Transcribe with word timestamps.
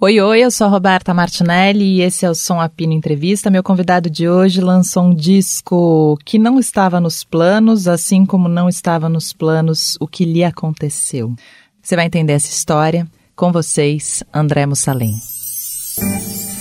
Oi, 0.00 0.20
oi, 0.20 0.44
eu 0.44 0.50
sou 0.52 0.68
a 0.68 0.70
Roberta 0.70 1.12
Martinelli 1.12 1.96
e 1.96 2.02
esse 2.02 2.24
é 2.24 2.30
o 2.30 2.34
Som 2.34 2.60
Apino 2.60 2.92
Entrevista. 2.92 3.50
Meu 3.50 3.64
convidado 3.64 4.08
de 4.08 4.28
hoje 4.28 4.60
lançou 4.60 5.02
um 5.02 5.12
disco 5.12 6.16
que 6.24 6.38
não 6.38 6.56
estava 6.56 7.00
nos 7.00 7.24
planos, 7.24 7.88
assim 7.88 8.24
como 8.24 8.48
não 8.48 8.68
estava 8.68 9.08
nos 9.08 9.32
planos 9.32 9.98
o 9.98 10.06
que 10.06 10.24
lhe 10.24 10.44
aconteceu. 10.44 11.34
Você 11.82 11.96
vai 11.96 12.06
entender 12.06 12.34
essa 12.34 12.48
história 12.48 13.08
com 13.34 13.50
vocês, 13.50 14.22
André 14.32 14.66
Mussalem. 14.66 15.16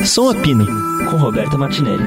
Som 0.03 0.31
Apino, 0.31 0.65
com 1.07 1.17
Roberta 1.17 1.59
Martinelli. 1.59 2.03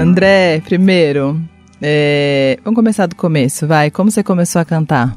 André, 0.00 0.62
primeiro, 0.64 1.38
é, 1.86 2.58
vamos 2.64 2.76
começar 2.76 3.04
do 3.04 3.14
começo, 3.14 3.66
vai. 3.66 3.90
Como 3.90 4.10
você 4.10 4.22
começou 4.22 4.58
a 4.58 4.64
cantar? 4.64 5.14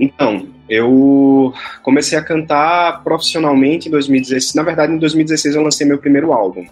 Então, 0.00 0.48
eu 0.66 1.52
comecei 1.82 2.16
a 2.16 2.24
cantar 2.24 3.04
profissionalmente 3.04 3.88
em 3.88 3.90
2016. 3.90 4.54
Na 4.54 4.62
verdade, 4.62 4.94
em 4.94 4.98
2016 4.98 5.56
eu 5.56 5.62
lancei 5.62 5.86
meu 5.86 5.98
primeiro 5.98 6.32
álbum, 6.32 6.64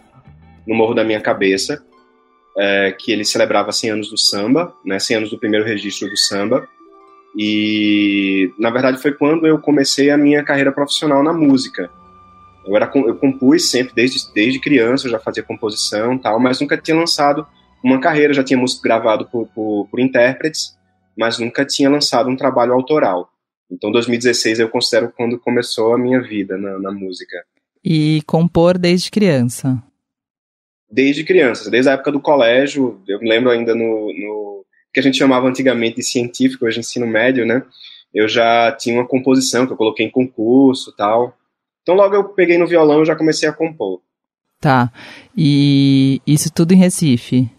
No 0.66 0.74
Morro 0.74 0.94
da 0.94 1.04
Minha 1.04 1.20
Cabeça, 1.20 1.84
é, 2.56 2.96
que 2.98 3.12
ele 3.12 3.22
celebrava 3.22 3.70
100 3.70 3.90
anos 3.90 4.08
do 4.08 4.16
samba, 4.16 4.72
né, 4.82 4.98
100 4.98 5.16
anos 5.18 5.30
do 5.30 5.38
primeiro 5.38 5.66
registro 5.66 6.08
do 6.08 6.16
samba. 6.16 6.66
E, 7.36 8.50
na 8.58 8.70
verdade, 8.70 8.96
foi 8.96 9.12
quando 9.12 9.46
eu 9.46 9.58
comecei 9.58 10.10
a 10.10 10.16
minha 10.16 10.42
carreira 10.42 10.72
profissional 10.72 11.22
na 11.22 11.34
música. 11.34 11.90
Eu, 12.66 12.74
era, 12.76 12.90
eu 12.94 13.16
compus 13.16 13.70
sempre, 13.70 13.92
desde, 13.94 14.32
desde 14.32 14.58
criança, 14.58 15.06
eu 15.06 15.10
já 15.10 15.18
fazia 15.18 15.42
composição 15.42 16.16
tal, 16.16 16.40
mas 16.40 16.58
nunca 16.62 16.78
tinha 16.78 16.96
lançado 16.96 17.46
uma 17.82 18.00
carreira, 18.00 18.32
já 18.32 18.44
tinha 18.44 18.58
música 18.58 18.82
gravado 18.82 19.26
por, 19.26 19.46
por, 19.48 19.88
por 19.90 20.00
intérpretes, 20.00 20.76
mas 21.16 21.38
nunca 21.38 21.64
tinha 21.64 21.90
lançado 21.90 22.28
um 22.28 22.36
trabalho 22.36 22.72
autoral. 22.72 23.30
Então, 23.70 23.90
2016 23.90 24.60
eu 24.60 24.68
considero 24.68 25.12
quando 25.16 25.38
começou 25.38 25.94
a 25.94 25.98
minha 25.98 26.20
vida 26.20 26.58
na, 26.58 26.78
na 26.78 26.92
música. 26.92 27.42
E 27.82 28.22
compor 28.26 28.78
desde 28.78 29.10
criança? 29.10 29.82
Desde 30.90 31.24
criança, 31.24 31.70
desde 31.70 31.88
a 31.88 31.94
época 31.94 32.12
do 32.12 32.20
colégio. 32.20 33.00
Eu 33.08 33.18
me 33.18 33.28
lembro 33.28 33.50
ainda 33.50 33.74
no, 33.74 34.12
no 34.12 34.64
que 34.92 35.00
a 35.00 35.02
gente 35.02 35.16
chamava 35.16 35.48
antigamente 35.48 35.96
de 35.96 36.02
científico, 36.02 36.66
hoje 36.66 36.80
ensino 36.80 37.06
médio, 37.06 37.46
né? 37.46 37.62
Eu 38.12 38.28
já 38.28 38.70
tinha 38.72 38.94
uma 38.94 39.08
composição 39.08 39.66
que 39.66 39.72
eu 39.72 39.76
coloquei 39.76 40.04
em 40.04 40.10
concurso 40.10 40.94
tal. 40.94 41.34
Então, 41.80 41.94
logo 41.94 42.14
eu 42.14 42.24
peguei 42.24 42.58
no 42.58 42.66
violão 42.66 43.02
e 43.02 43.06
já 43.06 43.16
comecei 43.16 43.48
a 43.48 43.52
compor. 43.52 44.02
Tá. 44.60 44.92
E 45.36 46.20
isso 46.26 46.52
tudo 46.52 46.72
em 46.72 46.76
Recife? 46.76 47.50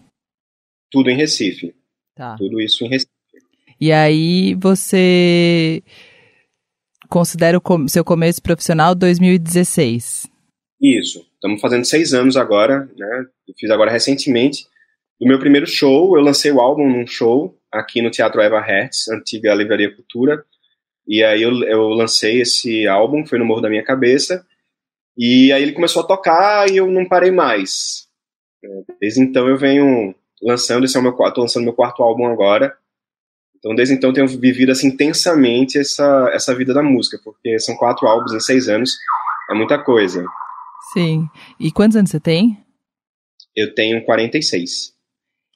Tudo 0.94 1.10
em 1.10 1.16
Recife. 1.16 1.74
Tá. 2.14 2.36
Tudo 2.36 2.60
isso 2.60 2.84
em 2.84 2.88
Recife. 2.88 3.10
E 3.80 3.90
aí 3.90 4.54
você 4.54 5.82
considera 7.08 7.58
o 7.58 7.88
seu 7.88 8.04
começo 8.04 8.40
profissional 8.40 8.94
2016? 8.94 10.30
Isso. 10.80 11.26
Estamos 11.34 11.60
fazendo 11.60 11.84
seis 11.84 12.14
anos 12.14 12.36
agora, 12.36 12.88
né? 12.96 13.24
Eu 13.48 13.54
fiz 13.58 13.68
agora 13.70 13.90
recentemente. 13.90 14.66
Do 15.20 15.26
meu 15.26 15.40
primeiro 15.40 15.66
show, 15.66 16.16
eu 16.16 16.22
lancei 16.22 16.52
o 16.52 16.60
álbum 16.60 16.88
num 16.88 17.08
show 17.08 17.58
aqui 17.72 18.00
no 18.00 18.10
Teatro 18.10 18.40
Eva 18.40 18.60
Hertz, 18.60 19.08
antiga 19.08 19.52
Livraria 19.52 19.92
Cultura. 19.92 20.44
E 21.08 21.24
aí 21.24 21.42
eu, 21.42 21.50
eu 21.64 21.88
lancei 21.88 22.40
esse 22.40 22.86
álbum, 22.86 23.26
foi 23.26 23.40
no 23.40 23.44
Morro 23.44 23.62
da 23.62 23.68
Minha 23.68 23.82
Cabeça. 23.82 24.46
E 25.18 25.52
aí 25.52 25.60
ele 25.60 25.72
começou 25.72 26.04
a 26.04 26.06
tocar 26.06 26.70
e 26.70 26.76
eu 26.76 26.86
não 26.86 27.04
parei 27.08 27.32
mais. 27.32 28.06
Desde 29.00 29.20
então 29.20 29.48
eu 29.48 29.58
venho 29.58 30.14
lançando, 30.44 30.84
esse 30.84 30.96
é 30.96 31.00
o 31.00 31.02
meu 31.02 31.14
quarto, 31.14 31.40
lançando 31.40 31.64
meu 31.64 31.72
quarto 31.72 32.02
álbum 32.02 32.26
agora. 32.26 32.76
Então, 33.56 33.74
desde 33.74 33.94
então, 33.94 34.12
tenho 34.12 34.28
vivido 34.28 34.70
assim, 34.70 34.88
intensamente 34.88 35.78
essa, 35.78 36.30
essa 36.34 36.54
vida 36.54 36.74
da 36.74 36.82
música, 36.82 37.18
porque 37.24 37.58
são 37.58 37.74
quatro 37.76 38.06
álbuns 38.06 38.32
em 38.34 38.40
seis 38.40 38.68
anos, 38.68 38.94
é 39.50 39.54
muita 39.54 39.82
coisa. 39.82 40.24
Sim. 40.92 41.26
E 41.58 41.72
quantos 41.72 41.96
anos 41.96 42.10
você 42.10 42.20
tem? 42.20 42.62
Eu 43.56 43.74
tenho 43.74 44.04
46. 44.04 44.88
O 44.88 44.92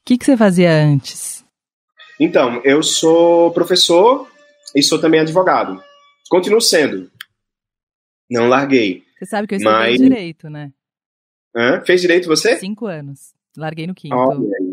que, 0.07 0.17
que 0.17 0.25
você 0.25 0.37
fazia 0.37 0.73
antes? 0.73 1.45
Então, 2.19 2.63
eu 2.65 2.83
sou 2.83 3.53
professor 3.53 4.27
e 4.75 4.83
sou 4.83 4.99
também 4.99 5.21
advogado. 5.21 5.83
Continuo 6.31 6.61
sendo. 6.61 7.11
Não 8.31 8.49
larguei. 8.49 9.03
Você 9.19 9.27
sabe 9.27 9.47
que 9.47 9.55
eu 9.55 9.59
estudei 9.59 9.79
mas... 9.79 9.99
direito, 9.99 10.49
né? 10.49 10.73
Hã? 11.55 11.83
Fez 11.85 12.01
direito 12.01 12.29
você? 12.29 12.57
Cinco 12.57 12.87
anos. 12.87 13.35
Larguei 13.57 13.87
no 13.87 13.95
quinto. 13.95 14.15
Olha 14.15 14.57
aí. 14.61 14.68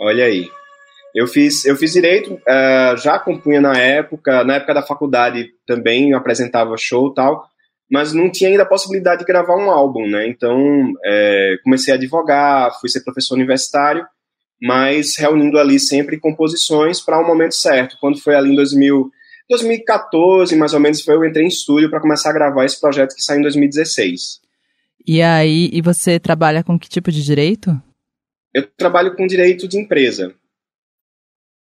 Olha 0.00 0.24
aí. 0.24 0.48
Eu 1.14 1.26
fiz, 1.26 1.64
eu 1.64 1.76
fiz 1.76 1.92
direito, 1.92 2.34
uh, 2.34 2.96
já 2.96 3.18
compunha 3.18 3.60
na 3.60 3.76
época, 3.76 4.44
na 4.44 4.54
época 4.54 4.74
da 4.74 4.82
faculdade 4.82 5.50
também 5.66 6.14
apresentava 6.14 6.76
show 6.78 7.10
e 7.10 7.14
tal, 7.14 7.44
mas 7.90 8.12
não 8.12 8.30
tinha 8.30 8.48
ainda 8.48 8.62
a 8.62 8.68
possibilidade 8.68 9.20
de 9.20 9.26
gravar 9.26 9.56
um 9.56 9.70
álbum, 9.70 10.08
né? 10.08 10.28
Então 10.28 10.92
é, 11.04 11.56
comecei 11.64 11.92
a 11.92 11.96
advogar, 11.96 12.78
fui 12.80 12.88
ser 12.88 13.02
professor 13.02 13.34
universitário, 13.34 14.06
mas 14.62 15.16
reunindo 15.16 15.58
ali 15.58 15.80
sempre 15.80 16.20
composições 16.20 17.00
para 17.00 17.18
o 17.18 17.24
um 17.24 17.26
momento 17.26 17.56
certo. 17.56 17.96
Quando 18.00 18.20
foi 18.20 18.36
ali 18.36 18.52
em 18.52 18.54
2000, 18.54 19.10
2014, 19.48 20.54
mais 20.54 20.72
ou 20.72 20.80
menos, 20.80 21.02
foi 21.02 21.16
eu 21.16 21.24
entrei 21.24 21.44
em 21.44 21.48
estúdio 21.48 21.90
para 21.90 22.00
começar 22.00 22.30
a 22.30 22.34
gravar 22.34 22.64
esse 22.64 22.80
projeto 22.80 23.16
que 23.16 23.22
saiu 23.22 23.40
em 23.40 23.42
2016. 23.42 24.40
E 25.04 25.20
aí, 25.20 25.68
e 25.72 25.82
você 25.82 26.20
trabalha 26.20 26.62
com 26.62 26.78
que 26.78 26.88
tipo 26.88 27.10
de 27.10 27.24
direito? 27.24 27.76
Eu 28.52 28.66
trabalho 28.66 29.14
com 29.16 29.26
direito 29.26 29.68
de 29.68 29.78
empresa. 29.78 30.34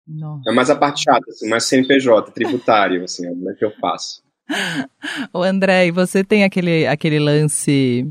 Nossa. 0.06 0.50
É 0.50 0.52
mais 0.52 0.70
a 0.70 0.76
parte 0.76 1.02
chata, 1.02 1.28
assim, 1.28 1.48
mais 1.48 1.64
CNPJ, 1.64 2.30
tributário, 2.30 3.02
assim, 3.02 3.26
é 3.26 3.54
que 3.54 3.64
eu 3.64 3.72
faço. 3.80 4.22
O 5.32 5.42
André, 5.42 5.86
e 5.86 5.90
você 5.90 6.22
tem 6.22 6.44
aquele, 6.44 6.86
aquele 6.86 7.18
lance 7.18 8.06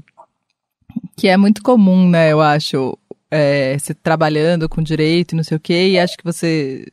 que 1.16 1.28
é 1.28 1.38
muito 1.38 1.64
comum, 1.64 2.10
né, 2.10 2.32
eu 2.32 2.42
acho, 2.42 2.98
é, 3.32 3.78
você 3.78 3.94
trabalhando 3.94 4.68
com 4.68 4.82
direito 4.82 5.32
e 5.32 5.36
não 5.36 5.44
sei 5.44 5.56
o 5.56 5.60
quê, 5.60 5.90
e 5.90 6.00
acho 6.00 6.18
que 6.18 6.24
você, 6.24 6.86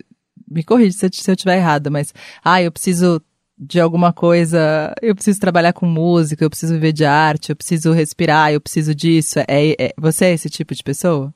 me 0.48 0.62
corrige 0.62 0.92
se, 0.92 1.08
se 1.12 1.30
eu 1.30 1.34
estiver 1.34 1.56
errada, 1.56 1.90
mas, 1.90 2.14
ah, 2.44 2.62
eu 2.62 2.70
preciso 2.70 3.20
de 3.58 3.80
alguma 3.80 4.12
coisa, 4.12 4.94
eu 5.00 5.14
preciso 5.14 5.40
trabalhar 5.40 5.72
com 5.72 5.86
música, 5.86 6.44
eu 6.44 6.50
preciso 6.50 6.74
viver 6.74 6.92
de 6.92 7.04
arte, 7.04 7.50
eu 7.50 7.56
preciso 7.56 7.92
respirar, 7.92 8.52
eu 8.52 8.60
preciso 8.60 8.94
disso, 8.94 9.38
é, 9.40 9.74
é 9.78 9.92
você 9.98 10.26
é 10.26 10.32
esse 10.32 10.48
tipo 10.50 10.74
de 10.74 10.82
pessoa? 10.82 11.32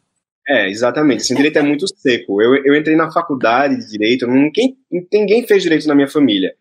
É, 0.49 0.69
exatamente. 0.69 1.23
Assim, 1.23 1.34
direito 1.34 1.59
é 1.59 1.62
muito 1.62 1.87
seco. 1.89 2.41
Eu, 2.41 2.55
eu 2.65 2.77
entrei 2.77 2.95
na 2.95 3.11
faculdade 3.11 3.77
de 3.77 3.91
direito, 3.91 4.27
ninguém, 4.27 4.77
ninguém 5.12 5.47
fez 5.47 5.62
direito 5.62 5.89
na 5.89 5.95
minha 5.95 6.09
família. 6.09 6.55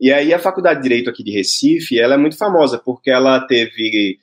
E 0.00 0.12
aí 0.12 0.32
a 0.32 0.38
faculdade 0.38 0.80
de 0.80 0.88
direito 0.88 1.10
aqui 1.10 1.24
de 1.24 1.32
Recife, 1.32 1.98
ela 1.98 2.14
é 2.14 2.18
muito 2.18 2.36
famosa 2.36 2.78
porque 2.78 3.10
ela 3.10 3.40
teve 3.46 4.18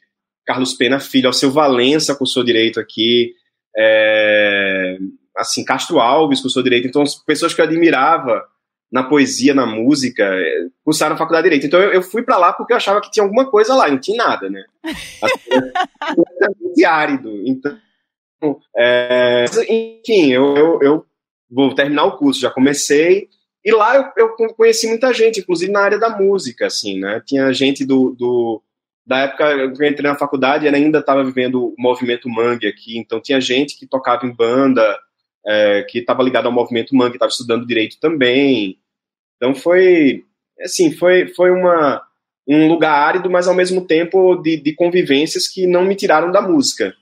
Carlos 0.45 0.73
Pena 0.73 0.99
Filho, 0.99 1.27
Alceu 1.27 1.51
Valença 1.51 2.15
cursou 2.15 2.43
direito 2.43 2.79
aqui, 2.79 3.33
é, 3.77 4.97
assim, 5.37 5.63
Castro 5.63 5.99
Alves 5.99 6.41
cursou 6.41 6.63
direito. 6.63 6.87
Então, 6.87 7.03
pessoas 7.25 7.53
que 7.53 7.61
eu 7.61 7.65
admirava 7.65 8.43
na 8.91 9.03
poesia, 9.03 9.53
na 9.53 9.65
música, 9.65 10.23
é, 10.23 10.65
cursaram 10.83 11.17
faculdade 11.17 11.43
de 11.43 11.49
direito. 11.49 11.67
Então 11.67 11.79
eu, 11.79 11.93
eu 11.93 12.01
fui 12.01 12.23
para 12.23 12.37
lá 12.37 12.53
porque 12.53 12.73
eu 12.73 12.77
achava 12.77 12.99
que 13.01 13.11
tinha 13.11 13.23
alguma 13.23 13.49
coisa 13.49 13.75
lá, 13.75 13.89
não 13.89 13.99
tinha 13.99 14.17
nada, 14.17 14.49
né? 14.49 14.63
Assim, 14.83 15.51
é 15.51 16.15
completamente 16.15 16.85
árido. 16.85 17.43
Então 17.45 17.77
é, 18.75 19.45
enfim, 19.67 20.31
eu, 20.31 20.55
eu, 20.55 20.79
eu, 20.81 21.05
vou 21.49 21.73
terminar 21.73 22.05
o 22.05 22.17
curso, 22.17 22.39
já 22.39 22.49
comecei. 22.49 23.27
E 23.63 23.71
lá 23.71 23.95
eu, 23.95 24.05
eu, 24.17 24.29
conheci 24.55 24.87
muita 24.87 25.13
gente, 25.13 25.41
inclusive 25.41 25.71
na 25.71 25.81
área 25.81 25.99
da 25.99 26.17
música, 26.17 26.67
assim, 26.67 26.99
né? 26.99 27.21
Tinha 27.25 27.51
gente 27.53 27.85
do, 27.85 28.15
do 28.17 28.61
da 29.05 29.21
época 29.21 29.71
que 29.73 29.83
eu 29.83 29.87
entrei 29.87 30.09
na 30.09 30.17
faculdade, 30.17 30.67
ela 30.67 30.77
ainda 30.77 30.99
estava 30.99 31.23
vivendo 31.23 31.65
o 31.65 31.75
movimento 31.77 32.29
Mangue 32.29 32.67
aqui, 32.67 32.97
então 32.97 33.19
tinha 33.19 33.41
gente 33.41 33.77
que 33.77 33.87
tocava 33.87 34.25
em 34.25 34.31
banda, 34.31 34.99
é, 35.45 35.83
que 35.89 35.97
estava 35.97 36.21
ligado 36.21 36.45
ao 36.45 36.51
movimento 36.51 36.95
Mangue, 36.95 37.15
estava 37.15 37.31
estudando 37.31 37.65
direito 37.65 37.99
também. 37.99 38.77
Então 39.35 39.55
foi, 39.55 40.25
assim, 40.61 40.91
foi, 40.91 41.27
foi 41.29 41.49
uma, 41.49 42.01
um 42.47 42.67
lugar 42.67 42.93
árido, 42.93 43.29
mas 43.29 43.47
ao 43.47 43.55
mesmo 43.55 43.85
tempo 43.85 44.35
de, 44.37 44.57
de 44.57 44.73
convivências 44.73 45.47
que 45.47 45.65
não 45.65 45.83
me 45.85 45.95
tiraram 45.95 46.31
da 46.31 46.41
música. 46.41 46.93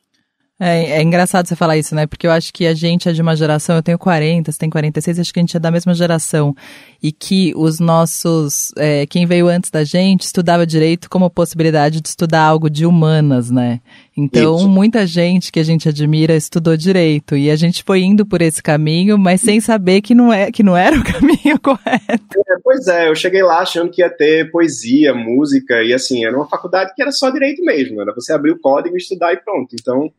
É, 0.59 0.97
é, 0.97 1.03
engraçado 1.03 1.47
você 1.47 1.55
falar 1.55 1.77
isso, 1.77 1.93
né? 1.93 2.07
Porque 2.07 2.25
eu 2.25 2.31
acho 2.31 2.51
que 2.51 2.65
a 2.65 2.73
gente 2.73 3.07
é 3.07 3.13
de 3.13 3.21
uma 3.21 3.35
geração, 3.35 3.75
eu 3.75 3.83
tenho 3.83 3.97
40, 3.97 4.51
você 4.51 4.57
tem 4.57 4.71
46, 4.71 5.19
acho 5.19 5.31
que 5.31 5.39
a 5.39 5.43
gente 5.43 5.55
é 5.55 5.59
da 5.59 5.69
mesma 5.69 5.93
geração. 5.93 6.55
E 7.01 7.11
que 7.11 7.53
os 7.55 7.79
nossos, 7.79 8.71
é, 8.75 9.05
quem 9.05 9.27
veio 9.27 9.47
antes 9.47 9.69
da 9.69 9.83
gente, 9.83 10.21
estudava 10.21 10.65
direito 10.65 11.11
como 11.11 11.29
possibilidade 11.29 12.01
de 12.01 12.07
estudar 12.07 12.41
algo 12.41 12.71
de 12.71 12.87
humanas, 12.87 13.51
né? 13.51 13.81
Então, 14.17 14.55
isso. 14.55 14.67
muita 14.67 15.05
gente 15.05 15.51
que 15.51 15.59
a 15.59 15.63
gente 15.63 15.87
admira 15.87 16.35
estudou 16.35 16.75
direito. 16.75 17.37
E 17.37 17.51
a 17.51 17.55
gente 17.55 17.83
foi 17.83 18.01
indo 18.01 18.25
por 18.25 18.41
esse 18.41 18.63
caminho, 18.63 19.15
mas 19.15 19.41
sem 19.41 19.61
saber 19.61 20.01
que 20.01 20.15
não, 20.15 20.33
é, 20.33 20.51
que 20.51 20.63
não 20.63 20.75
era 20.75 20.97
o 20.97 21.03
caminho 21.05 21.59
correto. 21.61 22.41
É, 22.49 22.57
pois 22.63 22.87
é, 22.87 23.09
eu 23.09 23.15
cheguei 23.15 23.43
lá 23.43 23.59
achando 23.59 23.91
que 23.91 24.01
ia 24.01 24.09
ter 24.09 24.49
poesia, 24.49 25.13
música, 25.13 25.83
e 25.83 25.93
assim, 25.93 26.25
era 26.25 26.35
uma 26.35 26.49
faculdade 26.49 26.93
que 26.95 27.01
era 27.03 27.11
só 27.11 27.29
direito 27.29 27.63
mesmo. 27.63 28.01
Era 28.01 28.11
você 28.11 28.33
abrir 28.33 28.53
o 28.53 28.59
código, 28.59 28.97
estudar 28.97 29.31
e 29.33 29.37
pronto. 29.37 29.75
Então 29.79 30.11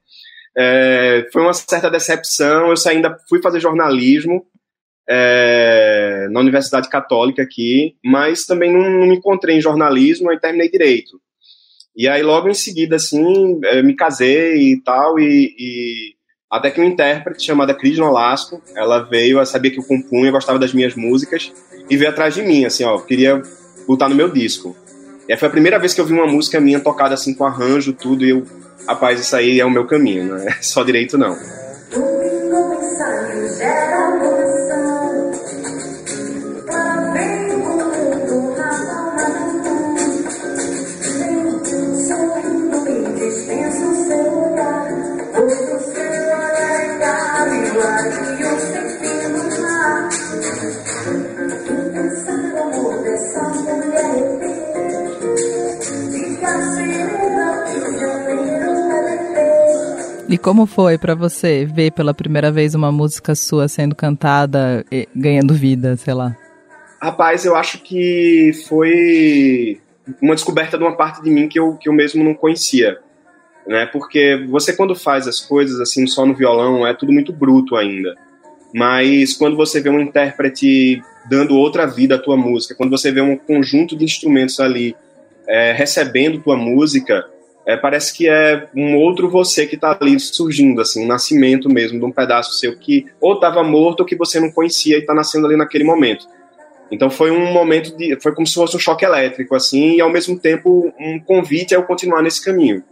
é, 0.58 1.28
foi 1.32 1.42
uma 1.42 1.52
certa 1.54 1.88
decepção. 1.90 2.68
Eu 2.68 2.74
ainda 2.88 3.16
fui 3.28 3.40
fazer 3.40 3.60
jornalismo. 3.60 4.44
é, 5.08 6.28
na 6.30 6.40
Universidade 6.40 6.88
Católica 6.90 7.42
aqui, 7.42 7.94
mas 8.04 8.44
também 8.44 8.70
não, 8.70 8.90
não, 8.90 9.06
me 9.06 9.16
encontrei 9.16 9.56
em 9.56 9.60
jornalismo, 9.60 10.28
aí 10.28 10.38
terminei 10.38 10.70
direito. 10.70 11.18
E 11.96 12.06
aí 12.06 12.22
logo 12.22 12.48
em 12.48 12.54
seguida, 12.54 12.96
assim, 12.96 13.58
é, 13.64 13.82
me 13.82 13.96
casei 13.96 14.72
e 14.72 14.82
tal, 14.82 15.18
e, 15.18 15.54
e 15.58 16.14
até 16.50 16.70
que 16.70 16.78
uma 16.78 16.86
intérprete 16.86 17.42
chamada 17.44 17.74
Cris 17.74 17.96
Nolasco, 17.96 18.62
ela 18.76 19.00
veio, 19.00 19.38
ela 19.38 19.46
sabia 19.46 19.70
que 19.70 19.78
eu 19.78 19.84
compunha, 19.84 20.30
gostava 20.30 20.58
das 20.58 20.74
minhas 20.74 20.94
músicas, 20.94 21.52
e 21.88 21.96
veio 21.96 22.10
atrás 22.10 22.34
de 22.34 22.42
mim, 22.42 22.66
assim, 22.66 22.84
ó, 22.84 22.98
queria 22.98 23.40
botar 23.86 24.10
no 24.10 24.14
meu 24.14 24.28
disco. 24.28 24.76
E 25.26 25.32
aí 25.32 25.38
foi 25.38 25.48
a 25.48 25.50
primeira 25.50 25.78
vez 25.78 25.94
que 25.94 26.00
eu 26.00 26.06
vi 26.06 26.12
uma 26.12 26.26
música 26.26 26.60
minha 26.60 26.80
tocada 26.80 27.14
assim 27.14 27.34
com 27.34 27.44
arranjo, 27.44 27.94
tudo, 27.94 28.24
e 28.24 28.30
eu, 28.30 28.46
rapaz, 28.88 29.20
isso 29.20 29.36
aí 29.36 29.60
é 29.60 29.64
o 29.64 29.70
meu 29.70 29.86
caminho, 29.86 30.24
não 30.24 30.36
é 30.36 30.56
só 30.62 30.82
direito 30.82 31.18
não. 31.18 31.36
E 60.28 60.36
como 60.36 60.66
foi 60.66 60.98
para 60.98 61.14
você 61.14 61.64
ver 61.64 61.92
pela 61.92 62.12
primeira 62.12 62.52
vez 62.52 62.74
uma 62.74 62.92
música 62.92 63.34
sua 63.34 63.66
sendo 63.66 63.94
cantada, 63.94 64.84
ganhando 65.16 65.54
vida, 65.54 65.96
sei 65.96 66.12
lá? 66.12 66.36
Rapaz, 67.00 67.46
eu 67.46 67.56
acho 67.56 67.78
que 67.78 68.52
foi 68.68 69.80
uma 70.20 70.34
descoberta 70.34 70.76
de 70.76 70.84
uma 70.84 70.94
parte 70.94 71.22
de 71.22 71.30
mim 71.30 71.48
que 71.48 71.58
eu, 71.58 71.76
que 71.76 71.88
eu 71.88 71.94
mesmo 71.94 72.22
não 72.22 72.34
conhecia. 72.34 72.98
Né? 73.66 73.86
Porque 73.86 74.44
você, 74.50 74.74
quando 74.74 74.94
faz 74.94 75.26
as 75.26 75.40
coisas 75.40 75.80
assim 75.80 76.06
só 76.06 76.26
no 76.26 76.34
violão, 76.34 76.86
é 76.86 76.92
tudo 76.92 77.10
muito 77.10 77.32
bruto 77.32 77.74
ainda. 77.74 78.14
Mas 78.74 79.32
quando 79.32 79.56
você 79.56 79.80
vê 79.80 79.88
um 79.88 80.00
intérprete 80.00 81.00
dando 81.30 81.56
outra 81.56 81.86
vida 81.86 82.16
à 82.16 82.18
tua 82.18 82.36
música, 82.36 82.74
quando 82.74 82.90
você 82.90 83.10
vê 83.10 83.22
um 83.22 83.36
conjunto 83.36 83.96
de 83.96 84.04
instrumentos 84.04 84.60
ali 84.60 84.94
é, 85.46 85.72
recebendo 85.72 86.42
tua 86.42 86.56
música, 86.56 87.24
é, 87.68 87.76
parece 87.76 88.14
que 88.14 88.26
é 88.26 88.66
um 88.74 88.96
outro 88.96 89.28
você 89.28 89.66
que 89.66 89.74
está 89.74 89.94
ali 90.00 90.18
surgindo, 90.18 90.80
assim, 90.80 91.04
um 91.04 91.06
nascimento 91.06 91.68
mesmo 91.68 91.98
de 91.98 92.04
um 92.06 92.10
pedaço 92.10 92.54
seu 92.54 92.74
que 92.74 93.04
ou 93.20 93.34
estava 93.34 93.62
morto 93.62 94.00
ou 94.00 94.06
que 94.06 94.16
você 94.16 94.40
não 94.40 94.50
conhecia 94.50 94.96
e 94.96 95.00
está 95.00 95.12
nascendo 95.12 95.46
ali 95.46 95.54
naquele 95.54 95.84
momento. 95.84 96.26
Então 96.90 97.10
foi 97.10 97.30
um 97.30 97.52
momento 97.52 97.94
de, 97.94 98.18
foi 98.22 98.34
como 98.34 98.46
se 98.46 98.54
fosse 98.54 98.74
um 98.74 98.78
choque 98.78 99.04
elétrico, 99.04 99.54
assim, 99.54 99.96
e 99.96 100.00
ao 100.00 100.10
mesmo 100.10 100.38
tempo 100.38 100.90
um 100.98 101.20
convite 101.20 101.74
a 101.74 101.76
eu 101.76 101.82
continuar 101.82 102.22
nesse 102.22 102.42
caminho. 102.42 102.82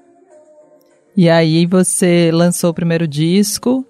E 1.17 1.31
aí 1.31 1.65
você 1.65 2.31
lançou 2.31 2.69
o 2.69 2.75
primeiro 2.75 3.09
disco 3.09 3.83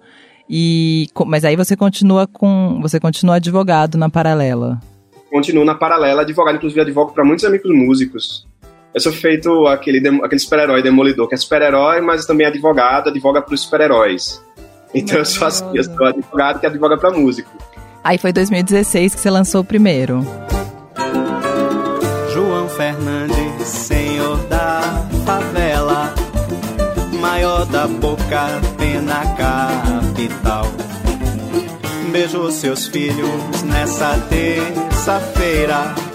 e, 0.49 1.07
mas 1.25 1.43
aí 1.43 1.57
você 1.57 1.75
continua 1.75 2.25
com, 2.25 2.79
você 2.81 2.97
continua 2.97 3.35
advogado 3.35 3.97
na 3.97 4.09
paralela. 4.09 4.79
Continuo 5.29 5.65
na 5.65 5.75
paralela, 5.75 6.21
advogado, 6.21 6.55
inclusive 6.55 6.79
advogo 6.79 7.11
para 7.11 7.25
muitos 7.25 7.43
amigos 7.43 7.69
músicos. 7.75 8.46
Eu 8.97 9.01
sou 9.01 9.13
feito 9.13 9.67
aquele, 9.67 9.99
aquele 10.23 10.39
super-herói 10.39 10.81
demolidor, 10.81 11.27
que 11.27 11.35
é 11.35 11.37
super-herói, 11.37 12.01
mas 12.01 12.25
também 12.25 12.47
é 12.47 12.49
advogado, 12.49 13.09
advoga 13.09 13.43
para 13.43 13.53
os 13.53 13.61
super-heróis. 13.61 14.43
Então 14.91 15.19
eu 15.19 15.25
sou 15.25 15.45
assim, 15.45 15.65
eu 15.75 15.83
sou 15.83 16.03
advogado 16.03 16.59
que 16.59 16.65
advoga 16.65 16.97
para 16.97 17.11
músico. 17.11 17.47
Aí 18.03 18.17
foi 18.17 18.33
2016 18.33 19.13
que 19.13 19.21
você 19.21 19.29
lançou 19.29 19.61
o 19.61 19.63
primeiro. 19.63 20.25
João 22.33 22.67
Fernandes, 22.69 23.67
senhor 23.67 24.37
da 24.47 24.81
favela, 25.23 26.11
maior 27.21 27.67
da 27.67 27.85
boca, 27.85 28.47
pena 28.79 29.21
capital. 29.37 30.65
Beijou 32.11 32.49
seus 32.49 32.87
filhos 32.87 33.61
nessa 33.61 34.17
terça-feira 34.27 36.06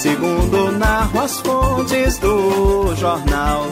Segundo 0.00 0.72
narram 0.72 1.20
as 1.20 1.40
fontes 1.40 2.16
do 2.16 2.96
jornal, 2.96 3.66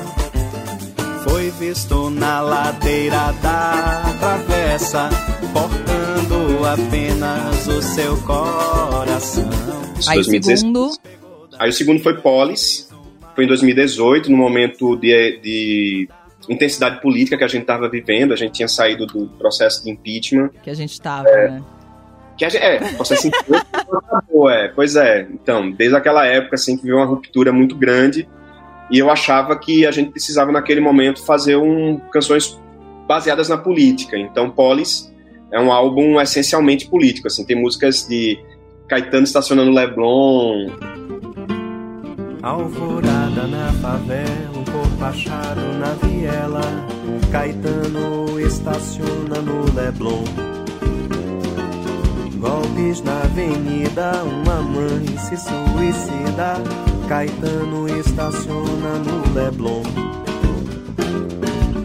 foi 1.25 1.51
visto 1.53 2.11
na 2.11 2.43
ladeira 2.43 3.33
da 3.43 4.15
travessa, 4.21 5.09
portando 5.55 6.67
apenas 6.67 7.67
o 7.67 7.81
seu 7.81 8.15
coração. 8.19 9.49
Aí 10.07 10.19
o 10.19 10.25
segundo. 10.25 10.91
Aí 11.59 11.71
o 11.71 11.73
segundo 11.73 12.03
foi 12.03 12.21
Polis, 12.21 12.91
foi 13.35 13.45
em 13.45 13.49
2018, 13.49 14.31
no 14.31 14.37
momento 14.37 14.97
de, 14.97 15.41
de 15.41 16.09
intensidade 16.47 17.01
política 17.01 17.39
que 17.39 17.45
a 17.45 17.49
gente 17.49 17.63
estava 17.63 17.89
vivendo, 17.89 18.35
a 18.35 18.37
gente 18.37 18.53
tinha 18.53 18.69
saído 18.69 19.07
do 19.07 19.29
processo 19.39 19.83
de 19.83 19.91
impeachment. 19.91 20.51
Que 20.63 20.69
a 20.69 20.75
gente 20.75 20.93
estava, 20.93 21.27
é, 21.27 21.53
né? 21.53 21.65
Que 22.38 22.44
a 22.44 22.49
gente, 22.49 22.62
é, 22.62 22.79
processo 22.94 23.29
acabou, 23.93 24.49
é. 24.49 24.69
Pois 24.69 24.94
é. 24.94 25.26
Então, 25.29 25.73
desde 25.73 25.96
aquela 25.96 26.25
época, 26.25 26.55
assim, 26.55 26.76
que 26.76 26.85
viu 26.85 26.96
uma 26.96 27.05
ruptura 27.05 27.52
muito 27.52 27.75
grande. 27.75 28.29
E 28.90 28.99
eu 28.99 29.11
achava 29.11 29.58
que 29.58 29.85
a 29.85 29.90
gente 29.90 30.11
precisava, 30.11 30.52
naquele 30.52 30.81
momento, 30.81 31.23
fazer 31.26 31.56
um, 31.56 31.99
canções 32.12 32.58
baseadas 33.08 33.49
na 33.49 33.58
política. 33.58 34.17
Então, 34.17 34.49
Polis 34.49 35.12
é 35.50 35.61
um 35.61 35.73
álbum 35.73 36.20
essencialmente 36.20 36.88
político. 36.88 37.26
Assim, 37.26 37.44
tem 37.44 37.61
músicas 37.61 38.06
de 38.08 38.38
Caetano 38.88 39.25
estacionando 39.25 39.73
Leblon. 39.73 40.69
Alvorada 42.40 43.46
na 43.49 43.73
favela, 43.82 44.56
um 44.56 44.64
corpo 44.64 45.05
achado 45.05 45.61
na 45.79 45.93
viela. 46.06 46.61
Caetano 47.32 48.38
estaciona 48.40 49.43
no 49.43 49.75
Leblon. 49.75 50.25
Golpes 52.38 53.02
na 53.02 53.23
avenida, 53.23 54.23
uma 54.23 54.62
mãe 54.62 55.06
se 55.19 55.37
suicida. 55.37 56.62
Caetano 57.08 57.88
estaciona 57.99 58.99
no 58.99 59.35
Leblon. 59.35 59.82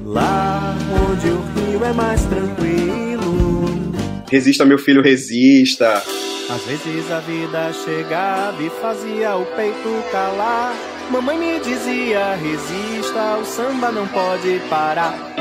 Lá 0.05 0.75
onde 1.09 1.27
o 1.29 1.41
rio 1.55 1.83
é 1.83 1.93
mais 1.93 2.23
tranquilo. 2.25 3.93
Resista, 4.29 4.63
meu 4.63 4.77
filho, 4.77 5.01
resista. 5.01 6.03
Às 6.49 6.61
vezes 6.65 7.09
a 7.09 7.19
vida 7.19 7.73
chegava 7.73 8.61
e 8.61 8.69
fazia 8.69 9.35
o 9.35 9.45
peito 9.55 10.03
calar. 10.11 10.75
Mamãe 11.09 11.37
me 11.37 11.59
dizia: 11.61 12.35
resista, 12.35 13.37
o 13.41 13.45
samba 13.45 13.91
não 13.91 14.07
pode 14.07 14.61
parar. 14.69 15.32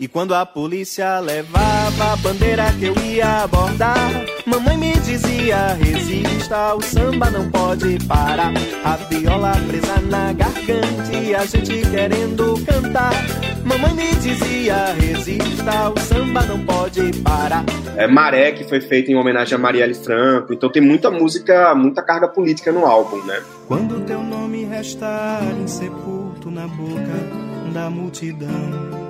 E 0.00 0.06
quando 0.06 0.32
a 0.32 0.46
polícia 0.46 1.18
levava 1.18 2.12
a 2.12 2.16
bandeira 2.16 2.72
que 2.78 2.84
eu 2.84 2.94
ia 2.98 3.42
abordar, 3.42 3.96
mamãe 4.46 4.76
me 4.76 4.92
dizia: 5.00 5.74
resista, 5.74 6.72
o 6.76 6.80
samba 6.80 7.28
não 7.30 7.50
pode 7.50 7.98
parar. 8.06 8.52
A 8.84 8.94
viola 8.94 9.52
presa 9.66 10.00
na 10.02 10.32
garganta 10.32 11.16
e 11.20 11.34
a 11.34 11.44
gente 11.44 11.82
querendo 11.90 12.54
cantar. 12.64 13.12
Mamãe 13.64 13.92
me 13.92 14.14
dizia: 14.14 14.94
resista, 14.94 15.90
o 15.90 15.98
samba 15.98 16.42
não 16.42 16.64
pode 16.64 17.12
parar. 17.20 17.64
É 17.96 18.06
Maré, 18.06 18.52
que 18.52 18.62
foi 18.62 18.80
feito 18.80 19.10
em 19.10 19.16
homenagem 19.16 19.56
a 19.56 19.58
Marielle 19.58 19.94
Franco. 19.94 20.54
Então 20.54 20.70
tem 20.70 20.80
muita 20.80 21.10
música, 21.10 21.74
muita 21.74 22.02
carga 22.02 22.28
política 22.28 22.70
no 22.70 22.86
álbum, 22.86 23.20
né? 23.24 23.42
Quando 23.66 24.06
teu 24.06 24.22
nome 24.22 24.64
restar 24.64 25.42
insepulto 25.60 26.52
na 26.52 26.68
boca 26.68 27.72
da 27.74 27.90
multidão 27.90 29.07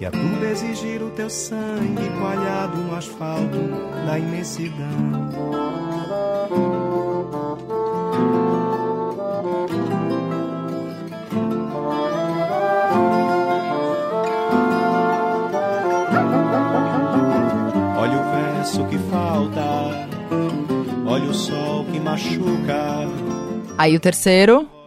e 0.00 0.06
a 0.06 0.10
turba 0.10 0.46
exigir 0.46 1.02
o 1.02 1.10
teu 1.10 1.28
sangue 1.28 2.08
coalhado 2.20 2.76
no 2.78 2.94
asfalto 2.94 3.58
da 4.06 4.18
imensidão. 4.18 4.76
Olha 17.98 18.18
o 18.18 18.54
verso 18.54 18.84
que 18.86 18.98
falta, 19.10 20.06
olha 21.06 21.30
o 21.30 21.34
sol 21.34 21.84
que 21.86 21.98
machuca. 21.98 23.08
Aí 23.76 23.96
o 23.96 24.00
terceiro. 24.00 24.77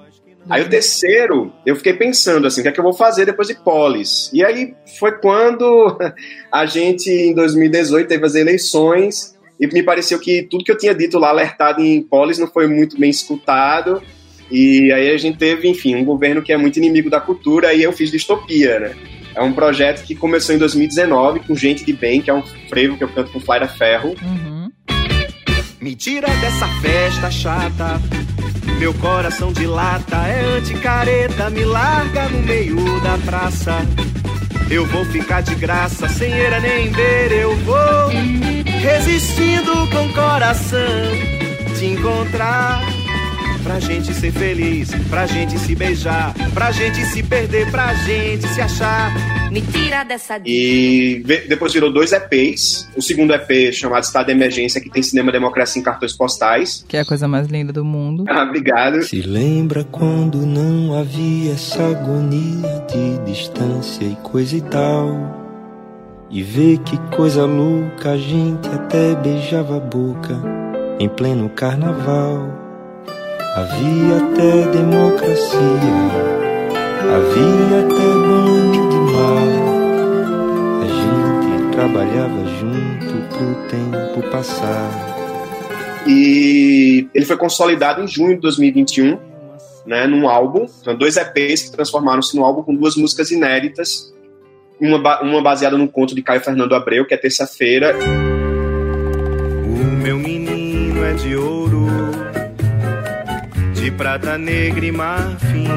Aí 0.51 0.61
o 0.63 0.69
terceiro, 0.69 1.53
eu 1.65 1.75
fiquei 1.75 1.93
pensando 1.93 2.45
assim, 2.45 2.61
o 2.61 2.63
que 2.63 2.69
é 2.69 2.71
que 2.71 2.79
eu 2.79 2.83
vou 2.83 2.93
fazer 2.93 3.25
depois 3.25 3.47
de 3.47 3.55
Polis? 3.55 4.29
E 4.33 4.43
aí 4.43 4.73
foi 4.99 5.13
quando 5.13 5.97
a 6.51 6.65
gente, 6.65 7.09
em 7.09 7.33
2018, 7.33 8.07
teve 8.07 8.25
as 8.25 8.35
eleições 8.35 9.35
e 9.59 9.67
me 9.67 9.83
pareceu 9.83 10.19
que 10.19 10.43
tudo 10.49 10.63
que 10.63 10.71
eu 10.71 10.77
tinha 10.77 10.93
dito 10.93 11.19
lá, 11.19 11.29
alertado 11.29 11.81
em 11.81 12.01
Polis, 12.01 12.37
não 12.37 12.47
foi 12.47 12.67
muito 12.67 12.99
bem 12.99 13.09
escutado. 13.09 14.01
E 14.49 14.91
aí 14.91 15.11
a 15.11 15.17
gente 15.17 15.37
teve, 15.37 15.69
enfim, 15.69 15.95
um 15.95 16.03
governo 16.03 16.41
que 16.41 16.51
é 16.51 16.57
muito 16.57 16.77
inimigo 16.77 17.09
da 17.09 17.21
cultura 17.21 17.73
e 17.73 17.81
eu 17.81 17.93
fiz 17.93 18.11
distopia, 18.11 18.79
né? 18.79 18.95
É 19.33 19.41
um 19.41 19.53
projeto 19.53 20.03
que 20.03 20.13
começou 20.13 20.53
em 20.53 20.57
2019 20.57 21.39
com 21.41 21.55
Gente 21.55 21.85
de 21.85 21.93
Bem, 21.93 22.21
que 22.21 22.29
é 22.29 22.33
um 22.33 22.43
frevo 22.67 22.97
que 22.97 23.03
eu 23.03 23.07
canto 23.07 23.31
com 23.31 23.39
Flaira 23.39 23.67
Ferro. 23.67 24.15
Uhum. 24.21 24.69
Me 25.79 25.95
tira 25.95 26.27
dessa 26.27 26.67
festa 26.81 27.31
chata. 27.31 28.30
Meu 28.81 28.95
coração 28.95 29.53
dilata, 29.53 30.17
é 30.27 30.57
anticareta, 30.57 31.51
me 31.51 31.63
larga 31.63 32.27
no 32.29 32.39
meio 32.39 32.99
da 33.01 33.15
praça. 33.23 33.77
Eu 34.71 34.87
vou 34.87 35.05
ficar 35.05 35.41
de 35.41 35.53
graça, 35.53 36.09
sem 36.09 36.33
eira 36.33 36.59
nem 36.59 36.91
ver, 36.91 37.31
eu 37.31 37.55
vou 37.57 38.07
resistindo 38.65 39.87
com 39.91 40.11
coração 40.13 40.79
te 41.77 41.85
encontrar. 41.85 42.81
Pra 43.61 43.79
gente 43.79 44.15
ser 44.15 44.31
feliz, 44.31 44.89
pra 45.11 45.27
gente 45.27 45.59
se 45.59 45.75
beijar, 45.75 46.33
pra 46.51 46.71
gente 46.71 47.05
se 47.05 47.21
perder, 47.21 47.69
pra 47.69 47.93
gente 47.93 48.47
se 48.47 48.61
achar. 48.61 49.11
Me 49.51 49.61
tira 49.61 50.05
dessa 50.05 50.39
E 50.45 51.21
depois 51.49 51.73
virou 51.73 51.91
dois 51.91 52.13
EPs. 52.13 52.89
O 52.95 53.01
segundo 53.01 53.33
EP 53.33 53.73
chamado 53.73 54.03
Estado 54.03 54.27
de 54.27 54.31
Emergência, 54.31 54.79
que 54.79 54.89
tem 54.89 55.03
cinema 55.03 55.29
democracia 55.29 55.77
em 55.77 55.83
cartões 55.83 56.13
postais. 56.13 56.85
Que 56.87 56.95
é 56.95 57.01
a 57.01 57.05
coisa 57.05 57.27
mais 57.27 57.47
linda 57.47 57.73
do 57.73 57.83
mundo. 57.83 58.23
Ah, 58.29 58.43
obrigado. 58.43 59.03
Se 59.03 59.21
lembra 59.21 59.83
quando 59.83 60.45
não 60.45 60.97
havia 60.97 61.51
essa 61.51 61.83
agonia 61.83 62.85
de 62.89 63.17
distância 63.29 64.05
e 64.05 64.15
coisa 64.23 64.55
e 64.55 64.61
tal? 64.61 65.41
E 66.29 66.41
vê 66.41 66.79
que 66.85 66.97
coisa 67.13 67.45
louca, 67.45 68.11
a 68.11 68.17
gente 68.17 68.69
até 68.69 69.15
beijava 69.15 69.75
a 69.75 69.79
boca 69.81 70.41
em 70.97 71.09
pleno 71.09 71.49
carnaval. 71.49 72.57
Havia 73.53 74.15
até 74.15 74.71
democracia, 74.71 75.59
havia 77.03 77.85
até 77.85 78.13
banho 78.15 78.89
de 78.89 79.00
mar. 79.21 80.81
A 80.81 80.85
gente 80.87 81.71
trabalhava 81.75 82.45
junto 82.59 83.27
pro 83.29 83.55
tempo 83.69 84.29
passar. 84.31 84.89
E 86.07 87.07
ele 87.13 87.25
foi 87.25 87.37
consolidado 87.37 88.01
em 88.01 88.07
junho 88.07 88.35
de 88.35 88.41
2021, 88.41 89.17
né, 89.85 90.07
num 90.07 90.27
álbum. 90.27 90.67
São 90.67 90.95
dois 90.95 91.15
EPs 91.15 91.63
que 91.63 91.71
transformaram-se 91.71 92.35
num 92.35 92.43
álbum 92.43 92.63
com 92.63 92.73
duas 92.75 92.95
músicas 92.95 93.29
inéditas. 93.31 94.11
Uma, 94.79 94.97
ba- 94.97 95.21
uma 95.21 95.41
baseada 95.43 95.77
num 95.77 95.85
conto 95.87 96.15
de 96.15 96.23
Caio 96.23 96.41
Fernando 96.41 96.73
Abreu, 96.73 97.05
que 97.05 97.13
é 97.13 97.17
Terça-feira, 97.17 97.95
O 99.63 99.69
meu 100.03 100.17
menino 100.17 101.05
é 101.05 101.13
de 101.13 101.35
ouro, 101.35 101.85
de 103.75 103.91
prata 103.91 104.39
negra 104.39 104.83
e 104.83 104.91
marfim. 104.91 105.67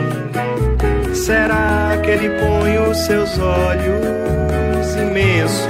Será 1.24 1.98
que 2.02 2.10
ele 2.10 2.28
põe 2.38 2.76
os 2.86 2.98
seus 2.98 3.38
olhos 3.38 4.94
imensos 4.94 5.64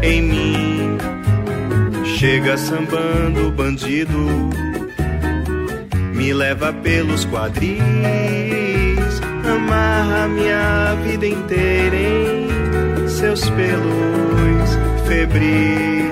em 0.00 0.22
mim? 0.22 0.98
Chega 2.16 2.56
sambando 2.56 3.50
bandido, 3.50 4.16
me 6.14 6.32
leva 6.32 6.72
pelos 6.72 7.24
quadris, 7.24 7.80
amarra 9.52 10.28
minha 10.28 10.94
vida 11.02 11.26
inteira 11.26 11.96
em 11.96 13.08
seus 13.08 13.50
pelos 13.50 15.08
febris. 15.08 16.06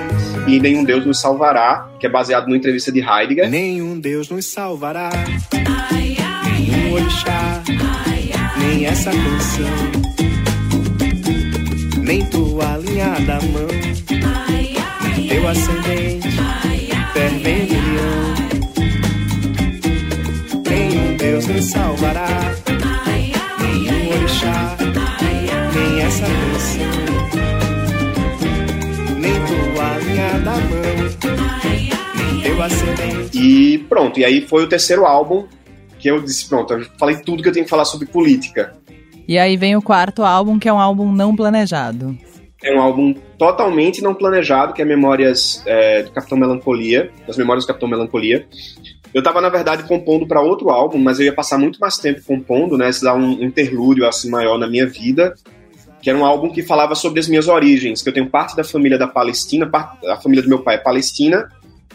e 0.48 0.58
Nenhum 0.58 0.82
Deus 0.82 1.06
Nos 1.06 1.20
Salvará, 1.20 1.88
que 2.00 2.06
é 2.06 2.10
baseado 2.10 2.46
numa 2.46 2.56
entrevista 2.56 2.90
de 2.90 2.98
Heidegger. 2.98 3.48
Nenhum 3.48 3.96
Deus 4.00 4.28
nos 4.28 4.44
salvará, 4.44 5.10
nenhum 5.52 6.94
orixá, 6.94 7.62
nem 8.56 8.86
essa 8.86 9.10
canção, 9.10 9.66
nem 12.02 12.24
tua 12.26 12.74
alinhada 12.74 13.38
mão, 13.52 13.68
nem 15.02 15.28
teu 15.28 15.48
ascendente, 15.48 16.28
fervendo 17.12 17.74
leão. 17.74 18.34
Nenhum 20.68 21.16
Deus 21.16 21.46
nos 21.46 21.70
salvará, 21.70 22.28
nenhum 23.60 24.08
orixá, 24.10 24.76
nem 25.74 26.00
essa 26.02 26.26
canção, 26.26 26.94
nem 29.18 29.34
tua 29.46 29.94
alinhada 29.94 30.50
mão, 30.50 30.94
nem 32.16 32.40
teu 32.42 32.62
ascendente. 32.62 33.38
E 33.38 33.78
pronto, 33.78 34.20
e 34.20 34.24
aí 34.24 34.40
foi 34.46 34.64
o 34.64 34.68
terceiro 34.68 35.04
álbum 35.04 35.46
que 36.04 36.10
eu 36.10 36.20
disse, 36.20 36.46
pronto, 36.46 36.74
eu 36.74 36.84
falei 36.98 37.16
tudo 37.16 37.42
que 37.42 37.48
eu 37.48 37.52
tenho 37.52 37.64
que 37.64 37.70
falar 37.70 37.86
sobre 37.86 38.06
política. 38.06 38.76
E 39.26 39.38
aí 39.38 39.56
vem 39.56 39.74
o 39.74 39.80
quarto 39.80 40.22
álbum, 40.22 40.58
que 40.58 40.68
é 40.68 40.72
um 40.72 40.78
álbum 40.78 41.10
não 41.10 41.34
planejado. 41.34 42.14
É 42.62 42.76
um 42.76 42.78
álbum 42.78 43.14
totalmente 43.38 44.02
não 44.02 44.12
planejado, 44.12 44.74
que 44.74 44.82
é 44.82 44.84
Memórias 44.84 45.62
é, 45.64 46.02
do 46.02 46.10
Capitão 46.10 46.36
Melancolia, 46.36 47.10
das 47.26 47.38
Memórias 47.38 47.64
do 47.64 47.68
Capitão 47.68 47.88
Melancolia. 47.88 48.46
Eu 49.14 49.22
tava, 49.22 49.40
na 49.40 49.48
verdade, 49.48 49.84
compondo 49.84 50.26
para 50.26 50.42
outro 50.42 50.68
álbum, 50.68 50.98
mas 50.98 51.18
eu 51.18 51.24
ia 51.24 51.32
passar 51.32 51.56
muito 51.56 51.80
mais 51.80 51.96
tempo 51.96 52.20
compondo, 52.22 52.76
né? 52.76 52.92
Se 52.92 53.02
dar 53.02 53.14
um 53.14 53.42
interlúdio 53.42 54.06
assim 54.06 54.28
maior 54.28 54.58
na 54.58 54.68
minha 54.68 54.86
vida, 54.86 55.32
que 56.02 56.10
era 56.10 56.18
um 56.18 56.24
álbum 56.26 56.50
que 56.50 56.62
falava 56.62 56.94
sobre 56.94 57.18
as 57.18 57.28
minhas 57.28 57.48
origens, 57.48 58.02
que 58.02 58.10
eu 58.10 58.12
tenho 58.12 58.28
parte 58.28 58.54
da 58.54 58.62
família 58.62 58.98
da 58.98 59.08
Palestina, 59.08 59.66
parte, 59.66 60.06
a 60.06 60.18
família 60.18 60.42
do 60.42 60.50
meu 60.50 60.58
pai 60.58 60.74
é 60.74 60.78
palestina, 60.78 61.48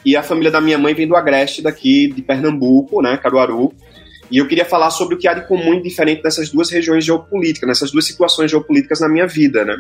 e 0.04 0.16
a 0.16 0.24
família 0.24 0.50
da 0.50 0.62
minha 0.62 0.78
mãe 0.78 0.94
vem 0.94 1.08
do 1.08 1.16
Agreste, 1.16 1.62
daqui 1.62 2.12
de 2.12 2.22
Pernambuco, 2.22 3.02
né, 3.02 3.18
Caruaru. 3.18 3.74
E 4.32 4.38
eu 4.38 4.48
queria 4.48 4.66
falar 4.66 4.92
sobre 4.92 5.16
o 5.16 5.18
que 5.18 5.28
há 5.28 5.34
de 5.34 5.48
comum 5.48 5.74
e 5.74 5.82
diferente 5.82 6.22
nessas 6.24 6.50
duas 6.50 6.70
regiões 6.70 7.04
geopolíticas, 7.04 7.68
nessas 7.68 7.92
duas 7.92 8.06
situações 8.06 8.52
geopolíticas 8.52 9.00
na 9.00 9.10
minha 9.10 9.26
vida, 9.28 9.66
né? 9.66 9.76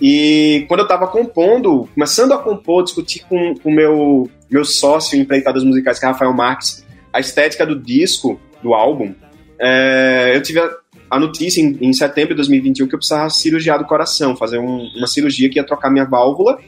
E 0.00 0.64
quando 0.68 0.80
eu 0.80 0.84
estava 0.84 1.08
compondo, 1.08 1.88
começando 1.92 2.32
a 2.32 2.38
compor, 2.38 2.84
discutir 2.84 3.24
com 3.28 3.54
o 3.64 3.70
meu, 3.70 4.30
meu 4.48 4.64
sócio 4.64 5.16
em 5.18 5.22
empreitadas 5.22 5.64
musicais, 5.64 5.98
que 5.98 6.04
é 6.04 6.08
Rafael 6.08 6.32
Marques, 6.32 6.86
a 7.12 7.18
estética 7.18 7.66
do 7.66 7.76
disco, 7.76 8.40
do 8.62 8.74
álbum, 8.74 9.12
é, 9.58 10.32
eu 10.36 10.40
tive 10.42 10.60
a, 10.60 10.70
a 11.10 11.18
notícia 11.18 11.60
em, 11.60 11.76
em 11.80 11.92
setembro 11.92 12.30
de 12.30 12.36
2021 12.36 12.86
que 12.86 12.94
eu 12.94 12.98
precisava 12.98 13.28
cirurgiar 13.28 13.78
do 13.78 13.86
coração, 13.86 14.36
fazer 14.36 14.58
um- 14.58 14.88
uma 14.96 15.06
cirurgia 15.08 15.50
que 15.50 15.58
ia 15.58 15.64
trocar 15.64 15.90
minha 15.90 16.04
válvula, 16.04 16.58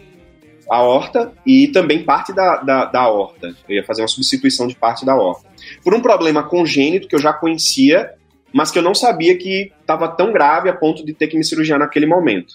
aorta, 0.71 1.33
e 1.45 1.69
também 1.69 2.05
parte 2.05 2.33
da, 2.33 2.57
da, 2.63 2.85
da 2.87 3.01
aorta. 3.01 3.55
Eu 3.69 3.77
ia 3.77 3.85
fazer 3.85 4.03
uma 4.03 4.09
substituição 4.09 4.67
de 4.67 4.75
parte 4.77 5.05
da 5.05 5.13
aorta. 5.13 5.49
Por 5.83 5.95
um 5.95 6.01
problema 6.01 6.43
congênito 6.43 7.09
que 7.09 7.15
eu 7.15 7.21
já 7.21 7.33
conhecia, 7.33 8.11
mas 8.53 8.71
que 8.71 8.79
eu 8.79 8.83
não 8.83 8.95
sabia 8.95 9.37
que 9.37 9.73
estava 9.81 10.09
tão 10.09 10.33
grave 10.33 10.69
a 10.69 10.73
ponto 10.75 11.05
de 11.05 11.13
ter 11.13 11.27
que 11.29 11.37
me 11.37 11.45
cirurgiar 11.45 11.79
naquele 11.79 12.07
momento. 12.07 12.55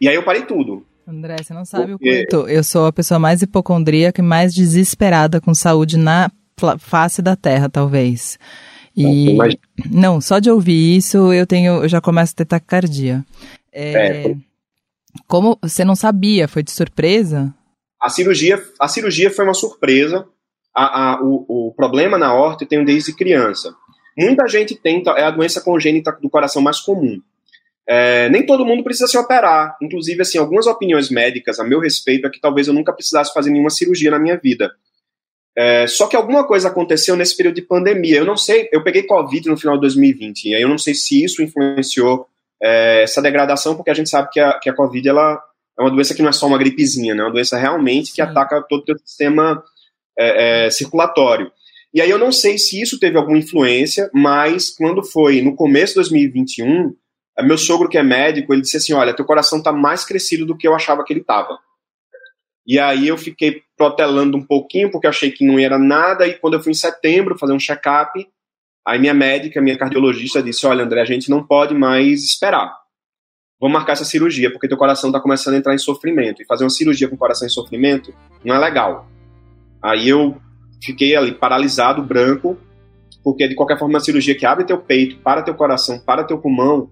E 0.00 0.08
aí 0.08 0.14
eu 0.14 0.22
parei 0.22 0.42
tudo. 0.42 0.84
André, 1.06 1.36
você 1.42 1.54
não 1.54 1.64
sabe 1.64 1.92
o 1.94 1.98
Porque- 1.98 2.26
quanto 2.26 2.48
eu 2.48 2.64
sou 2.64 2.86
a 2.86 2.92
pessoa 2.92 3.18
mais 3.18 3.40
hipocondríaca 3.42 4.20
e 4.20 4.24
mais 4.24 4.52
desesperada 4.52 5.40
com 5.40 5.54
saúde 5.54 5.96
na 5.96 6.30
face 6.78 7.22
da 7.22 7.36
Terra, 7.36 7.68
talvez. 7.68 8.38
E 8.96 9.36
não, 9.90 10.20
só 10.22 10.38
de 10.38 10.50
ouvir 10.50 10.96
isso 10.96 11.32
eu 11.32 11.46
tenho, 11.46 11.82
eu 11.82 11.88
já 11.88 12.00
começo 12.00 12.32
a 12.32 12.36
ter 12.38 12.44
taquicardia. 12.46 13.24
É, 13.72 13.92
É, 14.30 14.34
como 15.26 15.58
você 15.62 15.84
não 15.84 15.94
sabia, 15.96 16.48
foi 16.48 16.62
de 16.62 16.70
surpresa? 16.70 17.54
A 18.00 18.08
cirurgia, 18.08 18.62
a 18.80 18.88
cirurgia 18.88 19.30
foi 19.30 19.44
uma 19.44 19.54
surpresa. 19.54 20.26
A, 20.74 21.14
a- 21.14 21.22
o, 21.22 21.68
o 21.68 21.74
problema 21.74 22.18
na 22.18 22.28
aorta 22.28 22.64
eu 22.64 22.68
tenho 22.68 22.84
desde 22.84 23.14
criança. 23.14 23.74
Muita 24.16 24.46
gente 24.48 24.74
tem, 24.74 25.02
é 25.16 25.22
a 25.24 25.30
doença 25.30 25.60
congênita 25.60 26.12
do 26.20 26.30
coração 26.30 26.62
mais 26.62 26.80
comum. 26.80 27.20
É, 27.88 28.28
nem 28.30 28.44
todo 28.44 28.64
mundo 28.64 28.82
precisa 28.82 29.06
se 29.06 29.16
operar. 29.16 29.76
Inclusive, 29.80 30.22
assim, 30.22 30.38
algumas 30.38 30.66
opiniões 30.66 31.08
médicas 31.10 31.60
a 31.60 31.64
meu 31.64 31.80
respeito 31.80 32.26
é 32.26 32.30
que 32.30 32.40
talvez 32.40 32.66
eu 32.66 32.74
nunca 32.74 32.92
precisasse 32.92 33.32
fazer 33.32 33.50
nenhuma 33.50 33.70
cirurgia 33.70 34.10
na 34.10 34.18
minha 34.18 34.36
vida. 34.36 34.72
É, 35.56 35.86
só 35.86 36.06
que 36.06 36.16
alguma 36.16 36.46
coisa 36.46 36.68
aconteceu 36.68 37.16
nesse 37.16 37.36
período 37.36 37.54
de 37.54 37.62
pandemia. 37.62 38.18
Eu 38.18 38.26
não 38.26 38.36
sei, 38.36 38.68
eu 38.72 38.82
peguei 38.82 39.04
Covid 39.04 39.48
no 39.48 39.56
final 39.56 39.76
de 39.76 39.82
2020, 39.82 40.44
e 40.50 40.54
aí 40.54 40.62
eu 40.62 40.68
não 40.68 40.76
sei 40.78 40.94
se 40.94 41.22
isso 41.24 41.42
influenciou 41.42 42.28
é, 42.62 43.02
essa 43.02 43.22
degradação, 43.22 43.74
porque 43.74 43.90
a 43.90 43.94
gente 43.94 44.08
sabe 44.08 44.30
que 44.30 44.40
a, 44.40 44.58
que 44.58 44.70
a 44.70 44.74
Covid 44.74 45.08
ela 45.08 45.42
é 45.78 45.82
uma 45.82 45.90
doença 45.90 46.14
que 46.14 46.22
não 46.22 46.30
é 46.30 46.32
só 46.32 46.46
uma 46.46 46.58
gripezinha, 46.58 47.14
né? 47.14 47.20
É 47.20 47.24
uma 47.24 47.32
doença 47.32 47.58
realmente 47.58 48.10
que 48.10 48.22
Sim. 48.22 48.22
ataca 48.22 48.62
todo 48.62 48.80
o 48.80 48.84
teu 48.84 48.98
sistema 48.98 49.62
é, 50.18 50.66
é, 50.66 50.70
circulatório. 50.70 51.52
E 51.92 52.00
aí 52.00 52.10
eu 52.10 52.18
não 52.18 52.32
sei 52.32 52.58
se 52.58 52.80
isso 52.80 52.98
teve 52.98 53.16
alguma 53.16 53.38
influência, 53.38 54.10
mas 54.12 54.70
quando 54.70 55.02
foi 55.02 55.42
no 55.42 55.54
começo 55.54 55.92
de 55.92 56.00
2021, 56.00 56.94
é, 57.38 57.42
meu 57.42 57.58
sogro 57.58 57.88
que 57.88 57.98
é 57.98 58.02
médico, 58.02 58.52
ele 58.52 58.62
disse 58.62 58.78
assim, 58.78 58.92
olha, 58.94 59.14
teu 59.14 59.24
coração 59.24 59.62
tá 59.62 59.72
mais 59.72 60.04
crescido 60.04 60.46
do 60.46 60.56
que 60.56 60.66
eu 60.66 60.74
achava 60.74 61.04
que 61.04 61.12
ele 61.12 61.24
tava. 61.24 61.58
E 62.66 62.78
aí 62.78 63.06
eu 63.06 63.16
fiquei 63.16 63.62
protelando 63.76 64.36
um 64.36 64.44
pouquinho, 64.44 64.90
porque 64.90 65.06
eu 65.06 65.10
achei 65.10 65.30
que 65.30 65.46
não 65.46 65.58
era 65.58 65.78
nada, 65.78 66.26
e 66.26 66.34
quando 66.34 66.54
eu 66.54 66.62
fui 66.62 66.72
em 66.72 66.74
setembro 66.74 67.38
fazer 67.38 67.52
um 67.52 67.60
check-up, 67.60 68.26
aí 68.86 68.98
minha 68.98 69.14
médica, 69.14 69.60
minha 69.60 69.76
cardiologista 69.76 70.42
disse, 70.42 70.66
olha, 70.66 70.84
André, 70.84 71.00
a 71.00 71.06
gente 71.06 71.28
não 71.28 71.42
pode 71.44 71.74
mais 71.74 72.22
esperar. 72.22 72.72
Vamos 73.60 73.74
marcar 73.74 73.94
essa 73.94 74.04
cirurgia, 74.04 74.50
porque 74.50 74.68
teu 74.68 74.76
coração 74.76 75.10
tá 75.10 75.18
começando 75.18 75.54
a 75.54 75.56
entrar 75.56 75.74
em 75.74 75.78
sofrimento. 75.78 76.42
E 76.42 76.46
fazer 76.46 76.64
uma 76.64 76.70
cirurgia 76.70 77.08
com 77.08 77.14
o 77.14 77.18
coração 77.18 77.46
em 77.46 77.50
sofrimento 77.50 78.14
não 78.44 78.54
é 78.54 78.58
legal. 78.58 79.08
Aí 79.82 80.08
eu 80.08 80.36
fiquei 80.82 81.16
ali 81.16 81.32
paralisado, 81.32 82.02
branco, 82.02 82.56
porque 83.24 83.48
de 83.48 83.54
qualquer 83.54 83.78
forma 83.78 83.94
uma 83.94 84.00
cirurgia 84.00 84.36
que 84.36 84.46
abre 84.46 84.64
teu 84.64 84.78
peito, 84.78 85.18
para 85.18 85.42
teu 85.42 85.54
coração, 85.54 85.98
para 85.98 86.22
teu 86.22 86.38
pulmão, 86.38 86.90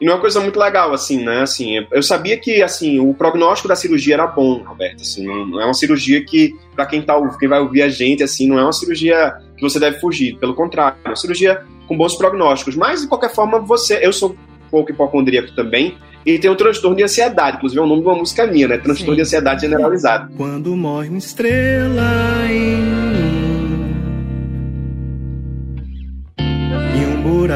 E 0.00 0.04
não 0.04 0.12
é 0.12 0.16
uma 0.16 0.20
coisa 0.20 0.40
muito 0.40 0.58
legal, 0.58 0.92
assim, 0.92 1.24
né? 1.24 1.40
Assim, 1.40 1.86
eu 1.90 2.02
sabia 2.02 2.36
que, 2.36 2.62
assim, 2.62 3.00
o 3.00 3.14
prognóstico 3.14 3.68
da 3.68 3.74
cirurgia 3.74 4.14
era 4.14 4.26
bom, 4.26 4.62
Roberto. 4.62 5.00
Assim, 5.00 5.24
não 5.24 5.60
é 5.60 5.64
uma 5.64 5.74
cirurgia 5.74 6.22
que, 6.24 6.54
para 6.74 6.84
quem, 6.84 7.00
tá, 7.00 7.14
quem 7.38 7.48
vai 7.48 7.60
ouvir 7.60 7.82
a 7.82 7.88
gente, 7.88 8.22
assim, 8.22 8.46
não 8.46 8.58
é 8.58 8.62
uma 8.62 8.72
cirurgia 8.72 9.34
que 9.56 9.62
você 9.62 9.80
deve 9.80 9.98
fugir. 9.98 10.36
Pelo 10.36 10.54
contrário, 10.54 10.98
é 11.02 11.08
uma 11.08 11.16
cirurgia 11.16 11.62
com 11.88 11.96
bons 11.96 12.14
prognósticos. 12.14 12.76
Mas, 12.76 13.02
de 13.02 13.08
qualquer 13.08 13.32
forma, 13.32 13.58
você... 13.58 13.98
Eu 14.02 14.12
sou 14.12 14.32
um 14.32 14.70
pouco 14.70 14.90
hipocondríaco 14.90 15.54
também. 15.54 15.96
E 16.26 16.38
tem 16.38 16.50
o 16.50 16.56
transtorno 16.56 16.96
de 16.96 17.04
ansiedade, 17.04 17.56
inclusive 17.56 17.80
é 17.80 17.84
o 17.84 17.86
nome 17.86 18.02
de 18.02 18.08
uma 18.08 18.16
música 18.16 18.46
minha, 18.46 18.66
né? 18.66 18.78
Transtorno 18.78 19.12
Sim. 19.12 19.16
de 19.16 19.22
ansiedade 19.22 19.60
generalizado. 19.60 20.32
Quando 20.36 20.76
morre 20.76 21.08
uma 21.08 21.18
estrela 21.18 22.02
em 22.50 23.05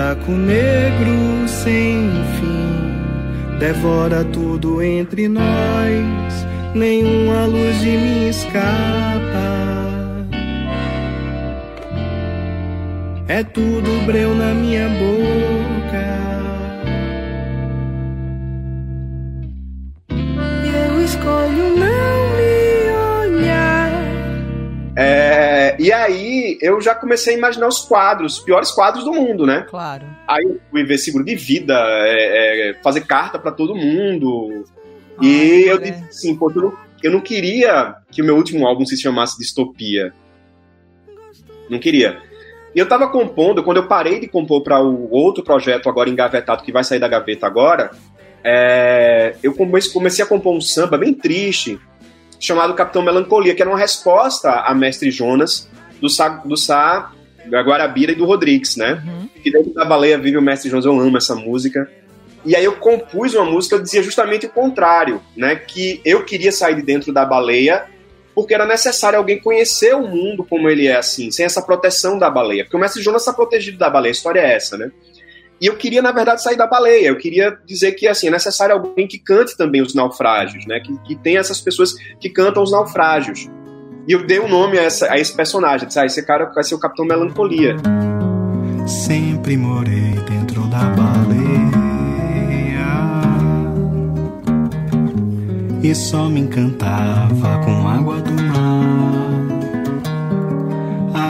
buraco 0.00 0.32
negro 0.32 1.46
sem 1.46 2.10
fim. 2.38 3.58
Devora 3.58 4.24
tudo 4.24 4.82
entre 4.82 5.28
nós 5.28 6.46
Nenhuma 6.74 7.44
luz 7.44 7.78
de 7.80 7.90
mim 7.90 8.28
escapa. 8.28 8.60
É 13.28 13.44
tudo 13.44 14.06
breu 14.06 14.34
na 14.34 14.54
minha 14.54 14.88
boca 14.88 15.19
e 25.90 25.92
aí 25.92 26.58
eu 26.62 26.80
já 26.80 26.94
comecei 26.94 27.34
a 27.34 27.38
imaginar 27.38 27.66
os 27.66 27.80
quadros, 27.80 28.34
os 28.34 28.44
piores 28.44 28.70
quadros 28.70 29.02
do 29.02 29.12
mundo, 29.12 29.44
né? 29.44 29.66
Claro. 29.68 30.06
Aí 30.28 30.44
eu 30.44 30.60
fui 30.70 30.84
ver 30.84 30.98
seguro 30.98 31.24
de 31.24 31.34
vida, 31.34 31.74
é, 32.06 32.70
é, 32.70 32.74
fazer 32.74 33.00
carta 33.00 33.40
para 33.40 33.50
todo 33.50 33.74
mundo. 33.74 34.64
Ai, 35.18 35.26
e 35.26 35.64
eu 35.66 35.78
disse 35.78 36.04
assim, 36.08 36.36
pô, 36.36 36.48
eu 36.52 36.62
não, 36.62 36.78
eu 37.02 37.10
não 37.10 37.20
queria 37.20 37.96
que 38.08 38.22
o 38.22 38.24
meu 38.24 38.36
último 38.36 38.68
álbum 38.68 38.86
se 38.86 38.96
chamasse 38.96 39.36
Distopia. 39.36 40.12
Não 41.68 41.80
queria. 41.80 42.20
E 42.72 42.78
eu 42.78 42.86
tava 42.86 43.08
compondo, 43.08 43.64
quando 43.64 43.78
eu 43.78 43.88
parei 43.88 44.20
de 44.20 44.28
compor 44.28 44.62
para 44.62 44.80
o 44.80 45.10
outro 45.10 45.42
projeto 45.42 45.88
agora 45.88 46.08
engavetado, 46.08 46.62
que 46.62 46.70
vai 46.70 46.84
sair 46.84 47.00
da 47.00 47.08
gaveta 47.08 47.48
agora, 47.48 47.90
é, 48.44 49.34
eu 49.42 49.52
comecei 49.92 50.24
a 50.24 50.28
compor 50.28 50.54
um 50.54 50.60
samba 50.60 50.96
bem 50.96 51.12
triste, 51.12 51.80
chamado 52.38 52.74
Capitão 52.74 53.02
Melancolia, 53.02 53.56
que 53.56 53.60
era 53.60 53.70
uma 53.70 53.78
resposta 53.78 54.52
a 54.52 54.72
Mestre 54.72 55.10
Jonas, 55.10 55.68
do 56.00 56.08
Sá, 56.08 56.28
do 56.28 56.56
Sá 56.56 57.12
da 57.46 57.62
Guarabira 57.62 58.12
e 58.12 58.14
do 58.14 58.24
Rodrigues, 58.24 58.76
né? 58.76 59.02
Uhum. 59.06 59.28
Que 59.42 59.50
dentro 59.50 59.72
da 59.72 59.84
baleia 59.84 60.18
vive 60.18 60.36
o 60.36 60.42
Mestre 60.42 60.70
Jonas, 60.70 60.84
eu 60.84 60.98
amo 60.98 61.16
essa 61.16 61.34
música. 61.34 61.90
E 62.44 62.56
aí 62.56 62.64
eu 62.64 62.76
compus 62.76 63.34
uma 63.34 63.44
música, 63.44 63.76
eu 63.76 63.82
dizia 63.82 64.02
justamente 64.02 64.46
o 64.46 64.50
contrário, 64.50 65.20
né? 65.36 65.56
Que 65.56 66.00
eu 66.04 66.24
queria 66.24 66.52
sair 66.52 66.76
de 66.76 66.82
dentro 66.82 67.12
da 67.12 67.24
baleia 67.24 67.86
porque 68.34 68.54
era 68.54 68.64
necessário 68.64 69.18
alguém 69.18 69.38
conhecer 69.38 69.94
o 69.94 70.06
mundo 70.06 70.44
como 70.44 70.68
ele 70.70 70.86
é, 70.86 70.96
assim, 70.96 71.30
sem 71.30 71.44
essa 71.44 71.60
proteção 71.60 72.18
da 72.18 72.30
baleia. 72.30 72.64
Porque 72.64 72.76
o 72.76 72.80
Mestre 72.80 73.02
Jonas 73.02 73.22
está 73.22 73.32
protegido 73.32 73.76
da 73.76 73.90
baleia, 73.90 74.12
a 74.12 74.12
história 74.12 74.40
é 74.40 74.54
essa, 74.54 74.78
né? 74.78 74.90
E 75.60 75.66
eu 75.66 75.76
queria, 75.76 76.00
na 76.00 76.10
verdade, 76.10 76.42
sair 76.42 76.56
da 76.56 76.66
baleia. 76.66 77.08
Eu 77.08 77.18
queria 77.18 77.58
dizer 77.66 77.92
que 77.92 78.08
assim, 78.08 78.28
é 78.28 78.30
necessário 78.30 78.74
alguém 78.74 79.06
que 79.06 79.18
cante 79.18 79.56
também 79.56 79.82
os 79.82 79.94
naufrágios, 79.94 80.66
né? 80.66 80.80
Que, 80.80 80.96
que 81.02 81.16
tenha 81.16 81.38
essas 81.38 81.60
pessoas 81.60 81.92
que 82.18 82.30
cantam 82.30 82.62
os 82.62 82.72
naufrágios. 82.72 83.46
E 84.10 84.12
eu 84.12 84.26
dei 84.26 84.40
um 84.40 84.48
nome 84.48 84.76
a, 84.76 84.82
essa, 84.82 85.08
a, 85.08 85.20
esse 85.20 85.32
personagem. 85.32 85.86
Disse, 85.86 86.00
ah, 86.00 86.04
esse 86.04 86.20
cara 86.26 86.46
vai 86.52 86.64
ser 86.64 86.74
o 86.74 86.80
Capitão 86.80 87.06
Melancolia. 87.06 87.76
Sempre 88.84 89.56
morei 89.56 90.18
dentro 90.28 90.62
da 90.62 90.80
baleia. 90.80 91.70
E 95.80 95.94
só 95.94 96.28
me 96.28 96.40
encantava 96.40 97.60
com 97.64 97.86
água 97.86 98.20
do 98.20 98.32
mar. 98.42 98.80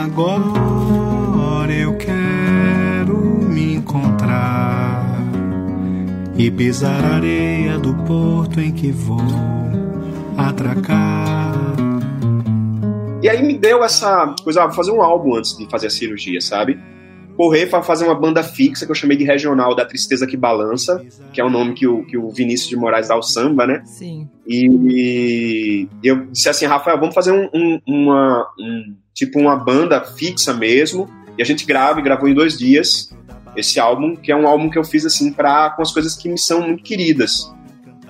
Agora 0.03 1.71
eu 1.71 1.95
e 6.35 6.49
pisar 6.49 7.05
a 7.05 7.17
areia 7.17 7.77
do 7.77 7.93
porto 7.93 8.59
em 8.59 8.71
que 8.71 8.91
vou 8.91 9.21
atracar. 10.35 11.90
E 13.21 13.29
aí 13.29 13.43
me 13.43 13.57
deu 13.57 13.83
essa 13.83 14.35
coisa, 14.43 14.63
ah, 14.63 14.71
fazer 14.71 14.91
um 14.91 15.01
álbum 15.01 15.35
antes 15.35 15.55
de 15.55 15.69
fazer 15.69 15.87
a 15.87 15.89
cirurgia, 15.89 16.41
sabe? 16.41 16.79
Correr 17.37 17.67
para 17.67 17.81
fazer 17.81 18.05
uma 18.05 18.15
banda 18.15 18.43
fixa 18.43 18.85
que 18.85 18.91
eu 18.91 18.95
chamei 18.95 19.15
de 19.15 19.23
Regional 19.23 19.75
da 19.75 19.85
Tristeza 19.85 20.25
que 20.25 20.35
Balança, 20.35 21.03
que 21.31 21.39
é 21.39 21.43
o 21.43 21.49
nome 21.49 21.73
que 21.73 21.87
o, 21.87 22.03
que 22.05 22.17
o 22.17 22.29
Vinícius 22.31 22.69
de 22.69 22.75
Moraes 22.75 23.07
dá 23.07 23.13
ao 23.13 23.23
samba, 23.23 23.67
né? 23.67 23.83
Sim. 23.85 24.27
E, 24.47 25.87
e 26.03 26.07
eu 26.07 26.25
disse 26.25 26.49
assim, 26.49 26.65
Rafael, 26.65 26.99
vamos 26.99 27.13
fazer 27.13 27.31
um, 27.31 27.47
um, 27.53 27.79
uma, 27.87 28.47
um, 28.59 28.95
tipo 29.13 29.39
uma 29.39 29.55
banda 29.55 30.01
fixa 30.01 30.53
mesmo, 30.53 31.07
e 31.37 31.41
a 31.41 31.45
gente 31.45 31.65
grava, 31.65 31.99
e 31.99 32.03
gravou 32.03 32.27
em 32.27 32.33
dois 32.33 32.57
dias 32.57 33.15
esse 33.55 33.79
álbum, 33.79 34.15
que 34.15 34.31
é 34.31 34.35
um 34.35 34.47
álbum 34.47 34.69
que 34.69 34.77
eu 34.77 34.83
fiz 34.83 35.05
assim 35.05 35.31
para 35.31 35.71
com 35.71 35.81
as 35.81 35.91
coisas 35.91 36.15
que 36.15 36.29
me 36.29 36.39
são 36.39 36.61
muito 36.61 36.83
queridas. 36.83 37.51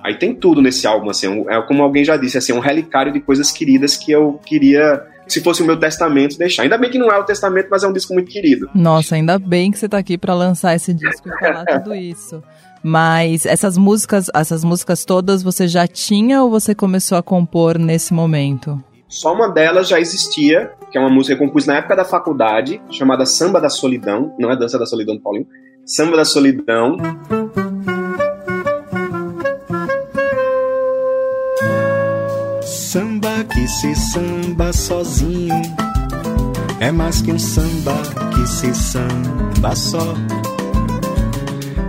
Aí 0.03 0.17
tem 0.17 0.33
tudo 0.33 0.61
nesse 0.61 0.87
álbum, 0.87 1.09
assim, 1.09 1.45
é 1.47 1.61
como 1.61 1.83
alguém 1.83 2.03
já 2.03 2.17
disse, 2.17 2.37
assim, 2.37 2.51
é 2.51 2.55
um 2.55 2.59
relicário 2.59 3.11
de 3.11 3.19
coisas 3.19 3.51
queridas 3.51 3.95
que 3.95 4.11
eu 4.11 4.39
queria, 4.45 5.01
se 5.27 5.41
fosse 5.41 5.61
o 5.61 5.65
meu 5.65 5.77
testamento, 5.77 6.37
deixar. 6.37 6.63
Ainda 6.63 6.77
bem 6.77 6.89
que 6.89 6.97
não 6.97 7.11
é 7.11 7.17
o 7.17 7.23
testamento, 7.23 7.67
mas 7.69 7.83
é 7.83 7.87
um 7.87 7.93
disco 7.93 8.13
muito 8.13 8.31
querido. 8.31 8.69
Nossa, 8.73 9.15
ainda 9.15 9.37
bem 9.37 9.71
que 9.71 9.77
você 9.77 9.87
tá 9.87 9.97
aqui 9.97 10.17
para 10.17 10.33
lançar 10.33 10.75
esse 10.75 10.93
disco 10.93 11.29
e 11.29 11.39
falar 11.39 11.65
tudo 11.83 11.93
isso. 11.93 12.41
Mas 12.83 13.45
essas 13.45 13.77
músicas, 13.77 14.27
essas 14.33 14.63
músicas 14.63 15.05
todas 15.05 15.43
você 15.43 15.67
já 15.67 15.85
tinha 15.87 16.41
ou 16.41 16.49
você 16.49 16.73
começou 16.73 17.17
a 17.17 17.21
compor 17.21 17.77
nesse 17.77 18.13
momento? 18.13 18.83
Só 19.07 19.33
uma 19.33 19.49
delas 19.49 19.87
já 19.87 19.99
existia, 19.99 20.71
que 20.89 20.97
é 20.97 21.01
uma 21.01 21.09
música 21.09 21.35
que 21.35 21.43
eu 21.43 21.47
compus 21.47 21.67
na 21.67 21.75
época 21.75 21.95
da 21.95 22.05
faculdade, 22.05 22.81
chamada 22.89 23.25
Samba 23.25 23.59
da 23.59 23.69
Solidão. 23.69 24.33
Não 24.39 24.49
é 24.49 24.55
Dança 24.55 24.79
da 24.79 24.85
Solidão 24.85 25.15
do 25.15 25.21
Paulinho. 25.21 25.45
Samba 25.85 26.17
da 26.17 26.25
Solidão. 26.25 26.97
Que 33.61 33.67
se 33.67 33.95
samba 33.95 34.73
sozinho 34.73 35.53
é 36.79 36.91
mais 36.91 37.21
que 37.21 37.31
um 37.31 37.37
samba 37.37 37.93
que 38.33 38.47
se 38.47 38.73
samba 38.73 39.75
só. 39.75 40.15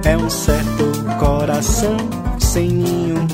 É 0.05 0.15
um 0.15 0.29
certo 0.29 0.93
coração 1.19 1.97
sem 2.39 2.69
ninho 2.69 3.27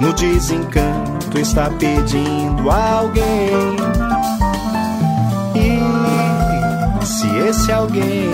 no 0.00 0.12
desencanto 0.12 1.38
está 1.38 1.70
pedindo 1.70 2.68
alguém. 2.68 3.76
E 5.54 7.06
se 7.06 7.28
esse 7.48 7.70
alguém. 7.70 8.28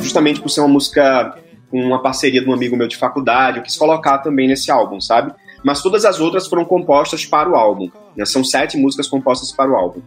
Justamente 0.00 0.40
por 0.40 0.48
ser 0.48 0.62
uma 0.62 0.68
música 0.68 1.38
com 1.70 1.80
uma 1.80 2.02
parceria 2.02 2.40
de 2.40 2.48
um 2.50 2.52
amigo 2.52 2.76
meu 2.76 2.88
de 2.88 2.96
faculdade, 2.96 3.58
eu 3.58 3.62
quis 3.62 3.76
colocar 3.76 4.18
também 4.18 4.48
nesse 4.48 4.68
álbum, 4.68 5.00
sabe? 5.00 5.32
Mas 5.66 5.82
todas 5.82 6.04
as 6.04 6.20
outras 6.20 6.46
foram 6.46 6.64
compostas 6.64 7.26
para 7.26 7.50
o 7.50 7.56
álbum. 7.56 7.90
Né? 8.16 8.24
São 8.24 8.44
sete 8.44 8.76
músicas 8.76 9.08
compostas 9.08 9.50
para 9.50 9.68
o 9.68 9.74
álbum. 9.74 10.00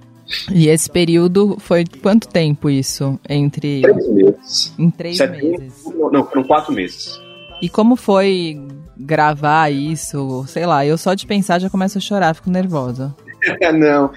E 0.49 0.69
esse 0.69 0.89
período 0.89 1.57
foi 1.59 1.83
quanto 2.01 2.29
tempo 2.29 2.69
isso? 2.69 3.19
Entre. 3.27 3.81
Três 3.81 4.09
meses. 4.09 4.73
Em 4.79 4.89
três 4.89 5.17
Sete 5.17 5.45
meses. 5.45 5.83
Não, 6.13 6.23
foram 6.23 6.45
quatro 6.45 6.71
meses. 6.71 7.19
E 7.61 7.67
como 7.67 7.97
foi 7.97 8.57
gravar 8.97 9.69
isso, 9.69 10.45
sei 10.47 10.65
lá, 10.65 10.85
eu 10.85 10.97
só 10.97 11.13
de 11.13 11.27
pensar 11.27 11.59
já 11.59 11.69
começo 11.69 11.97
a 11.97 12.01
chorar, 12.01 12.33
fico 12.35 12.49
nervosa. 12.49 13.13
Não. 13.77 14.11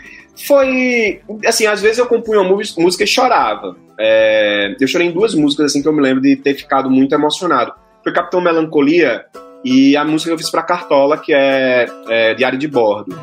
Foi. 0.47 1.23
Assim, 1.45 1.67
às 1.67 1.83
vezes 1.83 1.99
eu 1.99 2.07
compunha 2.07 2.41
uma 2.41 2.57
música 2.79 3.03
e 3.03 3.07
chorava. 3.07 3.77
É, 3.99 4.77
eu 4.81 4.87
chorei 4.87 5.09
em 5.09 5.13
duas 5.13 5.35
músicas, 5.35 5.67
assim, 5.67 5.83
que 5.83 5.89
eu 5.89 5.93
me 5.93 6.03
lembro 6.03 6.23
de 6.23 6.37
ter 6.37 6.55
ficado 6.55 6.89
muito 6.89 7.13
emocionado. 7.13 7.73
Foi 8.05 8.13
Capitão 8.13 8.41
Melancolia 8.41 9.25
e 9.65 9.97
a 9.97 10.05
música 10.05 10.31
que 10.31 10.35
eu 10.35 10.39
fiz 10.39 10.51
pra 10.51 10.63
Cartola, 10.63 11.19
que 11.19 11.33
é, 11.33 11.87
é 12.09 12.35
Diário 12.35 12.59
de 12.59 12.69
Bordo. 12.69 13.17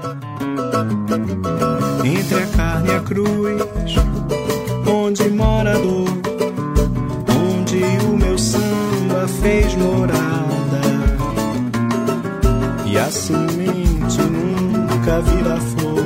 Entre 2.03 2.43
a 2.43 2.47
carne 2.55 2.89
e 2.89 2.95
a 2.95 2.99
cruz, 3.01 3.95
onde 4.87 5.29
mora 5.29 5.71
a 5.71 5.77
dor, 5.77 6.07
onde 7.29 7.83
o 8.05 8.17
meu 8.17 8.37
samba 8.37 9.27
fez 9.41 9.75
morar 9.75 10.39
e 12.91 12.97
a 12.97 13.05
semente 13.11 14.21
nunca 14.21 15.21
vira 15.21 15.57
flor. 15.57 16.05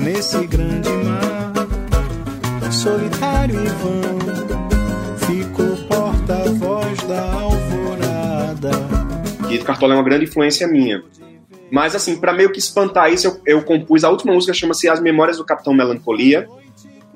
Nesse 0.00 0.46
grande 0.46 0.90
mar, 0.90 1.52
solitário 2.72 3.60
e 3.64 3.68
vão, 3.68 4.23
E 9.54 9.58
Cartola 9.64 9.94
é 9.94 9.96
uma 9.96 10.02
grande 10.02 10.24
influência 10.24 10.66
minha. 10.66 11.02
Mas, 11.70 11.94
assim, 11.94 12.16
para 12.16 12.32
meio 12.32 12.50
que 12.52 12.58
espantar 12.58 13.12
isso, 13.12 13.26
eu, 13.26 13.58
eu 13.58 13.62
compus 13.62 14.04
a 14.04 14.10
última 14.10 14.32
música, 14.32 14.52
chama-se 14.52 14.88
As 14.88 15.00
Memórias 15.00 15.38
do 15.38 15.44
Capitão 15.44 15.72
Melancolia, 15.72 16.48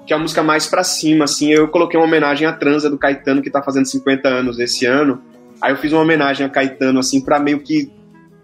que 0.06 0.12
é 0.12 0.16
a 0.16 0.18
música 0.18 0.42
mais 0.42 0.66
pra 0.66 0.82
cima, 0.82 1.24
assim. 1.24 1.52
Eu 1.52 1.68
coloquei 1.68 1.98
uma 1.98 2.06
homenagem 2.06 2.46
à 2.46 2.52
transa 2.52 2.88
do 2.88 2.98
Caetano, 2.98 3.42
que 3.42 3.50
tá 3.50 3.62
fazendo 3.62 3.86
50 3.86 4.28
anos 4.28 4.58
esse 4.58 4.86
ano. 4.86 5.20
Aí 5.60 5.72
eu 5.72 5.76
fiz 5.76 5.92
uma 5.92 6.02
homenagem 6.02 6.46
a 6.46 6.48
Caetano, 6.48 6.98
assim, 7.00 7.20
pra 7.20 7.38
meio 7.38 7.60
que 7.60 7.90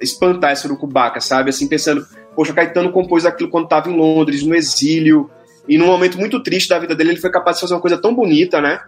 espantar 0.01 0.51
essa 0.51 0.67
urucubaca, 0.67 1.21
sabe? 1.21 1.51
Assim, 1.51 1.67
pensando, 1.67 2.05
poxa, 2.37 2.53
Caetano 2.53 2.93
compôs 2.93 3.25
aquilo 3.25 3.49
quando 3.49 3.69
tava 3.69 3.89
em 3.89 3.97
Londres, 3.97 4.43
no 4.43 4.55
exílio, 4.55 5.31
e 5.69 5.79
num 5.79 5.87
momento 5.87 6.19
muito 6.19 6.43
triste 6.43 6.69
da 6.69 6.79
vida 6.79 6.95
dele, 6.95 7.11
ele 7.11 7.21
foi 7.21 7.31
capaz 7.31 7.57
de 7.57 7.63
fazer 7.63 7.75
uma 7.75 7.81
coisa 7.81 7.97
tão 7.97 8.15
bonita, 8.15 8.61
né? 8.61 8.81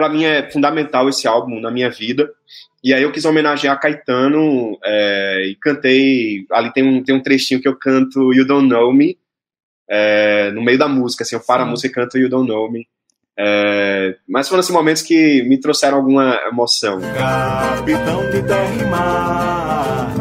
Pra 0.00 0.08
mim 0.08 0.24
é 0.24 0.50
fundamental 0.50 1.10
esse 1.10 1.28
álbum 1.28 1.60
na 1.60 1.70
minha 1.70 1.90
vida. 1.90 2.30
E 2.82 2.94
aí 2.94 3.02
eu 3.02 3.12
quis 3.12 3.26
homenagear 3.26 3.78
Caetano 3.78 4.78
é, 4.82 5.42
e 5.50 5.54
cantei. 5.56 6.46
Ali 6.50 6.72
tem 6.72 6.82
um, 6.82 7.04
tem 7.04 7.14
um 7.14 7.22
trechinho 7.22 7.60
que 7.60 7.68
eu 7.68 7.76
canto 7.76 8.32
You 8.32 8.46
Don't 8.46 8.66
Know 8.66 8.94
Me, 8.94 9.18
é, 9.86 10.52
no 10.52 10.62
meio 10.62 10.78
da 10.78 10.88
música, 10.88 11.22
assim, 11.22 11.36
eu 11.36 11.42
paro 11.46 11.64
Sim. 11.64 11.68
a 11.68 11.70
música 11.70 11.88
e 11.88 11.92
canto 11.92 12.16
You 12.16 12.30
Don't 12.30 12.48
Know 12.48 12.72
Me. 12.72 12.88
É, 13.38 14.16
mas 14.26 14.48
foram 14.48 14.60
assim, 14.60 14.72
momentos 14.72 15.02
que 15.02 15.42
me 15.42 15.60
trouxeram 15.60 15.98
alguma 15.98 16.40
emoção. 16.48 16.98
Capitão 17.02 18.30
de 18.30 18.42
terra 18.42 18.74
e 18.74 18.84
mar, 18.86 20.14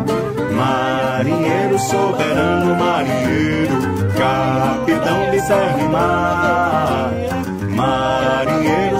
marinheiro 0.57 1.79
soberano, 1.79 2.75
marinheiro, 2.75 3.77
capitão 4.17 5.31
de 5.31 5.47
terra 5.47 5.85
e 5.85 5.89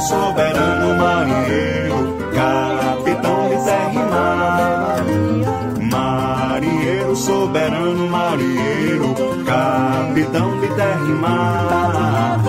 soberano, 0.02 0.96
marinheiro, 0.96 2.18
capitão 2.34 3.50
de 3.50 3.66
terra 3.66 3.92
e 3.94 3.98
mar, 3.98 5.06
marinheiro 5.92 7.16
soberano, 7.16 8.08
marinheiro, 8.08 9.16
capitão 9.46 10.60
de 10.60 10.68
terra 10.76 11.06
e 11.06 11.14
mar, 11.14 12.40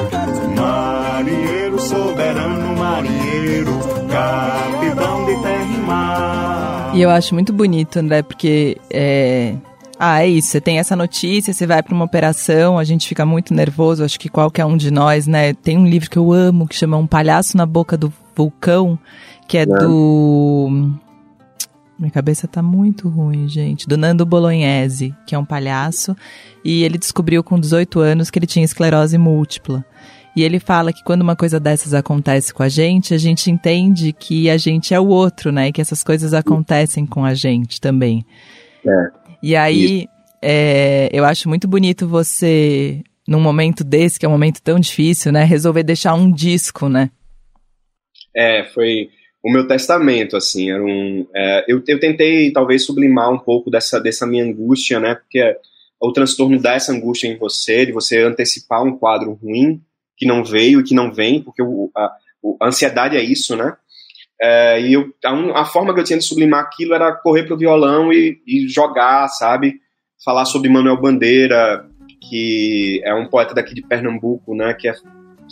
marinheiro 0.56 1.78
soberano, 1.80 2.76
marinheiro, 2.76 3.78
capitão 4.08 5.26
de 5.26 5.42
terra 5.42 5.64
e 5.64 5.80
mar. 5.86 6.90
E 6.94 7.02
eu 7.02 7.10
acho 7.10 7.34
muito 7.34 7.52
bonito, 7.52 7.98
André, 7.98 8.22
porque 8.22 8.76
é, 8.90 9.54
ah, 10.02 10.22
é 10.22 10.28
isso. 10.28 10.48
Você 10.48 10.62
tem 10.62 10.78
essa 10.78 10.96
notícia, 10.96 11.52
você 11.52 11.66
vai 11.66 11.82
para 11.82 11.94
uma 11.94 12.06
operação, 12.06 12.78
a 12.78 12.84
gente 12.84 13.06
fica 13.06 13.26
muito 13.26 13.52
nervoso. 13.52 14.02
Acho 14.02 14.18
que 14.18 14.30
qualquer 14.30 14.64
um 14.64 14.74
de 14.74 14.90
nós, 14.90 15.26
né? 15.26 15.52
Tem 15.52 15.76
um 15.76 15.86
livro 15.86 16.08
que 16.08 16.16
eu 16.16 16.32
amo 16.32 16.66
que 16.66 16.74
chama 16.74 16.96
Um 16.96 17.06
Palhaço 17.06 17.54
na 17.54 17.66
Boca 17.66 17.98
do 17.98 18.10
Vulcão, 18.34 18.98
que 19.46 19.58
é, 19.58 19.62
é. 19.62 19.66
do. 19.66 20.90
Minha 21.98 22.10
cabeça 22.10 22.48
tá 22.48 22.62
muito 22.62 23.10
ruim, 23.10 23.46
gente. 23.46 23.86
Do 23.86 23.98
Nando 23.98 24.24
Bolognese, 24.24 25.14
que 25.26 25.34
é 25.34 25.38
um 25.38 25.44
palhaço, 25.44 26.16
e 26.64 26.82
ele 26.82 26.96
descobriu 26.96 27.44
com 27.44 27.60
18 27.60 28.00
anos 28.00 28.30
que 28.30 28.38
ele 28.38 28.46
tinha 28.46 28.64
esclerose 28.64 29.18
múltipla. 29.18 29.84
E 30.34 30.42
ele 30.42 30.58
fala 30.58 30.94
que 30.94 31.04
quando 31.04 31.20
uma 31.20 31.36
coisa 31.36 31.60
dessas 31.60 31.92
acontece 31.92 32.54
com 32.54 32.62
a 32.62 32.70
gente, 32.70 33.12
a 33.12 33.18
gente 33.18 33.50
entende 33.50 34.14
que 34.14 34.48
a 34.48 34.56
gente 34.56 34.94
é 34.94 34.98
o 34.98 35.08
outro, 35.08 35.52
né? 35.52 35.68
E 35.68 35.72
que 35.72 35.80
essas 35.82 36.02
coisas 36.02 36.32
acontecem 36.32 37.04
com 37.04 37.22
a 37.22 37.34
gente 37.34 37.78
também. 37.78 38.24
É. 38.86 39.19
E 39.42 39.56
aí, 39.56 40.06
é, 40.42 41.08
eu 41.12 41.24
acho 41.24 41.48
muito 41.48 41.66
bonito 41.68 42.06
você, 42.06 43.02
num 43.26 43.40
momento 43.40 43.82
desse, 43.84 44.18
que 44.18 44.26
é 44.26 44.28
um 44.28 44.32
momento 44.32 44.60
tão 44.62 44.78
difícil, 44.78 45.32
né? 45.32 45.44
Resolver 45.44 45.82
deixar 45.82 46.14
um 46.14 46.30
disco, 46.30 46.88
né? 46.88 47.10
É, 48.34 48.64
foi 48.64 49.08
o 49.42 49.50
meu 49.50 49.66
testamento, 49.66 50.36
assim. 50.36 50.70
Era 50.70 50.82
um, 50.82 51.26
é, 51.34 51.64
eu, 51.68 51.82
eu 51.86 51.98
tentei, 51.98 52.52
talvez, 52.52 52.84
sublimar 52.84 53.32
um 53.32 53.38
pouco 53.38 53.70
dessa, 53.70 54.00
dessa 54.00 54.26
minha 54.26 54.44
angústia, 54.44 55.00
né? 55.00 55.14
Porque 55.14 55.56
o 56.00 56.12
transtorno 56.12 56.60
dá 56.60 56.74
essa 56.74 56.92
angústia 56.92 57.28
em 57.28 57.36
você, 57.36 57.84
de 57.84 57.92
você 57.92 58.22
antecipar 58.22 58.82
um 58.82 58.96
quadro 58.96 59.32
ruim 59.32 59.82
que 60.16 60.26
não 60.26 60.44
veio 60.44 60.80
e 60.80 60.84
que 60.84 60.94
não 60.94 61.12
vem, 61.12 61.42
porque 61.42 61.62
o, 61.62 61.90
a, 61.96 62.12
a 62.60 62.68
ansiedade 62.68 63.16
é 63.16 63.22
isso, 63.22 63.56
né? 63.56 63.76
É, 64.40 64.80
e 64.80 64.94
eu, 64.94 65.12
a, 65.24 65.60
a, 65.60 65.64
forma 65.66 65.92
que 65.92 66.00
eu 66.00 66.04
tinha 66.04 66.18
de 66.18 66.24
sublimar 66.24 66.60
aquilo 66.60 66.94
era 66.94 67.12
correr 67.12 67.42
pro 67.44 67.58
violão 67.58 68.10
e, 68.10 68.40
e, 68.46 68.68
jogar, 68.68 69.28
sabe? 69.28 69.74
Falar 70.24 70.46
sobre 70.46 70.70
Manuel 70.70 71.00
Bandeira, 71.00 71.84
que 72.28 73.02
é 73.04 73.14
um 73.14 73.26
poeta 73.26 73.54
daqui 73.54 73.74
de 73.74 73.82
Pernambuco, 73.82 74.54
né? 74.54 74.72
Que 74.72 74.88
é, 74.88 74.94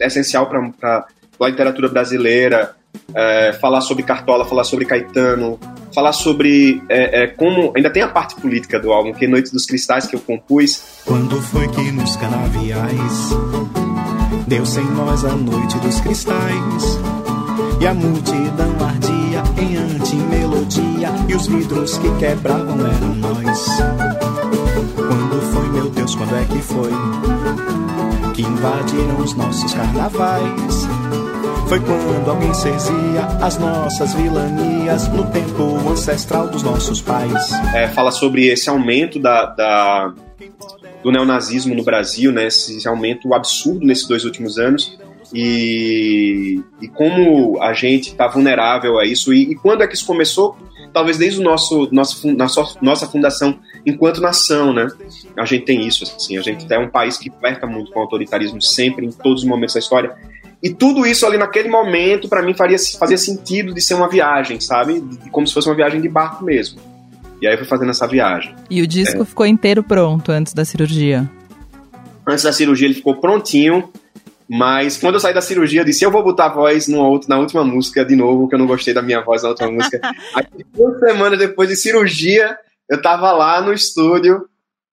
é 0.01 0.07
essencial 0.07 0.49
para 0.49 1.07
a 1.41 1.49
literatura 1.49 1.89
brasileira. 1.89 2.75
É, 3.15 3.53
falar 3.53 3.83
sobre 3.83 4.03
Cartola, 4.03 4.47
falar 4.47 4.65
sobre 4.65 4.87
Caetano, 4.87 5.61
falar 5.95 6.13
sobre 6.13 6.83
é, 6.89 7.25
é, 7.25 7.27
como. 7.27 7.73
Ainda 7.77 7.91
tem 7.91 8.03
a 8.03 8.09
parte 8.09 8.35
política 8.41 8.81
do 8.81 8.91
álbum, 8.91 9.13
que 9.13 9.27
é 9.27 9.29
Noite 9.29 9.53
dos 9.53 9.67
Cristais, 9.67 10.07
que 10.07 10.17
eu 10.17 10.21
compus. 10.21 11.03
Quando 11.05 11.41
foi 11.43 11.69
que 11.69 11.93
nos 11.93 12.17
canaviais 12.17 13.37
deu-se 14.49 14.81
em 14.81 14.91
nós 14.93 15.25
a 15.27 15.37
noite 15.37 15.79
dos 15.81 16.01
cristais? 16.01 17.18
E 17.81 17.87
a 17.87 17.95
multidão 17.95 18.75
ardia 18.85 19.43
em 19.57 19.77
antimelodia 19.77 21.11
E 21.29 21.35
os 21.35 21.47
vidros 21.47 21.97
que 21.99 22.11
quebravam 22.19 22.77
eram 22.85 23.15
nós. 23.15 23.67
Quando 24.97 25.41
foi, 25.53 25.69
meu 25.69 25.89
Deus, 25.89 26.15
quando 26.17 26.35
é 26.35 26.45
que 26.45 26.61
foi 26.61 26.91
Que 28.35 28.43
invadiram 28.43 29.21
os 29.21 29.35
nossos 29.35 29.73
carnavais? 29.73 30.89
Foi 31.69 31.79
quando 31.79 32.29
alguém 32.29 32.53
cerzia 32.53 33.27
as 33.43 33.59
nossas 33.59 34.13
vilanias 34.15 35.07
no 35.09 35.31
tempo 35.31 35.89
ancestral 35.89 36.49
dos 36.49 36.63
nossos 36.63 37.01
pais. 37.01 37.53
É, 37.75 37.87
fala 37.89 38.11
sobre 38.11 38.47
esse 38.47 38.71
aumento 38.71 39.21
da, 39.21 39.45
da, 39.45 40.15
do 41.03 41.13
neonazismo 41.13 41.75
no 41.75 41.85
Brasil, 41.85 42.33
né, 42.33 42.47
esse 42.47 42.89
aumento 42.89 43.33
absurdo 43.35 43.85
nesses 43.85 44.09
dois 44.09 44.25
últimos 44.25 44.59
anos 44.59 44.99
e, 45.33 46.63
e 46.81 46.89
como 46.89 47.61
a 47.63 47.73
gente 47.73 48.11
está 48.11 48.27
vulnerável 48.27 48.99
a 48.99 49.05
isso. 49.05 49.33
E, 49.33 49.53
e, 49.53 49.55
quando 49.55 49.83
é 49.83 49.87
que 49.87 49.95
isso 49.95 50.07
começou? 50.07 50.57
Talvez 50.93 51.19
desde 51.19 51.41
o 51.41 51.43
nosso, 51.43 51.89
nosso 51.93 52.27
nossa, 52.33 52.79
nossa 52.81 53.07
fundação 53.07 53.59
enquanto 53.85 54.21
nação, 54.21 54.73
né? 54.73 54.89
A 55.37 55.45
gente 55.45 55.65
tem 55.65 55.87
isso, 55.87 56.05
assim, 56.05 56.39
a 56.39 56.43
gente 56.43 56.71
é 56.73 56.79
um 56.79 56.89
país 56.89 57.19
que 57.19 57.31
flerta 57.31 57.67
muito 57.67 57.93
com 57.93 58.01
o 58.01 58.03
autoritarismo 58.03 58.61
sempre, 58.61 59.07
em 59.07 59.13
todos 59.13 59.43
os 59.43 59.49
momentos 59.49 59.75
da 59.75 59.81
história. 59.81 60.17
E 60.63 60.71
tudo 60.71 61.07
isso 61.07 61.25
ali 61.25 61.39
naquele 61.39 61.69
momento, 61.69 62.29
para 62.29 62.43
mim, 62.43 62.55
faria, 62.55 62.77
fazia 62.99 63.19
sentido 63.19 63.73
de 63.73 63.81
ser 63.81 63.95
uma 63.95 64.09
viagem, 64.09 64.59
sabe? 64.61 65.01
De, 65.01 65.31
como 65.31 65.47
se 65.47 65.55
fosse 65.55 65.69
uma 65.69 65.77
viagem 65.77 66.01
de 66.01 66.09
barco 66.09 66.45
mesmo. 66.45 66.81
E 67.41 67.47
aí 67.47 67.55
eu 67.55 67.59
fui 67.59 67.67
fazendo 67.67 67.91
essa 67.91 68.07
viagem. 68.07 68.55
E 68.69 68.83
o 68.83 68.87
disco 68.87 69.23
é. 69.23 69.25
ficou 69.25 69.47
inteiro 69.47 69.83
pronto 69.83 70.33
antes 70.33 70.53
da 70.53 70.65
cirurgia? 70.65 71.31
Antes 72.27 72.45
da 72.45 72.53
cirurgia 72.53 72.89
ele 72.89 72.95
ficou 72.95 73.17
prontinho. 73.17 73.89
Mas 74.49 74.97
quando 74.97 75.15
eu 75.15 75.21
saí 75.21 75.35
da 75.35 75.43
cirurgia, 75.43 75.83
eu 75.83 75.85
disse: 75.85 76.05
eu 76.05 76.11
vou 76.11 76.25
botar 76.25 76.47
a 76.47 76.55
voz 76.55 76.89
no, 76.89 77.21
na 77.29 77.39
última 77.39 77.63
música 77.65 78.05
de 78.05 78.17
novo, 78.17 78.49
que 78.49 78.55
eu 78.55 78.59
não 78.59 78.67
gostei 78.67 78.95
da 78.95 79.03
minha 79.03 79.21
voz 79.21 79.43
na 79.43 79.51
última 79.51 79.71
música. 79.71 80.01
Aí, 80.35 80.65
duas 80.73 80.99
semanas 80.99 81.39
depois 81.39 81.69
de 81.69 81.77
cirurgia, 81.77 82.57
eu 82.89 83.03
tava 83.03 83.31
lá 83.33 83.61
no 83.61 83.73
estúdio, 83.73 84.49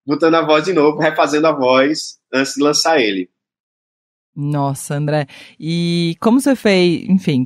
botando 0.06 0.36
a 0.36 0.46
voz 0.46 0.66
de 0.66 0.74
novo, 0.74 1.00
refazendo 1.00 1.48
a 1.48 1.54
voz 1.54 2.20
antes 2.34 2.56
de 2.56 2.62
lançar 2.62 3.00
ele. 3.00 3.30
Nossa, 4.36 4.96
André. 4.96 5.28
E 5.58 6.18
como 6.20 6.42
você 6.42 6.54
fez, 6.58 7.08
enfim, 7.08 7.46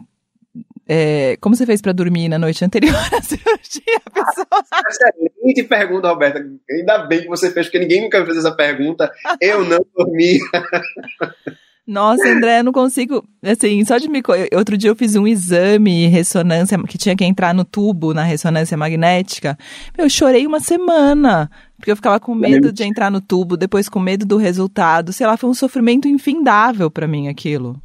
é, 0.88 1.38
como 1.40 1.56
você 1.56 1.68
fez 1.68 1.80
para 1.80 1.92
dormir 1.92 2.28
na 2.28 2.40
noite 2.40 2.66
anterior 2.66 2.96
à 2.96 3.22
cirurgia, 3.22 4.02
pessoal? 4.12 4.64
Excelente 4.90 5.64
pergunta, 5.66 6.10
Roberta. 6.10 6.44
Ainda 6.72 7.06
bem 7.06 7.22
que 7.22 7.28
você 7.28 7.52
fez, 7.52 7.68
porque 7.68 7.78
ninguém 7.78 8.02
nunca 8.02 8.26
fez 8.26 8.38
essa 8.38 8.52
pergunta. 8.56 9.12
Eu 9.40 9.64
não 9.64 9.86
dormi. 9.96 10.40
Nossa, 11.90 12.30
André, 12.30 12.60
eu 12.60 12.64
não 12.66 12.72
consigo. 12.72 13.28
Assim, 13.42 13.84
só 13.84 13.98
de 13.98 14.08
me. 14.08 14.22
Outro 14.56 14.78
dia 14.78 14.92
eu 14.92 14.96
fiz 14.96 15.16
um 15.16 15.26
exame 15.26 16.06
ressonância, 16.06 16.78
que 16.84 17.00
tinha 17.00 17.16
que 17.16 17.26
entrar 17.26 17.52
no 17.52 17.66
tubo 17.66 18.14
na 18.14 18.22
ressonância 18.22 18.78
magnética. 18.78 19.58
Eu 19.98 20.08
chorei 20.08 20.46
uma 20.46 20.60
semana. 20.60 21.50
Porque 21.78 21.90
eu 21.90 21.96
ficava 21.96 22.20
com 22.20 22.36
medo 22.36 22.72
de 22.72 22.84
entrar 22.84 23.10
no 23.10 23.20
tubo, 23.20 23.58
depois 23.58 23.90
com 23.90 24.00
medo 24.00 24.24
do 24.24 24.38
resultado. 24.38 25.12
Sei 25.12 25.26
lá, 25.26 25.36
foi 25.36 25.50
um 25.50 25.54
sofrimento 25.56 26.08
infindável 26.08 26.92
para 26.92 27.08
mim 27.08 27.28
aquilo. 27.28 27.82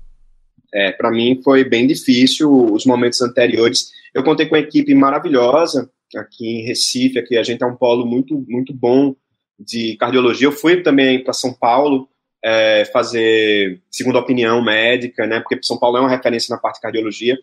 É, 0.74 0.92
para 0.92 1.10
mim 1.10 1.40
foi 1.42 1.64
bem 1.64 1.86
difícil 1.86 2.52
os 2.74 2.84
momentos 2.84 3.22
anteriores. 3.22 3.86
Eu 4.12 4.22
contei 4.22 4.44
com 4.44 4.54
uma 4.54 4.60
equipe 4.60 4.94
maravilhosa 4.94 5.90
aqui 6.14 6.46
em 6.46 6.66
Recife, 6.66 7.18
aqui 7.18 7.38
a 7.38 7.42
gente 7.42 7.64
é 7.64 7.66
um 7.66 7.74
polo 7.74 8.04
muito 8.04 8.44
muito 8.46 8.74
bom 8.74 9.16
de 9.58 9.96
cardiologia. 9.96 10.46
Eu 10.46 10.52
fui 10.52 10.82
também 10.82 11.24
para 11.24 11.32
São 11.32 11.54
Paulo 11.54 12.08
é, 12.44 12.84
fazer 12.92 13.80
segunda 13.90 14.18
opinião 14.18 14.62
médica, 14.62 15.26
né? 15.26 15.40
Porque 15.40 15.58
São 15.62 15.78
Paulo 15.78 15.96
é 15.96 16.00
uma 16.00 16.10
referência 16.10 16.54
na 16.54 16.60
parte 16.60 16.76
de 16.76 16.82
cardiologia. 16.82 17.38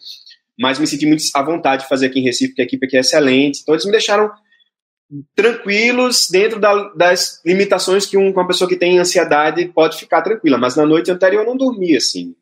Mas 0.59 0.77
me 0.77 0.85
senti 0.85 1.07
muito 1.07 1.23
à 1.33 1.41
vontade 1.41 1.83
de 1.83 1.89
fazer 1.89 2.05
aqui 2.05 2.19
em 2.19 2.23
Recife, 2.23 2.49
porque 2.49 2.61
a 2.61 2.65
equipe 2.65 2.85
aqui 2.85 2.97
é 2.97 2.99
excelente. 2.99 3.61
Então 3.61 3.73
eles 3.73 3.85
me 3.85 3.91
deixaram 3.91 4.31
tranquilos 5.35 6.27
dentro 6.29 6.59
da, 6.59 6.89
das 6.93 7.41
limitações 7.43 8.05
que 8.05 8.15
um, 8.15 8.31
uma 8.31 8.47
pessoa 8.47 8.69
que 8.69 8.77
tem 8.77 8.99
ansiedade 8.99 9.65
pode 9.69 9.97
ficar 9.97 10.21
tranquila. 10.21 10.59
Mas 10.59 10.75
na 10.75 10.85
noite 10.85 11.09
anterior 11.09 11.41
eu 11.41 11.47
não 11.47 11.57
dormi 11.57 11.95
assim, 11.95 12.35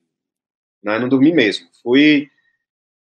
né? 0.84 1.00
Não 1.00 1.08
dormi 1.08 1.32
mesmo. 1.32 1.66
Fui 1.82 2.28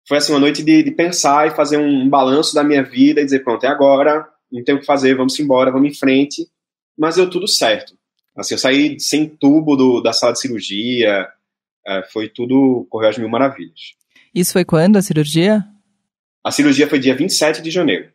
foi 0.09 0.19
assim 0.19 0.33
uma 0.33 0.41
noite 0.41 0.63
de, 0.63 0.83
de 0.83 0.91
pensar 0.91 1.49
e 1.49 1.55
fazer 1.55 1.79
um, 1.79 2.09
balanço 2.09 2.55
da 2.55 2.63
minha 2.63 2.83
vida 2.83 3.21
e 3.21 3.25
dizer 3.25 3.43
pronto 3.43 3.65
é 3.65 3.69
agora, 3.69 4.29
não 4.53 4.63
tem 4.63 4.75
o 4.75 4.79
que 4.79 4.87
fazer, 4.87 5.17
vamos 5.17 5.39
embora, 5.41 5.71
vamos 5.73 5.91
em 5.91 5.95
frente. 5.95 6.49
Mas 6.97 7.17
deu 7.17 7.29
tudo 7.29 7.49
certo. 7.49 7.93
Assim, 8.37 8.55
eu 8.55 8.59
saí 8.59 9.01
sem 9.01 9.27
tubo 9.27 9.77
do, 9.77 10.01
da 10.01 10.13
sala 10.13 10.33
de 10.33 10.41
cirurgia, 10.41 11.29
É, 11.87 12.03
foi 12.13 12.29
tudo, 12.29 12.87
correu 12.91 13.09
às 13.09 13.17
mil 13.17 13.29
maravilhas. 13.29 13.95
Isso 14.35 14.53
foi 14.53 14.65
quando 14.65 14.97
a 14.97 15.03
cirurgia? 15.03 15.65
A 16.45 16.51
cirurgia 16.51 16.89
foi 16.89 16.99
dia 16.99 17.15
27 17.15 17.63
de 17.63 17.71
janeiro. 17.71 18.09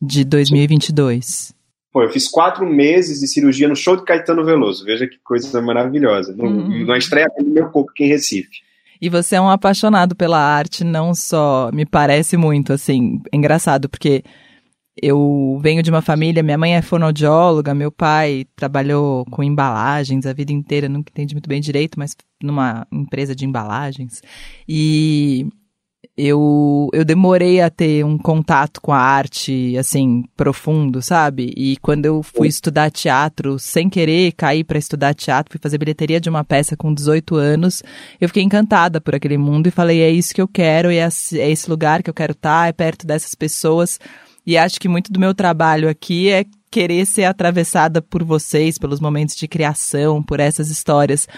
De 0.00 0.24
2022. 0.24 1.54
Foi, 1.92 2.04
eu 2.04 2.10
fiz 2.10 2.28
quatro 2.28 2.66
meses 2.66 3.20
de 3.20 3.26
cirurgia 3.26 3.66
no 3.66 3.74
show 3.74 3.96
de 3.96 4.04
Caetano 4.04 4.44
Veloso. 4.44 4.84
Veja 4.84 5.06
que 5.06 5.16
coisa 5.24 5.62
maravilhosa. 5.62 6.34
No, 6.34 6.44
uhum. 6.44 6.84
Na 6.86 6.98
estreia 6.98 7.26
do 7.38 7.48
meu 7.48 7.70
corpo 7.70 7.90
aqui 7.90 8.04
em 8.04 8.08
Recife. 8.08 8.62
E 9.00 9.08
você 9.08 9.36
é 9.36 9.40
um 9.40 9.48
apaixonado 9.48 10.14
pela 10.14 10.38
arte, 10.38 10.84
não 10.84 11.14
só. 11.14 11.70
Me 11.72 11.86
parece 11.86 12.36
muito, 12.36 12.72
assim, 12.72 13.20
engraçado, 13.32 13.88
porque 13.88 14.22
eu 15.00 15.58
venho 15.60 15.82
de 15.82 15.90
uma 15.90 16.02
família, 16.02 16.42
minha 16.42 16.58
mãe 16.58 16.76
é 16.76 16.82
fonoaudióloga, 16.82 17.74
meu 17.74 17.90
pai 17.90 18.46
trabalhou 18.54 19.24
com 19.26 19.42
embalagens 19.42 20.24
a 20.26 20.32
vida 20.32 20.52
inteira, 20.52 20.88
nunca 20.88 21.10
entendi 21.10 21.34
muito 21.34 21.48
bem 21.48 21.60
direito, 21.60 21.98
mas 21.98 22.16
numa 22.42 22.86
empresa 22.92 23.34
de 23.34 23.44
embalagens. 23.44 24.22
E 24.68 25.46
eu, 26.16 26.88
eu 26.92 27.04
demorei 27.04 27.60
a 27.60 27.68
ter 27.68 28.04
um 28.04 28.16
contato 28.16 28.80
com 28.80 28.92
a 28.92 28.98
arte, 28.98 29.76
assim, 29.76 30.22
profundo, 30.36 31.02
sabe? 31.02 31.52
E 31.56 31.76
quando 31.78 32.06
eu 32.06 32.22
fui 32.22 32.46
estudar 32.46 32.90
teatro, 32.90 33.58
sem 33.58 33.88
querer 33.88 34.32
cair 34.32 34.62
para 34.62 34.78
estudar 34.78 35.12
teatro, 35.12 35.52
fui 35.52 35.60
fazer 35.60 35.76
bilheteria 35.76 36.20
de 36.20 36.28
uma 36.28 36.44
peça 36.44 36.76
com 36.76 36.94
18 36.94 37.34
anos, 37.34 37.82
eu 38.20 38.28
fiquei 38.28 38.44
encantada 38.44 39.00
por 39.00 39.14
aquele 39.14 39.36
mundo 39.36 39.66
e 39.66 39.72
falei: 39.72 40.02
é 40.02 40.10
isso 40.10 40.32
que 40.32 40.40
eu 40.40 40.46
quero, 40.46 40.88
é 40.90 41.04
esse 41.04 41.68
lugar 41.68 42.00
que 42.02 42.10
eu 42.10 42.14
quero 42.14 42.32
estar, 42.32 42.62
tá, 42.62 42.68
é 42.68 42.72
perto 42.72 43.06
dessas 43.06 43.34
pessoas. 43.34 43.98
E 44.46 44.56
acho 44.56 44.80
que 44.80 44.88
muito 44.88 45.12
do 45.12 45.20
meu 45.20 45.34
trabalho 45.34 45.88
aqui 45.88 46.30
é 46.30 46.44
querer 46.70 47.06
ser 47.06 47.24
atravessada 47.24 48.02
por 48.02 48.24
vocês, 48.24 48.78
pelos 48.78 48.98
momentos 48.98 49.36
de 49.36 49.46
criação, 49.46 50.20
por 50.20 50.40
essas 50.40 50.70
histórias. 50.70 51.28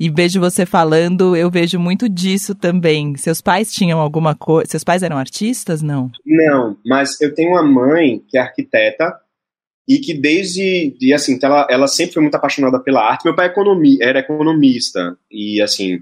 E 0.00 0.08
vejo 0.08 0.40
você 0.40 0.64
falando, 0.64 1.36
eu 1.36 1.50
vejo 1.50 1.78
muito 1.78 2.08
disso 2.08 2.54
também. 2.54 3.14
Seus 3.16 3.42
pais 3.42 3.70
tinham 3.70 4.00
alguma 4.00 4.34
coisa. 4.34 4.70
Seus 4.70 4.82
pais 4.82 5.02
eram 5.02 5.18
artistas, 5.18 5.82
não? 5.82 6.10
Não, 6.24 6.76
mas 6.84 7.20
eu 7.20 7.34
tenho 7.34 7.50
uma 7.50 7.62
mãe 7.62 8.22
que 8.26 8.38
é 8.38 8.40
arquiteta 8.40 9.14
e 9.86 9.98
que 9.98 10.14
desde 10.14 10.96
e 11.00 11.12
assim 11.12 11.38
ela, 11.42 11.66
ela 11.70 11.86
sempre 11.86 12.14
foi 12.14 12.22
muito 12.22 12.34
apaixonada 12.34 12.80
pela 12.82 13.02
arte. 13.02 13.26
Meu 13.26 13.36
pai 13.36 13.48
é 13.48 14.08
era 14.08 14.18
economista 14.20 15.16
e 15.30 15.60
assim 15.60 16.00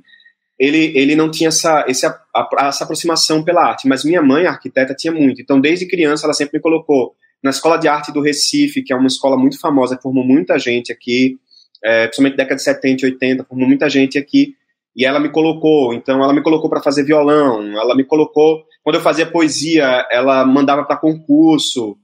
ele, 0.59 0.97
ele 0.97 1.17
não 1.17 1.31
tinha 1.31 1.49
essa, 1.49 1.85
essa, 1.89 2.21
essa 2.61 2.85
aproximação 2.85 3.43
pela 3.43 3.69
arte, 3.69 3.89
mas 3.89 4.05
minha 4.05 4.23
mãe, 4.23 4.47
arquiteta, 4.47 4.95
tinha 4.95 5.13
muito. 5.13 5.43
Então, 5.43 5.61
desde 5.61 5.87
criança, 5.87 6.27
ela 6.27 6.35
sempre 6.35 6.59
me 6.59 6.63
colocou 6.63 7.15
na 7.43 7.51
Escola 7.51 7.77
de 7.77 7.89
Arte 7.89 8.13
do 8.13 8.23
Recife, 8.23 8.83
que 8.83 8.93
é 8.93 8.97
uma 8.97 9.07
escola 9.07 9.37
muito 9.37 9.61
famosa, 9.61 9.99
formou 10.03 10.25
muita 10.25 10.59
gente 10.59 10.91
aqui, 10.91 11.37
é, 11.85 12.07
principalmente 12.07 12.37
década 12.37 12.57
de 12.57 12.63
70 12.63 13.03
e 13.03 13.11
80, 13.11 13.45
formou 13.45 13.69
muita 13.69 13.89
gente 13.91 14.19
aqui, 14.19 14.55
e 14.97 15.05
ela 15.05 15.21
me 15.21 15.29
colocou, 15.29 15.93
então 15.93 16.23
ela 16.23 16.33
me 16.33 16.43
colocou 16.43 16.71
para 16.71 16.81
fazer 16.81 17.05
violão, 17.05 17.63
ela 17.79 17.95
me 17.95 18.05
colocou, 18.05 18.65
quando 18.83 18.97
eu 18.97 19.03
fazia 19.03 19.27
poesia, 19.27 20.07
ela 20.11 20.47
mandava 20.47 20.85
para 20.85 20.97
concurso, 20.97 21.99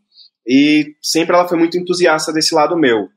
e 0.47 0.95
sempre 1.01 1.35
ela 1.35 1.49
foi 1.49 1.57
muito 1.57 1.79
entusiasta 1.79 2.33
desse 2.33 2.55
lado 2.55 2.77
meu. 2.77 3.09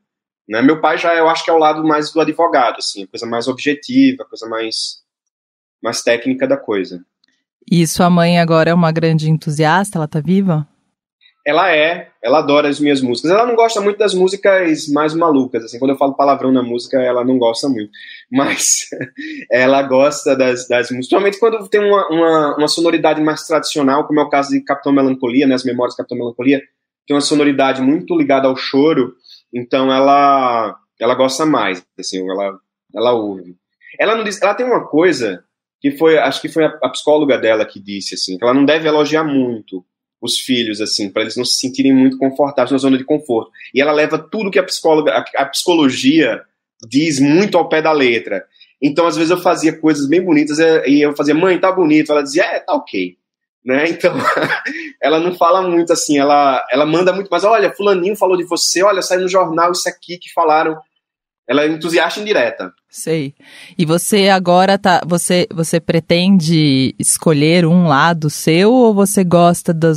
Né? 0.48 0.62
Meu 0.62 0.80
pai 0.80 0.96
já, 0.96 1.14
eu 1.14 1.28
acho 1.28 1.44
que 1.44 1.50
é 1.50 1.52
o 1.52 1.58
lado 1.58 1.82
mais 1.84 2.10
do 2.10 2.20
advogado, 2.20 2.76
assim, 2.78 3.04
coisa 3.06 3.26
mais 3.26 3.48
objetiva, 3.48 4.24
coisa 4.24 4.48
mais 4.48 5.03
mais 5.84 6.00
técnica 6.00 6.48
da 6.48 6.56
coisa. 6.56 7.04
E 7.70 7.86
sua 7.86 8.08
mãe 8.08 8.40
agora 8.40 8.70
é 8.70 8.74
uma 8.74 8.90
grande 8.90 9.30
entusiasta? 9.30 9.98
Ela 9.98 10.08
tá 10.08 10.18
viva? 10.18 10.66
Ela 11.46 11.76
é, 11.76 12.08
ela 12.22 12.38
adora 12.38 12.70
as 12.70 12.80
minhas 12.80 13.02
músicas. 13.02 13.30
Ela 13.30 13.46
não 13.46 13.54
gosta 13.54 13.78
muito 13.82 13.98
das 13.98 14.14
músicas 14.14 14.88
mais 14.88 15.12
malucas, 15.12 15.62
assim, 15.62 15.78
quando 15.78 15.90
eu 15.90 15.98
falo 15.98 16.16
palavrão 16.16 16.50
na 16.50 16.62
música, 16.62 16.98
ela 16.98 17.22
não 17.22 17.36
gosta 17.36 17.68
muito. 17.68 17.90
Mas 18.32 18.88
ela 19.52 19.82
gosta 19.82 20.34
das, 20.34 20.66
das 20.66 20.90
músicas, 20.90 21.20
principalmente 21.20 21.38
quando 21.38 21.68
tem 21.68 21.82
uma, 21.82 22.08
uma, 22.08 22.56
uma, 22.56 22.68
sonoridade 22.68 23.20
mais 23.20 23.46
tradicional, 23.46 24.06
como 24.06 24.20
é 24.20 24.22
o 24.22 24.30
caso 24.30 24.50
de 24.50 24.62
Capitão 24.62 24.90
Melancolia, 24.90 25.46
né, 25.46 25.54
as 25.54 25.64
memórias 25.64 25.92
de 25.92 25.98
Capitão 25.98 26.16
Melancolia, 26.16 26.62
tem 27.06 27.14
uma 27.14 27.20
sonoridade 27.20 27.82
muito 27.82 28.16
ligada 28.16 28.48
ao 28.48 28.56
choro, 28.56 29.12
então 29.52 29.92
ela 29.92 30.78
ela 30.98 31.14
gosta 31.14 31.44
mais, 31.44 31.84
assim, 31.98 32.26
ela, 32.26 32.58
ela 32.94 33.12
ouve. 33.12 33.54
Ela 34.00 34.16
não 34.16 34.24
diz, 34.24 34.40
ela 34.40 34.54
tem 34.54 34.64
uma 34.64 34.86
coisa 34.86 35.44
que 35.84 35.90
foi, 35.90 36.16
acho 36.16 36.40
que 36.40 36.48
foi 36.48 36.64
a, 36.64 36.78
a 36.82 36.88
psicóloga 36.88 37.36
dela 37.36 37.66
que 37.66 37.78
disse 37.78 38.14
assim, 38.14 38.38
que 38.38 38.42
ela 38.42 38.54
não 38.54 38.64
deve 38.64 38.88
elogiar 38.88 39.22
muito 39.22 39.84
os 40.18 40.38
filhos 40.38 40.80
assim, 40.80 41.10
para 41.10 41.20
eles 41.20 41.36
não 41.36 41.44
se 41.44 41.56
sentirem 41.56 41.92
muito 41.92 42.16
confortáveis 42.16 42.72
na 42.72 42.78
zona 42.78 42.96
de 42.96 43.04
conforto. 43.04 43.50
E 43.74 43.82
ela 43.82 43.92
leva 43.92 44.18
tudo 44.18 44.50
que 44.50 44.58
a 44.58 44.62
psicóloga, 44.62 45.12
a, 45.12 45.42
a 45.42 45.44
psicologia 45.44 46.40
diz 46.88 47.20
muito 47.20 47.58
ao 47.58 47.68
pé 47.68 47.82
da 47.82 47.92
letra. 47.92 48.46
Então, 48.80 49.06
às 49.06 49.14
vezes 49.14 49.30
eu 49.30 49.36
fazia 49.36 49.78
coisas 49.78 50.08
bem 50.08 50.24
bonitas 50.24 50.58
e 50.58 51.02
eu 51.02 51.14
fazia, 51.14 51.34
mãe, 51.34 51.60
tá 51.60 51.70
bonito. 51.70 52.10
Ela 52.12 52.22
dizia, 52.22 52.44
é, 52.44 52.60
tá 52.60 52.72
ok. 52.72 53.18
Né? 53.62 53.84
Então, 53.92 54.16
ela 55.02 55.20
não 55.20 55.34
fala 55.34 55.68
muito 55.68 55.92
assim, 55.92 56.18
ela, 56.18 56.66
ela 56.72 56.86
manda 56.86 57.12
muito, 57.12 57.28
mas 57.30 57.44
olha, 57.44 57.74
fulaninho 57.74 58.16
falou 58.16 58.38
de 58.38 58.44
você, 58.44 58.82
olha, 58.82 59.02
saiu 59.02 59.20
no 59.20 59.28
jornal 59.28 59.70
isso 59.72 59.86
aqui 59.86 60.16
que 60.16 60.32
falaram. 60.32 60.78
Ela 61.46 61.64
é 61.64 61.68
entusiasta 61.68 62.20
indireta. 62.20 62.72
Sei. 62.88 63.34
E 63.76 63.84
você 63.84 64.28
agora 64.28 64.78
tá. 64.78 65.02
Você, 65.06 65.46
você 65.52 65.78
pretende 65.78 66.94
escolher 66.98 67.66
um 67.66 67.86
lado 67.86 68.30
seu 68.30 68.72
ou 68.72 68.94
você 68.94 69.22
gosta 69.22 69.74
do, 69.74 69.92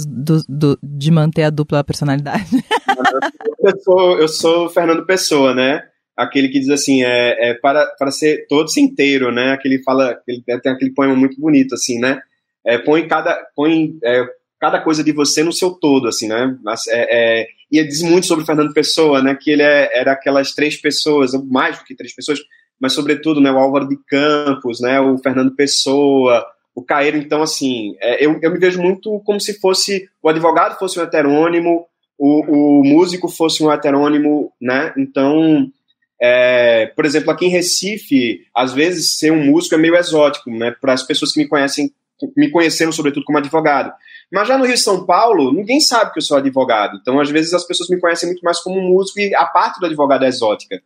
do, 0.47 0.79
de 0.83 1.09
manter 1.09 1.43
a 1.43 1.49
dupla 1.49 1.83
personalidade? 1.83 2.49
eu, 3.63 3.79
sou, 3.81 4.19
eu 4.19 4.27
sou 4.27 4.69
Fernando 4.69 5.05
Pessoa, 5.05 5.53
né? 5.53 5.83
Aquele 6.17 6.49
que 6.49 6.59
diz 6.59 6.69
assim, 6.69 7.03
é, 7.03 7.51
é 7.51 7.53
para, 7.53 7.85
para 7.97 8.11
ser 8.11 8.45
todo 8.47 8.67
inteiro, 8.77 9.31
né? 9.31 9.51
Aquele 9.51 9.81
fala, 9.83 10.19
ele 10.27 10.43
tem 10.43 10.71
aquele 10.71 10.91
poema 10.91 11.15
muito 11.15 11.39
bonito, 11.39 11.75
assim, 11.75 11.99
né? 11.99 12.19
É, 12.65 12.77
põe 12.77 13.07
cada, 13.07 13.39
põe 13.55 13.97
é, 14.03 14.25
cada 14.59 14.81
coisa 14.81 15.03
de 15.03 15.11
você 15.11 15.43
no 15.43 15.53
seu 15.53 15.71
todo, 15.71 16.07
assim, 16.07 16.27
né? 16.27 16.57
É, 16.89 17.41
é, 17.41 17.47
e 17.71 17.83
diz 17.83 18.01
muito 18.01 18.27
sobre 18.27 18.45
Fernando 18.45 18.73
Pessoa, 18.73 19.21
né? 19.21 19.35
Que 19.35 19.51
ele 19.51 19.63
é, 19.63 19.99
era 19.99 20.13
aquelas 20.13 20.53
três 20.53 20.79
pessoas, 20.79 21.31
mais 21.49 21.77
do 21.77 21.83
que 21.83 21.95
três 21.95 22.13
pessoas, 22.13 22.39
mas 22.79 22.93
sobretudo, 22.93 23.41
né? 23.41 23.51
O 23.51 23.57
Álvaro 23.57 23.87
de 23.87 23.97
Campos, 24.07 24.79
né? 24.79 24.99
O 24.99 25.17
Fernando 25.17 25.55
Pessoa, 25.55 26.45
o 26.73 26.83
Caeiro. 26.83 27.17
Então, 27.17 27.41
assim, 27.41 27.95
é, 27.99 28.23
eu, 28.25 28.39
eu 28.41 28.51
me 28.51 28.59
vejo 28.59 28.81
muito 28.81 29.19
como 29.25 29.39
se 29.41 29.59
fosse 29.59 30.07
o 30.21 30.29
advogado 30.29 30.77
fosse 30.77 30.99
um 30.99 31.03
heterônimo, 31.03 31.85
o, 32.17 32.79
o 32.79 32.83
músico 32.83 33.27
fosse 33.27 33.63
um 33.63 33.71
heterônimo, 33.71 34.51
né? 34.61 34.93
Então, 34.97 35.69
é, 36.21 36.87
por 36.87 37.05
exemplo, 37.05 37.31
aqui 37.31 37.45
em 37.45 37.49
Recife, 37.49 38.41
às 38.55 38.73
vezes 38.73 39.17
ser 39.17 39.31
um 39.31 39.45
músico 39.45 39.75
é 39.75 39.77
meio 39.77 39.95
exótico, 39.95 40.49
né? 40.49 40.75
Para 40.79 40.93
as 40.93 41.03
pessoas 41.03 41.31
que 41.31 41.39
me 41.39 41.47
conhecem, 41.47 41.91
me 42.35 42.49
conheceram 42.49 42.91
sobretudo 42.91 43.25
como 43.25 43.37
advogado. 43.37 43.93
Mas 44.31 44.47
já 44.47 44.57
no 44.57 44.65
Rio 44.65 44.75
de 44.75 44.81
São 44.81 45.05
Paulo, 45.05 45.53
ninguém 45.53 45.79
sabe 45.79 46.11
que 46.11 46.19
eu 46.19 46.23
sou 46.23 46.37
advogado. 46.37 46.97
Então, 47.01 47.19
às 47.19 47.29
vezes, 47.29 47.53
as 47.53 47.65
pessoas 47.65 47.89
me 47.89 47.99
conhecem 47.99 48.27
muito 48.27 48.41
mais 48.41 48.59
como 48.59 48.81
músico 48.81 49.19
e 49.19 49.33
a 49.33 49.45
parte 49.45 49.79
do 49.79 49.85
advogado 49.85 50.25
é 50.25 50.27
exótica. 50.27 50.81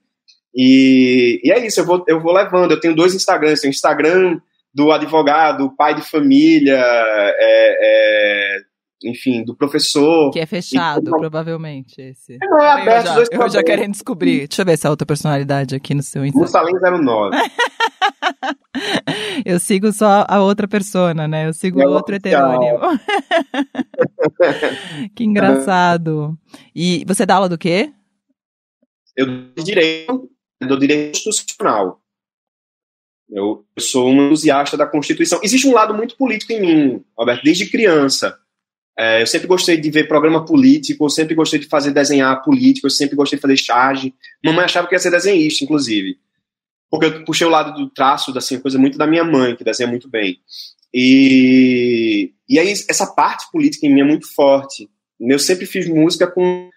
E, 0.53 1.41
e 1.43 1.51
é 1.51 1.65
isso, 1.65 1.79
eu 1.79 1.85
vou, 1.85 2.03
eu 2.07 2.19
vou 2.19 2.33
levando. 2.33 2.71
Eu 2.71 2.79
tenho 2.79 2.95
dois 2.95 3.15
Instagrams. 3.15 3.61
Tenho 3.61 3.71
o 3.71 3.75
Instagram 3.75 4.39
do 4.73 4.91
advogado, 4.91 5.75
pai 5.75 5.93
de 5.93 6.01
família, 6.01 6.77
é, 6.77 7.35
é, 7.39 8.40
enfim, 9.03 9.43
do 9.43 9.55
professor. 9.55 10.31
Que 10.31 10.39
é 10.39 10.45
fechado, 10.45 11.07
e, 11.07 11.11
provavelmente, 11.11 12.01
esse. 12.01 12.37
Não, 12.41 12.59
é 12.59 12.69
aberto, 12.69 13.07
eu 13.07 13.25
já, 13.25 13.27
eu 13.31 13.49
já 13.49 13.63
querendo 13.63 13.91
descobrir. 13.91 14.47
Deixa 14.47 14.61
eu 14.61 14.65
ver 14.65 14.73
essa 14.73 14.89
outra 14.89 15.05
personalidade 15.05 15.75
aqui 15.75 15.93
no 15.93 16.03
seu 16.03 16.25
Instagram. 16.25 16.43
Mussalem 16.43 17.03
09. 17.03 17.37
eu 19.45 19.59
sigo 19.59 19.91
só 19.91 20.25
a 20.27 20.41
outra 20.41 20.67
persona, 20.67 21.27
né? 21.27 21.47
Eu 21.47 21.53
sigo 21.53 21.81
é 21.81 21.87
o 21.87 21.91
outro 21.91 22.15
heterônimo. 22.15 22.79
que 25.15 25.23
engraçado. 25.23 26.37
E 26.75 27.03
você 27.07 27.25
dá 27.25 27.35
aula 27.35 27.49
do 27.49 27.57
quê? 27.57 27.91
Eu 29.15 29.25
dou 29.25 29.63
direito, 29.63 30.29
eu 30.59 30.67
dou 30.67 30.79
direito 30.79 31.27
institucional. 31.27 32.01
Eu, 33.29 33.65
eu 33.75 33.81
sou 33.81 34.09
um 34.09 34.27
entusiasta 34.27 34.75
da 34.75 34.85
Constituição. 34.85 35.39
Existe 35.41 35.67
um 35.67 35.73
lado 35.73 35.93
muito 35.93 36.17
político 36.17 36.51
em 36.51 36.61
mim, 36.61 37.05
Roberto, 37.17 37.43
desde 37.43 37.69
criança. 37.69 38.37
É, 39.01 39.19
eu 39.19 39.25
sempre 39.25 39.47
gostei 39.47 39.77
de 39.77 39.89
ver 39.89 40.07
programa 40.07 40.45
político, 40.45 41.05
eu 41.05 41.09
sempre 41.09 41.33
gostei 41.33 41.57
de 41.57 41.65
fazer 41.65 41.89
desenhar 41.89 42.43
político, 42.43 42.85
eu 42.85 42.91
sempre 42.91 43.15
gostei 43.15 43.35
de 43.35 43.41
fazer 43.41 43.57
charge. 43.57 44.13
Mamãe 44.45 44.65
achava 44.65 44.87
que 44.87 44.93
ia 44.93 44.99
ser 44.99 45.09
desenhista, 45.09 45.63
inclusive. 45.63 46.19
Porque 46.87 47.07
eu 47.07 47.25
puxei 47.25 47.47
o 47.47 47.49
lado 47.49 47.73
do 47.73 47.89
traço, 47.89 48.31
assim, 48.37 48.59
coisa 48.59 48.77
muito 48.77 48.99
da 48.99 49.07
minha 49.07 49.23
mãe, 49.23 49.55
que 49.55 49.63
desenha 49.63 49.89
muito 49.89 50.07
bem. 50.07 50.37
E, 50.93 52.31
e 52.47 52.59
aí, 52.59 52.71
essa 52.71 53.07
parte 53.07 53.49
política 53.51 53.87
em 53.87 53.91
mim 53.91 54.01
é 54.01 54.03
muito 54.03 54.31
forte. 54.35 54.87
Eu 55.19 55.39
sempre 55.39 55.65
fiz 55.65 55.87
música 55.87 56.27
com 56.27 56.69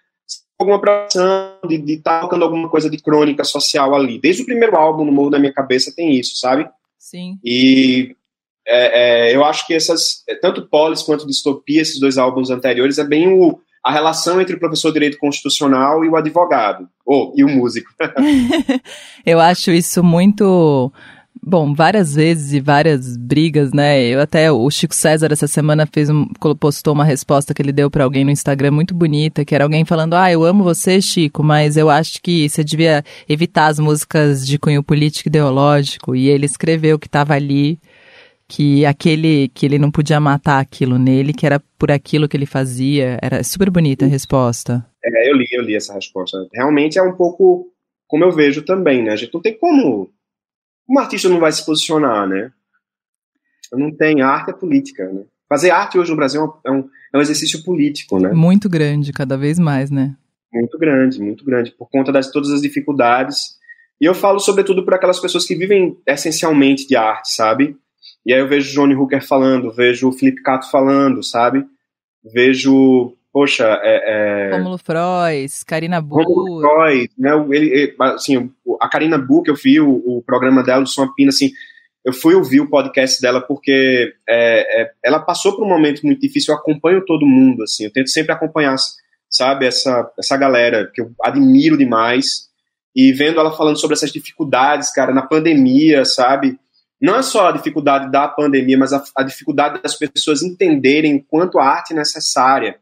alguma 0.57 0.81
preocupação 0.81 1.59
de 1.67 1.75
estar 1.93 2.15
tá 2.15 2.21
tocando 2.21 2.43
alguma 2.43 2.69
coisa 2.69 2.89
de 2.89 2.97
crônica 2.97 3.43
social 3.43 3.93
ali. 3.93 4.17
Desde 4.17 4.41
o 4.41 4.45
primeiro 4.47 4.75
álbum, 4.75 5.05
No 5.05 5.11
Morro 5.11 5.29
da 5.29 5.37
Minha 5.37 5.53
Cabeça, 5.53 5.93
tem 5.95 6.17
isso, 6.19 6.37
sabe? 6.37 6.67
Sim. 6.97 7.37
E 7.45 8.15
é, 8.67 9.29
é, 9.29 9.35
eu 9.35 9.43
acho 9.43 9.65
que 9.67 9.73
essas, 9.73 10.23
tanto 10.41 10.67
Polis 10.67 11.01
quanto 11.01 11.27
Distopia, 11.27 11.81
esses 11.81 11.99
dois 11.99 12.17
álbuns 12.17 12.49
anteriores, 12.49 12.97
é 12.97 13.03
bem 13.03 13.27
o, 13.27 13.59
a 13.83 13.91
relação 13.91 14.41
entre 14.41 14.55
o 14.55 14.59
professor 14.59 14.89
de 14.89 14.95
direito 14.95 15.17
constitucional 15.17 16.03
e 16.03 16.09
o 16.09 16.15
advogado, 16.15 16.87
ou 17.05 17.33
e 17.35 17.43
o 17.43 17.49
músico. 17.49 17.89
eu 19.25 19.39
acho 19.39 19.71
isso 19.71 20.03
muito 20.03 20.91
Bom, 21.47 21.75
várias 21.75 22.15
vezes 22.15 22.53
e 22.53 22.59
várias 22.59 23.15
brigas, 23.15 23.71
né? 23.71 24.01
Eu 24.01 24.19
até 24.19 24.51
o 24.51 24.67
Chico 24.71 24.95
César 24.95 25.31
essa 25.31 25.45
semana 25.45 25.85
fez 25.85 26.09
um, 26.09 26.25
postou 26.59 26.91
uma 26.91 27.03
resposta 27.03 27.53
que 27.53 27.61
ele 27.61 27.71
deu 27.71 27.91
para 27.91 28.03
alguém 28.03 28.25
no 28.25 28.31
Instagram 28.31 28.71
muito 28.71 28.95
bonita, 28.95 29.45
que 29.45 29.53
era 29.53 29.63
alguém 29.63 29.85
falando: 29.85 30.15
"Ah, 30.15 30.31
eu 30.31 30.43
amo 30.43 30.63
você, 30.63 30.99
Chico, 30.99 31.43
mas 31.43 31.77
eu 31.77 31.87
acho 31.87 32.19
que 32.19 32.49
você 32.49 32.63
devia 32.63 33.03
evitar 33.29 33.67
as 33.67 33.79
músicas 33.79 34.47
de 34.47 34.57
cunho 34.57 34.81
político 34.81 35.27
e 35.27 35.29
ideológico". 35.29 36.15
E 36.15 36.29
ele 36.29 36.47
escreveu 36.47 36.97
que 36.97 37.05
estava 37.05 37.35
ali 37.35 37.79
que 38.47 38.85
aquele 38.85 39.49
que 39.49 39.65
ele 39.65 39.79
não 39.79 39.91
podia 39.91 40.19
matar 40.19 40.59
aquilo 40.59 40.97
nele, 40.97 41.33
que 41.33 41.45
era 41.45 41.59
por 41.77 41.91
aquilo 41.91 42.27
que 42.27 42.37
ele 42.37 42.45
fazia. 42.45 43.17
Era 43.21 43.43
super 43.43 43.69
bonita 43.69 44.05
a 44.05 44.07
resposta. 44.07 44.85
É, 45.03 45.29
eu 45.29 45.35
li, 45.35 45.45
eu 45.51 45.63
li 45.63 45.75
essa 45.75 45.93
resposta. 45.93 46.37
Realmente 46.53 46.97
é 46.99 47.03
um 47.03 47.15
pouco 47.15 47.71
como 48.07 48.23
eu 48.23 48.31
vejo 48.31 48.63
também, 48.63 49.03
né? 49.03 49.11
A 49.11 49.15
gente 49.15 49.33
não 49.33 49.41
tem 49.41 49.57
como 49.57 50.11
um 50.89 50.99
artista 50.99 51.27
não 51.27 51.39
vai 51.39 51.51
se 51.51 51.65
posicionar, 51.65 52.27
né? 52.27 52.51
Não 53.73 53.95
tem 53.95 54.21
arte 54.21 54.51
é 54.51 54.53
política, 54.53 55.11
né? 55.11 55.23
Fazer 55.49 55.71
arte 55.71 55.97
hoje 55.97 56.11
no 56.11 56.17
Brasil 56.17 56.41
é 56.63 56.71
um, 56.71 56.89
é 57.13 57.17
um 57.17 57.21
exercício 57.21 57.63
político, 57.63 58.19
né? 58.19 58.31
Muito 58.31 58.69
grande, 58.69 59.11
cada 59.11 59.37
vez 59.37 59.57
mais, 59.57 59.89
né? 59.89 60.15
Muito 60.53 60.77
grande, 60.77 61.21
muito 61.21 61.43
grande, 61.43 61.71
por 61.71 61.89
conta 61.89 62.11
de 62.11 62.31
todas 62.31 62.51
as 62.51 62.61
dificuldades. 62.61 63.57
E 63.99 64.05
eu 64.05 64.13
falo 64.13 64.39
sobretudo 64.39 64.85
para 64.85 64.95
aquelas 64.95 65.19
pessoas 65.19 65.45
que 65.45 65.55
vivem 65.55 65.97
essencialmente 66.05 66.87
de 66.87 66.95
arte, 66.95 67.33
sabe? 67.33 67.75
E 68.25 68.33
aí 68.33 68.39
eu 68.39 68.47
vejo 68.47 68.73
Johnny 68.73 68.95
Hooker 68.95 69.25
falando, 69.25 69.71
vejo 69.71 70.09
o 70.09 70.11
Felipe 70.11 70.41
Cato 70.41 70.69
falando, 70.69 71.23
sabe? 71.23 71.65
Vejo 72.33 73.15
poxa, 73.35 73.81
é, 73.83 74.49
é... 74.53 74.57
Romulo 74.57 74.77
Frois, 74.77 75.61
Karina 75.65 75.99
Bu. 75.99 76.23
Romulo 76.23 76.61
Frois, 76.61 77.09
né? 77.17 77.31
Ele, 77.51 77.93
assim, 77.99 78.49
a 78.79 78.87
Karina 78.87 79.17
Bu, 79.17 79.43
que 79.43 79.51
eu 79.51 79.55
vi 79.55 79.81
o, 79.81 79.89
o 79.89 80.23
programa 80.25 80.63
dela 80.63 80.81
do 80.81 80.87
Som 80.87 81.11
Pina, 81.13 81.31
assim, 81.31 81.51
eu 82.05 82.13
fui 82.13 82.33
ouvir 82.33 82.61
o 82.61 82.69
podcast 82.69 83.21
dela 83.21 83.41
porque 83.41 84.13
é, 84.29 84.83
é, 84.83 84.91
ela 85.03 85.19
passou 85.19 85.53
por 85.53 85.65
um 85.65 85.69
momento 85.69 86.05
muito 86.05 86.21
difícil. 86.21 86.53
Eu 86.53 86.59
acompanho 86.59 87.03
todo 87.03 87.25
mundo, 87.25 87.63
assim, 87.63 87.83
eu 87.83 87.91
tento 87.91 88.09
sempre 88.09 88.31
acompanhar, 88.31 88.77
sabe, 89.29 89.65
essa, 89.65 90.09
essa 90.17 90.37
galera 90.37 90.89
que 90.93 91.01
eu 91.01 91.11
admiro 91.21 91.77
demais. 91.77 92.45
E 92.95 93.11
vendo 93.11 93.41
ela 93.41 93.51
falando 93.51 93.77
sobre 93.77 93.95
essas 93.95 94.13
dificuldades, 94.13 94.93
cara, 94.93 95.13
na 95.13 95.23
pandemia, 95.23 96.05
sabe? 96.05 96.57
Não 97.01 97.17
é 97.17 97.21
só 97.21 97.49
a 97.49 97.51
dificuldade 97.51 98.11
da 98.11 98.27
pandemia, 98.27 98.77
mas 98.77 98.93
a, 98.93 99.03
a 99.15 99.23
dificuldade 99.23 99.81
das 99.81 99.95
pessoas 99.95 100.41
entenderem 100.41 101.19
quanto 101.19 101.59
a 101.59 101.65
arte 101.65 101.93
é 101.93 101.95
necessária 101.95 102.79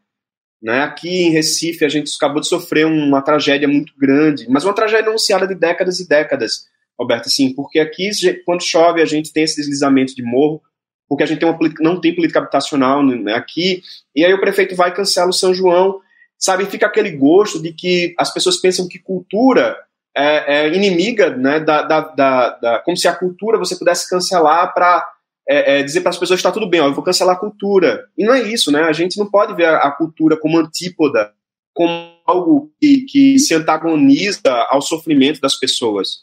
né? 0.63 0.81
Aqui 0.81 1.09
em 1.09 1.29
Recife 1.29 1.83
a 1.83 1.89
gente 1.89 2.15
acabou 2.15 2.39
de 2.39 2.47
sofrer 2.47 2.85
uma 2.85 3.21
tragédia 3.21 3.67
muito 3.67 3.93
grande, 3.97 4.49
mas 4.49 4.63
uma 4.63 4.73
tragédia 4.73 5.09
anunciada 5.09 5.45
de 5.45 5.53
décadas 5.53 5.99
e 5.99 6.07
décadas, 6.07 6.65
Roberto, 6.97 7.27
assim, 7.27 7.53
porque 7.53 7.79
aqui 7.79 8.09
quando 8.45 8.63
chove 8.63 9.01
a 9.01 9.05
gente 9.05 9.33
tem 9.33 9.43
esse 9.43 9.57
deslizamento 9.57 10.15
de 10.15 10.23
morro, 10.23 10.61
porque 11.09 11.21
a 11.21 11.25
gente 11.25 11.39
tem 11.39 11.49
uma, 11.49 11.59
não 11.81 11.99
tem 11.99 12.15
política 12.15 12.39
habitacional 12.39 13.03
né, 13.03 13.33
aqui, 13.33 13.81
e 14.15 14.23
aí 14.23 14.33
o 14.33 14.39
prefeito 14.39 14.73
vai 14.73 14.89
e 14.89 14.93
cancela 14.93 15.29
o 15.29 15.33
São 15.33 15.53
João, 15.53 15.99
sabe? 16.39 16.65
Fica 16.65 16.85
aquele 16.85 17.11
gosto 17.11 17.61
de 17.61 17.73
que 17.73 18.15
as 18.17 18.33
pessoas 18.33 18.55
pensam 18.55 18.87
que 18.87 18.99
cultura 18.99 19.75
é, 20.15 20.65
é 20.65 20.75
inimiga, 20.75 21.35
né? 21.35 21.59
Da, 21.59 21.81
da, 21.81 22.01
da, 22.01 22.49
da, 22.49 22.79
como 22.79 22.95
se 22.95 23.07
a 23.07 23.15
cultura 23.15 23.57
você 23.57 23.75
pudesse 23.75 24.09
cancelar 24.09 24.73
para 24.73 25.05
é, 25.47 25.79
é 25.79 25.83
dizer 25.83 26.01
para 26.01 26.09
as 26.09 26.17
pessoas 26.17 26.39
que 26.39 26.47
está 26.47 26.51
tudo 26.51 26.69
bem, 26.69 26.79
ó, 26.79 26.87
eu 26.87 26.93
vou 26.93 27.03
cancelar 27.03 27.35
a 27.35 27.39
cultura. 27.39 28.05
E 28.17 28.25
não 28.25 28.33
é 28.33 28.41
isso, 28.43 28.71
né? 28.71 28.83
A 28.83 28.93
gente 28.93 29.17
não 29.17 29.29
pode 29.29 29.53
ver 29.55 29.67
a, 29.67 29.91
cultura 29.91 30.37
como 30.37 30.59
antípoda, 30.59 31.33
como 31.73 31.91
algo 32.25 32.71
que, 32.79 33.01
que, 33.01 33.39
se 33.39 33.53
antagoniza 33.53 34.41
ao 34.69 34.81
sofrimento 34.81 35.41
das 35.41 35.55
pessoas, 35.55 36.19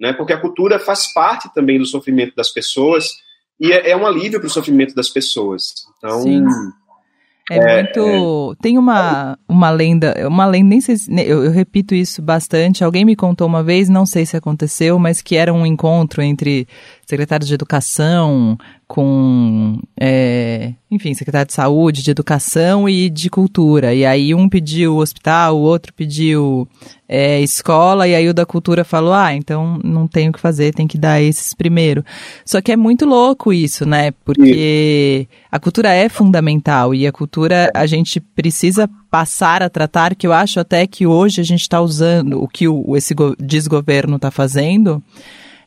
né? 0.00 0.12
Porque 0.12 0.32
a 0.32 0.40
cultura 0.40 0.78
faz 0.78 1.12
parte 1.12 1.52
também 1.54 1.78
do 1.78 1.86
sofrimento 1.86 2.34
das 2.34 2.50
pessoas 2.50 3.10
e 3.60 3.72
é, 3.72 3.90
é 3.90 3.96
um 3.96 4.06
alívio 4.06 4.40
para 4.40 4.48
o 4.48 4.50
sofrimento 4.50 4.94
das 4.94 5.08
pessoas. 5.08 5.72
Então, 5.98 6.22
Sim. 6.22 6.44
É, 7.50 7.56
é 7.56 7.82
muito. 7.82 8.56
É... 8.58 8.62
Tem 8.62 8.78
uma, 8.78 9.38
uma 9.48 9.70
lenda, 9.70 10.14
uma 10.26 10.46
lenda, 10.46 10.68
nem 10.68 10.80
sei 10.80 10.96
se, 10.96 11.10
eu, 11.12 11.44
eu, 11.44 11.50
repito 11.50 11.94
isso 11.94 12.20
bastante. 12.20 12.82
Alguém 12.82 13.04
me 13.04 13.14
contou 13.14 13.46
uma 13.46 13.62
vez, 13.62 13.88
não 13.88 14.04
sei 14.04 14.26
se 14.26 14.36
aconteceu, 14.36 14.98
mas 14.98 15.22
que 15.22 15.36
era 15.36 15.52
um 15.52 15.64
encontro 15.64 16.22
entre 16.22 16.66
secretários 17.06 17.46
de 17.46 17.54
educação, 17.54 18.58
com, 18.88 19.80
é, 19.98 20.72
enfim, 20.90 21.14
secretário 21.14 21.46
de 21.46 21.52
saúde, 21.52 22.02
de 22.02 22.10
educação 22.10 22.88
e 22.88 23.08
de 23.08 23.30
cultura. 23.30 23.94
E 23.94 24.04
aí 24.04 24.34
um 24.34 24.48
pediu 24.48 24.96
hospital, 24.96 25.56
o 25.56 25.60
outro 25.60 25.94
pediu 25.94 26.68
é, 27.08 27.40
escola, 27.40 28.08
e 28.08 28.14
aí 28.14 28.28
o 28.28 28.34
da 28.34 28.44
cultura 28.44 28.84
falou: 28.84 29.12
ah, 29.12 29.32
então 29.32 29.78
não 29.84 30.08
tem 30.08 30.28
o 30.28 30.32
que 30.32 30.40
fazer, 30.40 30.74
tem 30.74 30.88
que 30.88 30.98
dar 30.98 31.22
esses 31.22 31.54
primeiro. 31.54 32.04
Só 32.44 32.60
que 32.60 32.72
é 32.72 32.76
muito 32.76 33.06
louco 33.06 33.52
isso, 33.52 33.86
né? 33.86 34.10
Porque 34.24 35.28
a 35.50 35.60
cultura 35.60 35.92
é 35.92 36.08
fundamental 36.08 36.92
e 36.92 37.06
a 37.06 37.12
cultura 37.12 37.70
a 37.72 37.86
gente 37.86 38.18
precisa 38.18 38.90
passar 39.08 39.62
a 39.62 39.70
tratar, 39.70 40.16
que 40.16 40.26
eu 40.26 40.32
acho 40.32 40.58
até 40.58 40.88
que 40.88 41.06
hoje 41.06 41.40
a 41.40 41.44
gente 41.44 41.60
está 41.60 41.80
usando 41.80 42.42
o 42.42 42.48
que 42.48 42.66
o, 42.66 42.96
esse 42.96 43.14
desgoverno 43.38 44.16
está 44.16 44.32
fazendo 44.32 45.00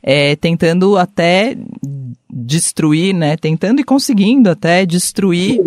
é, 0.01 0.35
tentando 0.35 0.97
até 0.97 1.57
destruir, 2.29 3.13
né? 3.13 3.37
Tentando 3.37 3.79
e 3.81 3.83
conseguindo 3.83 4.49
até 4.49 4.85
destruir 4.85 5.59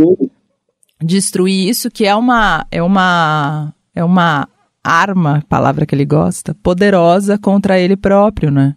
destruir 1.05 1.69
isso 1.69 1.91
que 1.91 2.07
é 2.07 2.15
uma 2.15 2.67
é 2.71 2.83
uma 2.83 3.75
é 3.95 4.05
uma 4.05 4.49
arma, 4.83 5.45
palavra 5.49 5.87
que 5.87 5.95
ele 5.95 6.05
gosta, 6.05 6.55
poderosa 6.63 7.39
contra 7.39 7.79
ele 7.79 7.97
próprio, 7.97 8.51
né? 8.51 8.75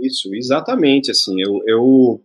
Isso, 0.00 0.32
exatamente, 0.34 1.10
assim, 1.10 1.34
eu, 1.40 1.60
eu, 1.66 2.22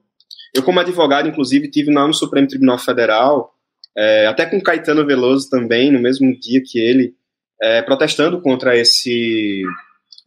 eu 0.55 0.61
como 0.61 0.79
advogado, 0.79 1.27
inclusive, 1.27 1.71
tive 1.71 1.91
lá 1.91 2.05
no 2.05 2.13
Supremo 2.13 2.47
Tribunal 2.47 2.77
Federal, 2.77 3.51
é, 3.97 4.27
até 4.27 4.45
com 4.45 4.61
Caetano 4.61 5.05
Veloso 5.05 5.49
também, 5.49 5.91
no 5.91 5.99
mesmo 5.99 6.37
dia 6.39 6.61
que 6.63 6.77
ele, 6.77 7.15
é, 7.61 7.81
protestando 7.81 8.39
contra 8.41 8.77
esse 8.77 9.63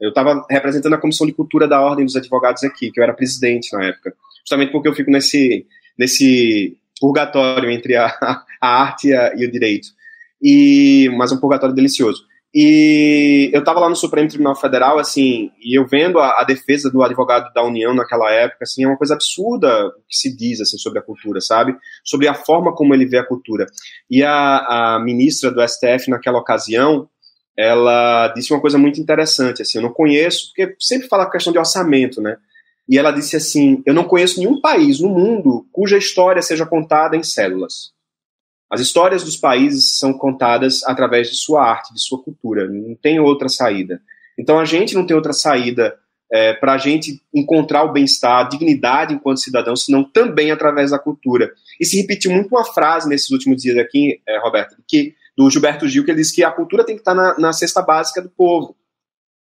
eu 0.01 0.11
estava 0.11 0.45
representando 0.51 0.95
a 0.95 1.01
Comissão 1.01 1.27
de 1.27 1.33
Cultura 1.33 1.67
da 1.67 1.81
Ordem 1.81 2.05
dos 2.05 2.17
Advogados 2.17 2.63
aqui, 2.65 2.91
que 2.91 3.01
eu 3.01 3.05
era 3.05 3.15
presidente 3.15 3.73
na 3.73 3.87
época. 3.87 4.15
Justamente 4.41 4.73
porque 4.73 4.89
eu 4.89 4.95
fico 4.95 5.11
nesse, 5.11 5.67
nesse 5.99 6.77
purgatório 7.01 7.71
entre 7.71 7.97
a, 7.97 8.07
a 8.61 8.83
arte 8.83 9.09
e, 9.09 9.15
a, 9.15 9.35
e, 9.35 9.45
o 9.45 9.51
direito. 9.51 9.89
E, 10.43 11.11
mas 11.17 11.33
um 11.33 11.41
purgatório 11.41 11.75
delicioso. 11.75 12.25
E 12.59 13.51
eu 13.53 13.61
estava 13.61 13.81
lá 13.81 13.89
no 13.89 13.97
Supremo 13.97 14.29
Tribunal 14.29 14.57
Federal, 14.57 14.99
assim, 14.99 15.51
e 15.61 15.79
eu 15.79 15.87
vendo 15.87 16.19
a, 16.19 16.41
a, 16.41 16.45
defesa 16.45 16.91
do 16.91 17.03
advogado 17.03 17.53
da 17.53 17.63
União 17.63 17.93
naquela 17.95 18.31
época, 18.31 18.61
assim, 18.63 18.83
é 18.83 18.87
uma 18.87 18.97
coisa 18.97 19.13
absurda 19.13 19.89
o 19.89 19.93
que 20.09 20.17
se 20.17 20.35
diz, 20.35 20.63
assim, 20.63 20.79
sobre 20.79 20.99
a 20.99 21.03
cultura, 21.03 21.39
sabe? 21.43 21.77
Sobre 22.03 22.29
a 22.29 22.35
forma 22.35 22.75
como 22.75 22.95
ele 22.95 23.05
vê 23.05 23.19
a 23.19 23.27
cultura. 23.27 23.67
E 24.11 24.23
a, 24.23 24.95
a 24.95 25.01
ministra 25.01 25.51
do 25.51 25.61
STF, 25.69 26.09
naquela 26.09 26.39
ocasião, 26.39 27.07
ela 27.59 28.29
disse 28.29 28.53
uma 28.53 28.61
coisa 28.61 28.77
muito 28.77 29.01
interessante, 29.01 29.63
assim, 29.63 29.79
eu 29.79 29.83
não 29.83 29.93
conheço, 29.93 30.49
porque 30.49 30.77
sempre 30.79 31.09
fala 31.09 31.31
questão 31.31 31.53
de 31.53 31.59
orçamento, 31.59 32.21
né? 32.21 32.37
E 32.89 32.99
ela 32.99 33.11
disse 33.11 33.37
assim: 33.37 33.83
eu 33.85 33.95
não 33.95 34.05
conheço 34.05 34.39
nenhum 34.39 34.61
país 34.61 35.01
no 35.01 35.09
mundo 35.09 35.67
cuja 35.73 35.97
história 35.97 36.43
seja 36.43 36.67
contada 36.67 37.17
em 37.17 37.23
células. 37.23 37.93
As 38.71 38.81
histórias 38.81 39.23
dos 39.25 39.37
países 39.37 39.99
são 39.99 40.13
contadas 40.13 40.83
através 40.85 41.31
de 41.31 41.37
sua 41.37 41.65
arte, 41.65 41.95
de 41.95 42.01
sua 42.01 42.23
cultura. 42.23 42.69
Não 42.69 42.95
tem 42.97 43.21
outra 43.21 43.49
saída. 43.49 44.01
Então 44.39 44.59
a 44.59 44.65
gente 44.65 44.95
não 44.95 45.07
tem 45.07 45.17
outra 45.17 45.33
saída 45.33 45.97
é, 46.31 46.53
para 46.53 46.73
a 46.73 46.79
gente 46.79 47.23
encontrar 47.33 47.85
o 47.85 47.93
bem-estar, 47.93 48.41
a 48.41 48.49
dignidade 48.49 49.15
enquanto 49.15 49.41
cidadão, 49.41 49.77
senão 49.77 50.03
também 50.03 50.51
através 50.51 50.91
da 50.91 50.99
cultura. 50.99 51.53
E 51.81 51.87
se 51.87 51.97
repetiu 52.01 52.33
muito 52.33 52.49
uma 52.49 52.65
frase 52.65 53.09
nesses 53.09 53.31
últimos 53.31 53.63
dias 53.63 53.79
aqui, 53.79 54.21
é, 54.27 54.39
Roberto, 54.41 54.77
que 54.87 55.15
do 55.37 55.51
Gilberto 55.51 55.87
Gil, 55.89 56.05
que 56.05 56.11
ele 56.11 56.19
disse 56.19 56.35
que 56.35 56.43
a 56.43 56.51
cultura 56.51 56.85
tem 56.85 56.95
que 56.95 57.03
estar 57.03 57.15
na, 57.15 57.39
na 57.39 57.53
cesta 57.53 57.83
básica 57.83 58.23
do 58.23 58.31
povo. 58.31 58.77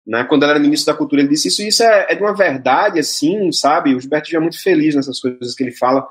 Né? 0.05 0.23
Quando 0.25 0.43
ele 0.43 0.51
era 0.51 0.59
ministro 0.59 0.91
da 0.91 0.97
Cultura, 0.97 1.21
ele 1.21 1.29
disse 1.29 1.47
isso. 1.47 1.61
E 1.61 1.67
isso 1.67 1.83
é, 1.83 2.07
é, 2.09 2.15
de 2.15 2.21
uma 2.21 2.35
verdade, 2.35 2.99
assim, 2.99 3.51
sabe? 3.51 3.95
O 3.95 3.99
Gilberto 3.99 4.29
Gil 4.29 4.39
é 4.39 4.41
muito 4.41 4.61
feliz 4.61 4.95
nessas 4.95 5.19
coisas 5.19 5.55
que 5.55 5.63
ele 5.63 5.71
fala. 5.71 6.05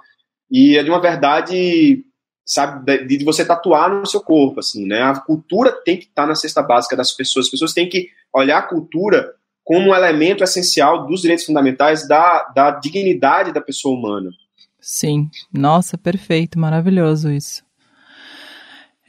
E 0.51 0.78
é 0.78 0.83
de 0.83 0.91
uma 0.91 1.01
verdade, 1.01 2.05
sabe, 2.45 3.07
de, 3.07 3.18
de 3.18 3.24
você 3.24 3.45
tatuar 3.45 3.91
no 3.91 4.07
seu 4.07 4.20
corpo, 4.20 4.61
assim, 4.61 4.87
né? 4.87 5.03
A 5.03 5.18
cultura 5.18 5.72
tem 5.85 5.99
que 5.99 6.05
estar 6.05 6.26
na 6.26 6.35
cesta 6.35 6.62
básica 6.62 6.97
das 6.97 7.12
pessoas. 7.12 7.47
As 7.47 7.51
pessoas 7.51 7.74
têm 7.74 7.89
que 7.89 8.09
olhar 8.35 8.59
a 8.59 8.66
cultura 8.66 9.35
como 9.64 9.91
um 9.91 9.95
elemento 9.95 10.43
essencial 10.43 11.07
dos 11.07 11.20
direitos 11.20 11.45
fundamentais 11.45 12.09
da, 12.09 12.45
da 12.55 12.70
dignidade 12.70 13.53
da 13.53 13.61
pessoa 13.61 13.97
humana. 13.97 14.30
Sim, 14.80 15.30
nossa, 15.53 15.97
perfeito, 15.97 16.59
maravilhoso 16.59 17.30
isso. 17.30 17.62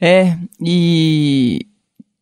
É, 0.06 0.36
e 0.60 1.66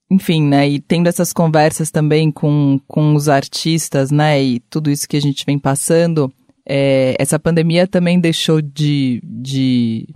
enfim, 0.08 0.40
né, 0.46 0.68
e 0.68 0.78
tendo 0.78 1.08
essas 1.08 1.32
conversas 1.32 1.90
também 1.90 2.30
com, 2.30 2.78
com 2.86 3.12
os 3.16 3.28
artistas, 3.28 4.12
né, 4.12 4.40
e 4.40 4.60
tudo 4.70 4.88
isso 4.88 5.08
que 5.08 5.16
a 5.16 5.20
gente 5.20 5.44
vem 5.44 5.58
passando, 5.58 6.32
é, 6.64 7.16
essa 7.18 7.40
pandemia 7.40 7.88
também 7.88 8.20
deixou 8.20 8.62
de, 8.62 9.20
de 9.24 10.06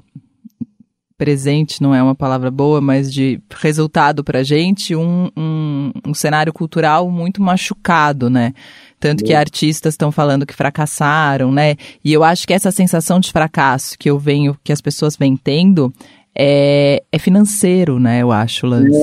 presente, 1.19 1.83
não 1.83 1.93
é 1.93 2.01
uma 2.01 2.15
palavra 2.15 2.53
boa, 2.53 2.81
mas 2.81 3.13
de 3.13 3.41
resultado 3.57 4.23
pra 4.23 4.45
gente, 4.45 4.95
um, 4.95 5.29
um, 5.37 5.91
um 6.07 6.15
cenário 6.15 6.53
cultural 6.53 7.11
muito 7.11 7.43
machucado, 7.43 8.31
né, 8.31 8.53
Tanto 8.99 9.25
que 9.25 9.35
artistas 9.35 9.93
estão 9.93 10.11
falando 10.11 10.47
que 10.47 10.55
fracassaram, 10.55 11.53
né? 11.53 11.77
E 12.03 12.13
eu 12.13 12.25
acho 12.25 12.47
que 12.47 12.55
essa 12.55 12.71
sensação 12.71 13.21
de 13.21 13.31
fracasso 13.31 13.97
que 13.99 14.09
eu 14.09 14.19
venho, 14.19 14.59
que 14.65 14.73
as 14.73 14.81
pessoas 14.81 15.17
vêm 15.17 15.37
tendo, 15.37 15.93
é, 16.39 17.03
é 17.11 17.19
financeiro, 17.19 17.99
né? 17.99 18.23
Eu 18.23 18.31
acho, 18.31 18.67
Lance. 18.67 18.97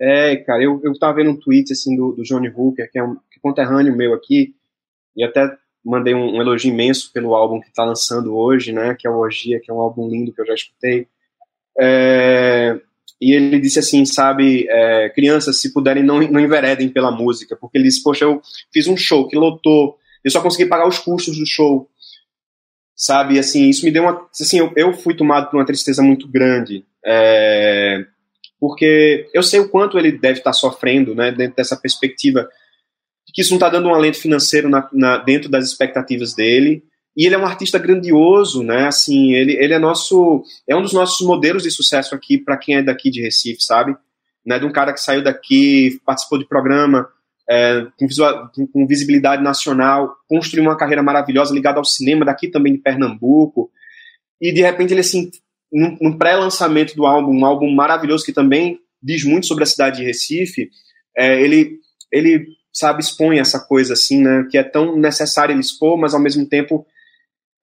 É, 0.00 0.32
é 0.32 0.36
cara, 0.36 0.62
eu, 0.62 0.80
eu 0.84 0.92
tava 0.98 1.14
vendo 1.14 1.30
um 1.30 1.36
tweet, 1.36 1.72
assim, 1.72 1.96
do, 1.96 2.12
do 2.12 2.22
Johnny 2.22 2.48
Hooker, 2.48 2.90
que 2.90 2.98
é 2.98 3.02
um 3.02 3.14
que 3.14 3.38
é 3.38 3.40
conterrâneo 3.40 3.96
meu 3.96 4.14
aqui, 4.14 4.54
e 5.16 5.24
até 5.24 5.50
mandei 5.84 6.14
um, 6.14 6.36
um, 6.36 6.40
elogio 6.40 6.70
imenso 6.70 7.12
pelo 7.12 7.34
álbum 7.34 7.60
que 7.60 7.68
está 7.68 7.84
lançando 7.84 8.36
hoje, 8.36 8.72
né? 8.72 8.94
Que 8.98 9.06
é 9.06 9.10
o 9.10 9.18
Orgia, 9.18 9.60
que 9.60 9.70
é 9.70 9.74
um 9.74 9.80
álbum 9.80 10.08
lindo 10.08 10.32
que 10.32 10.40
eu 10.40 10.46
já 10.46 10.54
escutei. 10.54 11.06
É, 11.78 12.80
e 13.20 13.32
ele 13.32 13.58
disse 13.58 13.78
assim, 13.78 14.04
sabe, 14.04 14.66
é, 14.68 15.08
crianças, 15.10 15.60
se 15.60 15.72
puderem, 15.72 16.02
não, 16.02 16.20
não 16.20 16.40
enveredem 16.40 16.88
pela 16.88 17.10
música, 17.10 17.56
porque 17.56 17.78
ele 17.78 17.84
disse, 17.84 18.02
poxa, 18.02 18.24
eu 18.24 18.40
fiz 18.72 18.86
um 18.86 18.96
show 18.96 19.28
que 19.28 19.36
lotou, 19.36 19.98
eu 20.24 20.30
só 20.30 20.40
consegui 20.40 20.68
pagar 20.68 20.88
os 20.88 20.98
custos 20.98 21.38
do 21.38 21.46
show, 21.46 21.88
sabe, 22.96 23.38
assim, 23.38 23.68
isso 23.68 23.84
me 23.84 23.90
deu 23.90 24.04
uma, 24.04 24.26
assim, 24.40 24.58
eu, 24.58 24.72
eu 24.76 24.92
fui 24.92 25.14
tomado 25.14 25.50
por 25.50 25.56
uma 25.56 25.66
tristeza 25.66 26.02
muito 26.02 26.28
grande, 26.28 26.84
é, 27.04 28.04
porque 28.60 29.28
eu 29.34 29.42
sei 29.42 29.60
o 29.60 29.68
quanto 29.68 29.98
ele 29.98 30.12
deve 30.12 30.38
estar 30.38 30.52
sofrendo, 30.52 31.14
né, 31.14 31.32
dentro 31.32 31.56
dessa 31.56 31.76
perspectiva, 31.76 32.48
de 33.26 33.32
que 33.32 33.42
isso 33.42 33.50
não 33.50 33.56
está 33.56 33.68
dando 33.68 33.88
um 33.88 33.94
alento 33.94 34.18
financeiro 34.18 34.68
na, 34.68 34.88
na, 34.92 35.18
dentro 35.18 35.50
das 35.50 35.66
expectativas 35.66 36.34
dele, 36.34 36.84
e 37.16 37.26
ele 37.26 37.34
é 37.34 37.38
um 37.38 37.46
artista 37.46 37.78
grandioso, 37.78 38.64
né? 38.64 38.88
Assim, 38.88 39.34
ele, 39.34 39.52
ele 39.52 39.72
é 39.72 39.78
nosso, 39.78 40.42
é 40.68 40.74
um 40.74 40.82
dos 40.82 40.92
nossos 40.92 41.24
modelos 41.24 41.62
de 41.62 41.70
sucesso 41.70 42.12
aqui 42.12 42.36
para 42.36 42.56
quem 42.56 42.76
é 42.76 42.82
daqui 42.82 43.08
de 43.08 43.22
Recife, 43.22 43.62
sabe? 43.62 43.96
Né? 44.44 44.58
De 44.58 44.66
um 44.66 44.72
cara 44.72 44.92
que 44.92 45.00
saiu 45.00 45.22
daqui, 45.22 46.00
participou 46.04 46.40
de 46.40 46.48
programa 46.48 47.08
é, 47.48 47.86
com, 47.98 48.06
visual, 48.06 48.50
com, 48.72 48.86
visibilidade 48.86 49.42
nacional, 49.42 50.14
construiu 50.28 50.64
uma 50.64 50.76
carreira 50.76 51.02
maravilhosa 51.02 51.54
ligada 51.54 51.78
ao 51.78 51.84
cinema 51.84 52.24
daqui 52.24 52.48
também 52.48 52.74
de 52.74 52.80
Pernambuco. 52.80 53.70
E 54.40 54.52
de 54.52 54.62
repente 54.62 54.92
ele 54.92 55.00
assim, 55.00 55.30
no, 55.72 56.16
pré-lançamento 56.18 56.94
do 56.94 57.06
álbum, 57.06 57.38
um 57.38 57.44
álbum 57.44 57.70
maravilhoso 57.72 58.24
que 58.24 58.32
também 58.32 58.78
diz 59.02 59.24
muito 59.24 59.46
sobre 59.46 59.64
a 59.64 59.66
cidade 59.66 59.98
de 59.98 60.04
Recife, 60.04 60.70
é, 61.16 61.40
ele 61.40 61.78
ele 62.10 62.46
sabe 62.72 63.02
expõe 63.02 63.38
essa 63.38 63.60
coisa 63.60 63.92
assim, 63.92 64.22
né? 64.22 64.46
Que 64.50 64.58
é 64.58 64.62
tão 64.62 64.96
necessário 64.96 65.52
ele 65.52 65.60
expor, 65.60 65.98
mas 65.98 66.14
ao 66.14 66.20
mesmo 66.20 66.48
tempo 66.48 66.86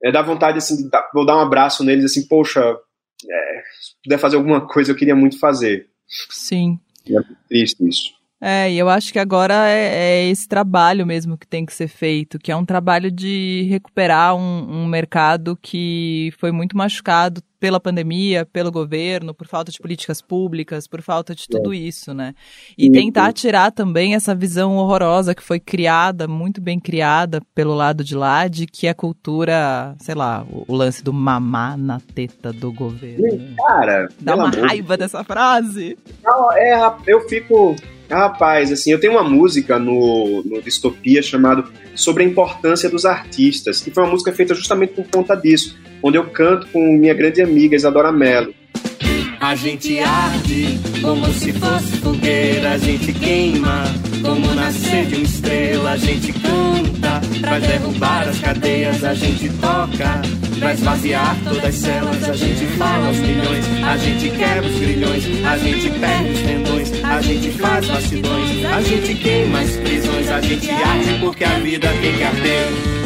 é, 0.02 0.10
dá 0.10 0.20
vontade, 0.20 0.58
assim, 0.58 0.88
vou 1.14 1.24
dar 1.24 1.36
um 1.36 1.40
abraço 1.40 1.84
neles, 1.84 2.04
assim, 2.04 2.26
poxa, 2.26 2.60
é, 2.60 3.62
se 3.80 3.94
puder 4.02 4.18
fazer 4.18 4.36
alguma 4.36 4.66
coisa, 4.66 4.90
eu 4.90 4.96
queria 4.96 5.14
muito 5.14 5.38
fazer. 5.38 5.88
Sim. 6.30 6.78
E 7.06 7.16
é 7.16 7.20
triste 7.48 7.88
isso. 7.88 8.21
É, 8.44 8.68
e 8.72 8.76
eu 8.76 8.88
acho 8.88 9.12
que 9.12 9.20
agora 9.20 9.68
é, 9.68 10.24
é, 10.24 10.28
esse 10.28 10.48
trabalho 10.48 11.06
mesmo 11.06 11.38
que 11.38 11.46
tem 11.46 11.64
que 11.64 11.72
ser 11.72 11.86
feito, 11.86 12.40
que 12.40 12.50
é 12.50 12.56
um 12.56 12.64
trabalho 12.64 13.08
de 13.08 13.68
recuperar 13.70 14.34
um, 14.34 14.82
um 14.82 14.86
mercado 14.86 15.56
que 15.62 16.34
foi 16.40 16.50
muito 16.50 16.76
machucado 16.76 17.40
pela 17.60 17.78
pandemia, 17.78 18.44
pelo 18.44 18.72
governo, 18.72 19.32
por 19.32 19.46
falta 19.46 19.70
de 19.70 19.78
políticas 19.78 20.20
públicas, 20.20 20.88
por 20.88 21.00
falta 21.00 21.32
de 21.32 21.46
tudo 21.46 21.72
é. 21.72 21.76
isso, 21.76 22.12
né? 22.12 22.34
E 22.76 22.90
tentar 22.90 23.32
tirar 23.32 23.70
também 23.70 24.16
essa 24.16 24.34
visão 24.34 24.74
horrorosa 24.74 25.36
que 25.36 25.42
foi 25.44 25.60
criada, 25.60 26.26
muito 26.26 26.60
bem 26.60 26.80
criada 26.80 27.40
pelo 27.54 27.72
lado 27.72 28.02
de 28.02 28.16
lá, 28.16 28.48
de 28.48 28.66
que 28.66 28.88
a 28.88 28.94
cultura, 28.94 29.94
sei 30.00 30.16
lá, 30.16 30.44
o, 30.50 30.64
o 30.66 30.74
lance 30.74 31.04
do 31.04 31.12
mamar 31.12 31.78
na 31.78 32.00
teta 32.00 32.52
do 32.52 32.72
governo. 32.72 33.54
Cara, 33.68 34.08
dá 34.20 34.34
uma 34.34 34.50
raiva 34.50 34.96
dessa 34.96 35.22
frase. 35.22 35.96
Não, 36.24 36.50
é, 36.50 36.96
eu 37.06 37.20
fico 37.28 37.76
Rapaz, 38.12 38.70
assim, 38.70 38.92
eu 38.92 39.00
tenho 39.00 39.14
uma 39.14 39.24
música 39.24 39.78
no, 39.78 40.42
no 40.44 40.60
Distopia 40.60 41.22
chamado 41.22 41.72
Sobre 41.94 42.22
a 42.22 42.26
Importância 42.26 42.90
dos 42.90 43.06
Artistas, 43.06 43.80
que 43.80 43.90
foi 43.90 44.02
uma 44.02 44.10
música 44.10 44.30
feita 44.30 44.54
justamente 44.54 44.92
por 44.92 45.06
conta 45.08 45.34
disso, 45.34 45.78
onde 46.02 46.18
eu 46.18 46.24
canto 46.28 46.66
com 46.66 46.78
minha 46.98 47.14
grande 47.14 47.40
amiga 47.40 47.74
Isadora 47.74 48.12
Mello. 48.12 48.52
A 49.42 49.56
gente 49.56 49.98
arde 49.98 50.78
como 51.02 51.26
se 51.34 51.52
fosse 51.54 51.96
fogueira, 51.96 52.74
a 52.74 52.78
gente 52.78 53.12
queima 53.12 53.82
como 54.22 54.54
nascer 54.54 55.06
de 55.06 55.16
uma 55.16 55.24
estrela, 55.24 55.90
a 55.90 55.96
gente 55.96 56.32
canta 56.32 57.20
pra 57.40 57.58
derrubar 57.58 58.28
as 58.28 58.38
cadeias, 58.38 59.02
a 59.02 59.14
gente 59.14 59.48
toca 59.54 60.22
pra 60.60 60.74
esvaziar 60.74 61.36
todas 61.42 61.64
as 61.64 61.74
celas, 61.74 62.22
a 62.22 62.34
gente 62.34 62.66
fala 62.78 63.08
aos 63.08 63.16
milhões, 63.16 63.66
a 63.84 63.96
gente 63.96 64.30
quebra 64.30 64.64
os 64.64 64.78
grilhões, 64.78 65.24
a 65.44 65.58
gente 65.58 65.90
perde 65.90 66.30
os 66.30 66.40
tendões, 66.40 67.04
a 67.04 67.20
gente 67.20 67.50
faz 67.50 67.88
vacilões, 67.88 68.64
a 68.64 68.80
gente 68.80 69.14
queima 69.16 69.58
as 69.58 69.76
prisões, 69.76 70.30
a 70.30 70.40
gente 70.40 70.70
arde 70.70 71.18
porque 71.18 71.42
a 71.42 71.58
vida 71.58 71.88
tem 72.00 72.16
que 72.16 72.22
arder. 72.22 73.01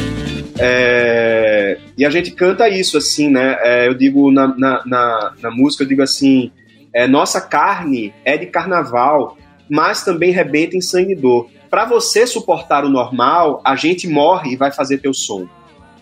É, 0.59 1.78
e 1.96 2.04
a 2.04 2.11
gente 2.11 2.30
canta 2.30 2.68
isso, 2.68 2.96
assim, 2.96 3.30
né? 3.30 3.59
É, 3.61 3.88
eu 3.88 3.94
digo 3.94 4.30
na, 4.30 4.48
na, 4.48 4.82
na, 4.86 5.32
na, 5.40 5.50
música, 5.50 5.84
eu 5.84 5.88
digo 5.88 6.02
assim: 6.02 6.50
é, 6.92 7.07
nossa 7.07 7.40
carne 7.40 8.14
é 8.24 8.36
de 8.36 8.46
carnaval, 8.46 9.36
mas 9.68 10.04
também 10.04 10.30
rebenta 10.30 10.76
em 10.76 10.80
sangue 10.80 11.12
e 11.12 11.16
dor. 11.16 11.48
Para 11.68 11.84
você 11.84 12.26
suportar 12.26 12.84
o 12.84 12.88
normal, 12.88 13.61
a 13.64 13.76
gente 13.76 14.09
morre 14.09 14.52
e 14.52 14.57
vai 14.57 14.72
fazer 14.72 14.98
teu 14.98 15.12
som. 15.12 15.46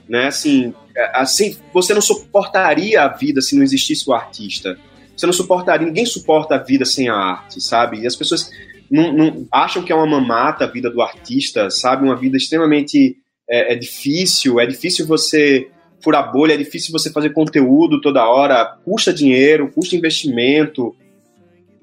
Né? 0.09 0.27
Assim, 0.27 0.75
é, 0.97 1.21
assim, 1.21 1.57
você 1.73 1.95
não 1.95 2.03
suportaria 2.03 3.03
a 3.03 3.09
vida 3.09 3.41
se 3.41 3.57
não 3.57 3.63
existisse 3.63 4.09
o 4.09 4.13
artista. 4.13 4.79
Você 5.17 5.27
não 5.27 5.33
suportaria, 5.33 5.87
ninguém 5.87 6.07
suporta 6.07 6.57
a 6.57 6.59
vida 6.59 6.85
sem 6.85 7.09
a 7.09 7.15
arte, 7.15 7.61
sabe? 7.61 8.01
E 8.01 8.07
as 8.07 8.17
pessoas 8.17 8.51
não, 8.91 9.13
não 9.13 9.47
acham 9.51 9.83
que 9.83 9.93
é 9.93 9.95
uma 9.95 10.07
mamata 10.07 10.65
a 10.65 10.69
vida 10.69 10.91
do 10.91 11.01
artista, 11.01 11.71
sabe? 11.71 12.05
Uma 12.05 12.17
vida 12.17 12.37
extremamente 12.37 13.17
é, 13.49 13.73
é 13.73 13.77
difícil, 13.77 14.61
é 14.61 14.67
difícil 14.67 15.07
você 15.07 15.69
furar 16.03 16.31
bolha, 16.31 16.53
é 16.53 16.57
difícil 16.57 16.93
você 16.93 17.11
fazer 17.11 17.31
conteúdo 17.31 18.01
toda 18.01 18.29
hora, 18.29 18.77
custa 18.85 19.13
dinheiro, 19.13 19.71
custa 19.73 19.97
investimento. 19.97 20.95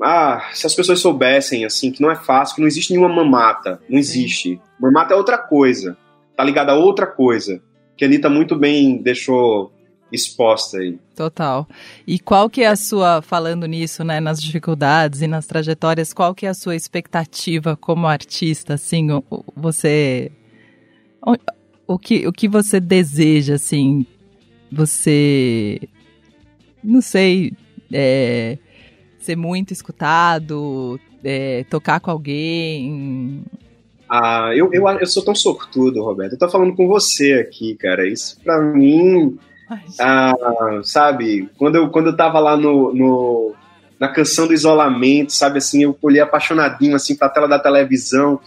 Ah, 0.01 0.49
se 0.53 0.66
as 0.68 0.76
pessoas 0.76 0.99
soubessem, 0.99 1.66
assim, 1.66 1.91
que 1.91 2.01
não 2.01 2.12
é 2.12 2.16
fácil, 2.16 2.55
que 2.55 2.62
não 2.62 2.68
existe 2.68 2.91
nenhuma 2.91 3.09
mamata, 3.09 3.82
não 3.89 3.97
existe. 3.97 4.59
Mamata 4.80 5.14
é 5.14 5.18
outra 5.18 5.38
coisa, 5.38 5.97
tá 6.36 6.43
ligada 6.43 6.72
a 6.72 6.76
outra 6.76 7.07
coisa, 7.07 7.62
que 7.97 8.05
a 8.05 8.07
Anitta 8.07 8.30
muito 8.30 8.55
bem 8.55 8.97
deixou 9.01 9.72
exposta 10.12 10.78
aí. 10.78 10.99
Total. 11.16 11.68
E 12.05 12.20
qual 12.20 12.49
que 12.49 12.64
é 12.64 12.68
a 12.68 12.76
sua, 12.76 13.22
falando 13.22 13.66
nisso, 13.66 14.03
né, 14.03 14.20
nas 14.20 14.41
dificuldades 14.41 15.22
e 15.22 15.28
nas 15.28 15.47
trajetórias, 15.47 16.14
qual 16.14 16.36
que 16.36 16.45
é 16.45 16.49
a 16.49 16.53
sua 16.53 16.76
expectativa 16.76 17.78
como 17.78 18.07
artista, 18.07 18.74
assim, 18.74 19.07
você 19.55 20.32
o 21.88 21.99
que, 21.99 22.28
o 22.28 22.32
que 22.32 22.47
você 22.47 22.80
deseja, 22.80 23.55
assim, 23.55 24.05
você, 24.72 25.80
não 26.84 27.01
sei, 27.01 27.53
é, 27.91 28.57
ser 29.19 29.36
muito 29.36 29.72
escutado, 29.72 30.99
é, 31.24 31.63
tocar 31.69 31.99
com 31.99 32.11
alguém? 32.11 33.43
Ah, 34.09 34.51
eu, 34.55 34.69
eu, 34.74 34.88
eu 34.88 35.07
sou 35.07 35.24
tão 35.24 35.36
sortudo, 35.36 36.03
Roberto. 36.03 36.34
Eu 36.34 36.39
tô 36.39 36.49
falando 36.49 36.76
com 36.76 36.88
você 36.88 37.34
aqui, 37.34 37.76
cara. 37.76 38.07
Isso 38.07 38.38
pra 38.43 38.59
mim, 38.59 39.38
ah, 39.99 40.34
sabe, 40.84 41.49
quando 41.57 41.76
eu, 41.76 41.89
quando 41.89 42.07
eu 42.07 42.15
tava 42.15 42.39
lá 42.39 42.57
no, 42.57 42.93
no, 42.93 43.53
na 43.99 44.09
canção 44.09 44.47
do 44.47 44.53
isolamento, 44.53 45.34
sabe, 45.34 45.59
assim, 45.59 45.84
eu 45.84 45.97
olhei 46.01 46.22
apaixonadinho, 46.22 46.95
assim, 46.95 47.15
pra 47.15 47.30
tela 47.30 47.47
da 47.47 47.59
televisão 47.59 48.39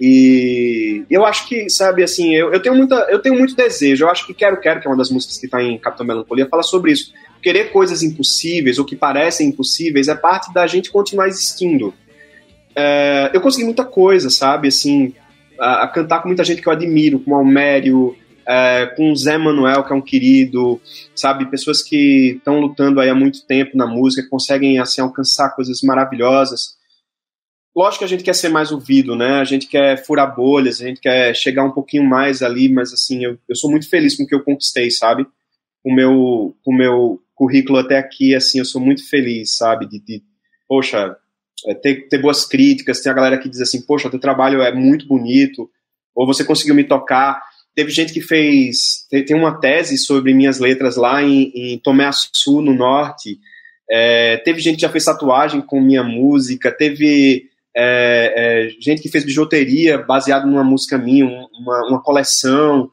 e 0.00 1.04
eu 1.10 1.26
acho 1.26 1.46
que, 1.46 1.68
sabe, 1.68 2.02
assim, 2.02 2.34
eu, 2.34 2.50
eu, 2.54 2.62
tenho 2.62 2.74
muita, 2.74 2.94
eu 3.10 3.18
tenho 3.18 3.36
muito 3.36 3.54
desejo. 3.54 4.04
Eu 4.04 4.08
acho 4.08 4.26
que 4.26 4.32
Quero 4.32 4.58
Quero, 4.58 4.80
que 4.80 4.86
é 4.86 4.90
uma 4.90 4.96
das 4.96 5.10
músicas 5.10 5.36
que 5.36 5.44
está 5.44 5.62
em 5.62 5.76
Capitão 5.78 6.06
Melancolia, 6.06 6.48
fala 6.48 6.62
sobre 6.62 6.92
isso. 6.92 7.12
Querer 7.42 7.70
coisas 7.70 8.02
impossíveis 8.02 8.78
ou 8.78 8.84
que 8.86 8.96
parecem 8.96 9.48
impossíveis 9.48 10.08
é 10.08 10.14
parte 10.14 10.54
da 10.54 10.66
gente 10.66 10.90
continuar 10.90 11.28
existindo. 11.28 11.92
É, 12.74 13.30
eu 13.34 13.42
consegui 13.42 13.64
muita 13.64 13.84
coisa, 13.84 14.30
sabe, 14.30 14.68
assim, 14.68 15.12
a, 15.58 15.82
a, 15.82 15.88
cantar 15.88 16.22
com 16.22 16.28
muita 16.28 16.44
gente 16.44 16.62
que 16.62 16.68
eu 16.68 16.72
admiro, 16.72 17.18
com 17.18 17.32
o 17.32 17.34
Almério, 17.34 18.16
é, 18.48 18.86
com 18.96 19.12
o 19.12 19.16
Zé 19.16 19.36
Manuel, 19.36 19.84
que 19.84 19.92
é 19.92 19.96
um 19.96 20.00
querido, 20.00 20.80
sabe, 21.14 21.50
pessoas 21.50 21.82
que 21.82 22.36
estão 22.38 22.58
lutando 22.58 23.00
aí 23.00 23.10
há 23.10 23.14
muito 23.14 23.44
tempo 23.44 23.76
na 23.76 23.86
música, 23.86 24.26
conseguem, 24.30 24.78
assim, 24.78 25.02
alcançar 25.02 25.50
coisas 25.50 25.82
maravilhosas. 25.82 26.79
Lógico 27.74 28.00
que 28.00 28.04
a 28.04 28.08
gente 28.08 28.24
quer 28.24 28.34
ser 28.34 28.48
mais 28.48 28.72
ouvido, 28.72 29.14
né? 29.14 29.40
A 29.40 29.44
gente 29.44 29.68
quer 29.68 30.04
furar 30.04 30.34
bolhas, 30.34 30.80
a 30.80 30.86
gente 30.86 31.00
quer 31.00 31.34
chegar 31.34 31.64
um 31.64 31.70
pouquinho 31.70 32.04
mais 32.04 32.42
ali, 32.42 32.68
mas 32.68 32.92
assim, 32.92 33.24
eu, 33.24 33.38
eu 33.48 33.54
sou 33.54 33.70
muito 33.70 33.88
feliz 33.88 34.16
com 34.16 34.24
o 34.24 34.26
que 34.26 34.34
eu 34.34 34.42
conquistei, 34.42 34.90
sabe? 34.90 35.24
O 35.84 35.94
meu, 35.94 36.56
o 36.66 36.72
meu 36.72 37.22
currículo 37.34 37.78
até 37.78 37.96
aqui, 37.96 38.34
assim, 38.34 38.58
eu 38.58 38.64
sou 38.64 38.80
muito 38.80 39.08
feliz, 39.08 39.56
sabe? 39.56 39.86
De, 39.86 40.00
de 40.00 40.22
poxa, 40.68 41.16
é, 41.66 41.74
ter, 41.74 42.08
ter 42.08 42.18
boas 42.18 42.44
críticas, 42.44 43.00
tem 43.00 43.12
a 43.12 43.14
galera 43.14 43.38
que 43.38 43.48
diz 43.48 43.60
assim, 43.60 43.82
poxa, 43.82 44.10
teu 44.10 44.18
trabalho 44.18 44.62
é 44.62 44.74
muito 44.74 45.06
bonito, 45.06 45.70
ou 46.14 46.26
você 46.26 46.44
conseguiu 46.44 46.74
me 46.74 46.84
tocar. 46.84 47.40
Teve 47.74 47.90
gente 47.90 48.12
que 48.12 48.20
fez, 48.20 49.06
tem, 49.08 49.36
uma 49.36 49.60
tese 49.60 49.96
sobre 49.96 50.34
minhas 50.34 50.58
letras 50.58 50.96
lá 50.96 51.22
em, 51.22 51.52
em 51.54 51.78
Tomé 51.78 52.06
Açu, 52.06 52.60
no 52.60 52.74
norte. 52.74 53.38
É, 53.88 54.38
teve 54.38 54.60
gente 54.60 54.76
que 54.76 54.82
já 54.82 54.88
fez 54.88 55.04
tatuagem 55.04 55.60
com 55.60 55.80
minha 55.80 56.02
música, 56.02 56.70
teve 56.70 57.49
é, 57.76 58.66
é, 58.66 58.70
gente 58.80 59.00
que 59.02 59.08
fez 59.08 59.24
bijuteria 59.24 59.98
baseado 59.98 60.46
numa 60.46 60.64
música 60.64 60.98
minha, 60.98 61.26
uma, 61.26 61.88
uma 61.88 62.02
coleção. 62.02 62.90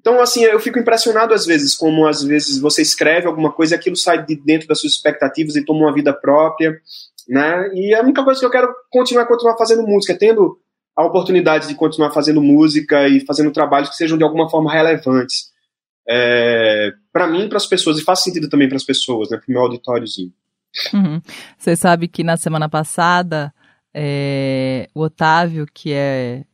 Então, 0.00 0.20
assim, 0.20 0.42
eu 0.42 0.58
fico 0.58 0.78
impressionado 0.78 1.34
às 1.34 1.44
vezes, 1.44 1.74
como 1.74 2.06
às 2.06 2.22
vezes 2.22 2.58
você 2.58 2.82
escreve 2.82 3.26
alguma 3.26 3.52
coisa 3.52 3.74
e 3.74 3.78
aquilo 3.78 3.96
sai 3.96 4.24
de 4.24 4.34
dentro 4.36 4.66
das 4.66 4.80
suas 4.80 4.94
expectativas 4.94 5.56
e 5.56 5.64
toma 5.64 5.80
uma 5.80 5.94
vida 5.94 6.12
própria, 6.12 6.80
né? 7.28 7.70
E 7.74 7.94
a 7.94 8.02
única 8.02 8.24
coisa 8.24 8.40
que 8.40 8.46
eu 8.46 8.50
quero 8.50 8.72
continuar 8.90 9.26
continuar 9.26 9.56
fazendo 9.56 9.86
música, 9.86 10.16
tendo 10.16 10.58
a 10.96 11.04
oportunidade 11.04 11.68
de 11.68 11.74
continuar 11.74 12.10
fazendo 12.12 12.42
música 12.42 13.08
e 13.08 13.20
fazendo 13.24 13.50
trabalhos 13.50 13.90
que 13.90 13.96
sejam 13.96 14.18
de 14.18 14.24
alguma 14.24 14.48
forma 14.48 14.72
relevantes. 14.72 15.50
É, 16.08 16.92
para 17.12 17.26
mim, 17.26 17.48
para 17.48 17.58
as 17.58 17.66
pessoas, 17.66 17.98
e 17.98 18.02
faz 18.02 18.20
sentido 18.20 18.48
também 18.48 18.68
para 18.68 18.76
as 18.76 18.84
pessoas, 18.84 19.30
né? 19.30 19.36
Para 19.36 19.48
o 19.48 19.52
meu 19.52 19.62
auditóriozinho. 19.62 20.32
Uhum. 20.94 21.20
Você 21.58 21.76
sabe 21.76 22.08
que 22.08 22.24
na 22.24 22.36
semana 22.36 22.68
passada 22.68 23.52
é, 23.94 24.88
o 24.94 25.00
Otávio, 25.00 25.66
que 25.72 25.92
é 25.92 26.44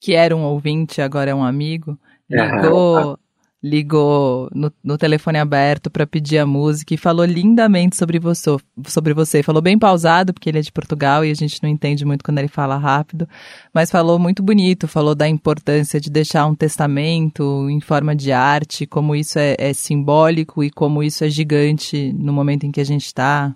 que 0.00 0.14
era 0.14 0.36
um 0.36 0.44
ouvinte, 0.44 1.02
agora 1.02 1.30
é 1.30 1.34
um 1.34 1.42
amigo, 1.42 1.98
ligou, 2.30 3.18
ligou 3.60 4.48
no, 4.54 4.72
no 4.82 4.96
telefone 4.96 5.38
aberto 5.38 5.90
para 5.90 6.06
pedir 6.06 6.38
a 6.38 6.46
música 6.46 6.94
e 6.94 6.96
falou 6.96 7.24
lindamente 7.24 7.96
sobre 7.96 8.18
você, 8.20 8.56
sobre 8.86 9.12
você. 9.12 9.42
Falou 9.42 9.60
bem 9.60 9.78
pausado, 9.78 10.32
porque 10.32 10.48
ele 10.48 10.58
é 10.58 10.62
de 10.62 10.70
Portugal 10.70 11.24
e 11.24 11.30
a 11.30 11.34
gente 11.34 11.60
não 11.62 11.68
entende 11.68 12.04
muito 12.04 12.24
quando 12.24 12.38
ele 12.38 12.48
fala 12.48 12.76
rápido, 12.76 13.28
mas 13.74 13.90
falou 13.90 14.18
muito 14.18 14.42
bonito, 14.42 14.86
falou 14.86 15.14
da 15.14 15.28
importância 15.28 16.00
de 16.00 16.10
deixar 16.10 16.46
um 16.46 16.54
testamento 16.54 17.68
em 17.68 17.80
forma 17.80 18.14
de 18.14 18.30
arte, 18.30 18.86
como 18.86 19.16
isso 19.16 19.38
é, 19.38 19.56
é 19.58 19.72
simbólico 19.72 20.62
e 20.62 20.70
como 20.70 21.02
isso 21.02 21.24
é 21.24 21.28
gigante 21.28 22.12
no 22.12 22.32
momento 22.32 22.64
em 22.64 22.70
que 22.70 22.80
a 22.80 22.84
gente 22.84 23.06
está. 23.06 23.54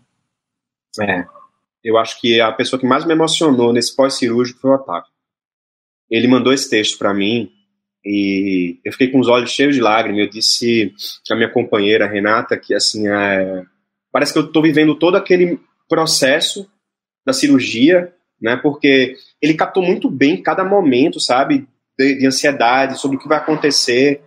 É, 1.00 1.24
eu 1.84 1.98
acho 1.98 2.20
que 2.20 2.40
a 2.40 2.52
pessoa 2.52 2.78
que 2.78 2.86
mais 2.86 3.04
me 3.04 3.12
emocionou 3.12 3.72
nesse 3.72 3.94
pós-cirúrgico 3.94 4.60
foi 4.60 4.70
o 4.70 4.74
Otávio. 4.74 5.10
Ele 6.10 6.28
mandou 6.28 6.52
esse 6.52 6.68
texto 6.68 6.98
para 6.98 7.14
mim 7.14 7.50
e 8.04 8.78
eu 8.84 8.92
fiquei 8.92 9.08
com 9.08 9.18
os 9.18 9.28
olhos 9.28 9.50
cheios 9.50 9.74
de 9.74 9.80
lágrimas. 9.80 10.20
Eu 10.20 10.30
disse 10.30 10.94
à 11.30 11.34
minha 11.34 11.50
companheira 11.50 12.06
Renata 12.06 12.56
que 12.56 12.74
assim 12.74 13.08
é, 13.08 13.64
parece 14.12 14.32
que 14.32 14.38
eu 14.38 14.44
estou 14.44 14.62
vivendo 14.62 14.94
todo 14.98 15.16
aquele 15.16 15.58
processo 15.88 16.68
da 17.24 17.32
cirurgia, 17.32 18.12
né? 18.40 18.56
Porque 18.56 19.16
ele 19.40 19.54
captou 19.54 19.82
muito 19.82 20.10
bem 20.10 20.42
cada 20.42 20.64
momento, 20.64 21.18
sabe, 21.18 21.66
de, 21.98 22.18
de 22.18 22.26
ansiedade 22.26 22.98
sobre 22.98 23.16
o 23.16 23.20
que 23.20 23.28
vai 23.28 23.38
acontecer 23.38 24.22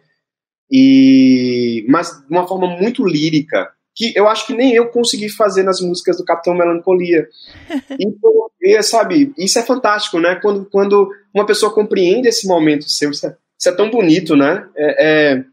e 0.72 1.86
mas 1.88 2.10
de 2.28 2.34
uma 2.34 2.48
forma 2.48 2.68
muito 2.68 3.06
lírica 3.06 3.75
que 3.96 4.12
eu 4.16 4.28
acho 4.28 4.46
que 4.46 4.54
nem 4.54 4.74
eu 4.74 4.90
consegui 4.90 5.30
fazer 5.30 5.64
nas 5.64 5.80
músicas 5.80 6.18
do 6.18 6.26
Capitão 6.26 6.54
Melancolia. 6.54 7.28
Então, 7.98 8.32
é, 8.62 8.82
sabe, 8.82 9.34
isso 9.38 9.58
é 9.58 9.62
fantástico, 9.62 10.20
né? 10.20 10.36
Quando, 10.36 10.66
quando 10.66 11.10
uma 11.34 11.46
pessoa 11.46 11.74
compreende 11.74 12.28
esse 12.28 12.48
momento 12.48 12.90
seu, 12.90 13.12
isso 13.12 13.28
é, 13.28 13.36
isso 13.58 13.70
é 13.70 13.72
tão 13.72 13.90
bonito, 13.90 14.36
né? 14.36 14.68
É, 14.76 15.34
é 15.34 15.46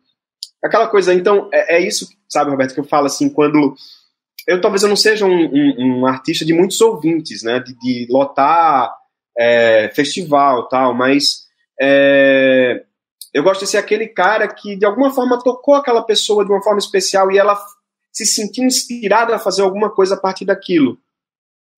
aquela 0.63 0.89
coisa, 0.89 1.15
então, 1.15 1.49
é, 1.53 1.77
é, 1.77 1.87
isso, 1.87 2.09
sabe, 2.29 2.51
Roberto, 2.51 2.75
que 2.75 2.81
eu 2.81 2.85
falo 2.85 3.07
assim, 3.07 3.29
quando 3.29 3.75
eu 4.49 4.61
talvez 4.61 4.83
eu 4.83 4.89
não 4.89 4.97
seja 4.97 5.25
um, 5.25 5.31
um, 5.31 6.01
um 6.01 6.07
artista 6.07 6.45
de 6.45 6.53
muitos 6.53 6.81
ouvintes, 6.81 7.43
né? 7.43 7.61
De, 7.61 7.79
de 7.79 8.07
lotar 8.11 8.93
é, 9.39 9.91
festival 9.95 10.69
tal, 10.69 10.95
mas 10.95 11.43
é, 11.81 12.83
eu 13.33 13.43
gosto 13.43 13.61
de 13.61 13.71
ser 13.71 13.79
aquele 13.79 14.09
cara 14.09 14.49
que 14.49 14.77
de 14.77 14.85
alguma 14.85 15.11
forma 15.11 15.43
tocou 15.43 15.75
aquela 15.75 16.03
pessoa 16.03 16.45
de 16.45 16.51
uma 16.51 16.63
forma 16.63 16.79
especial 16.79 17.31
e 17.31 17.39
ela 17.39 17.59
se 18.13 18.27
sentir 18.27 18.63
inspirado 18.63 19.33
a 19.33 19.39
fazer 19.39 19.63
alguma 19.63 19.91
coisa 19.91 20.15
a 20.15 20.21
partir 20.21 20.45
daquilo, 20.45 20.99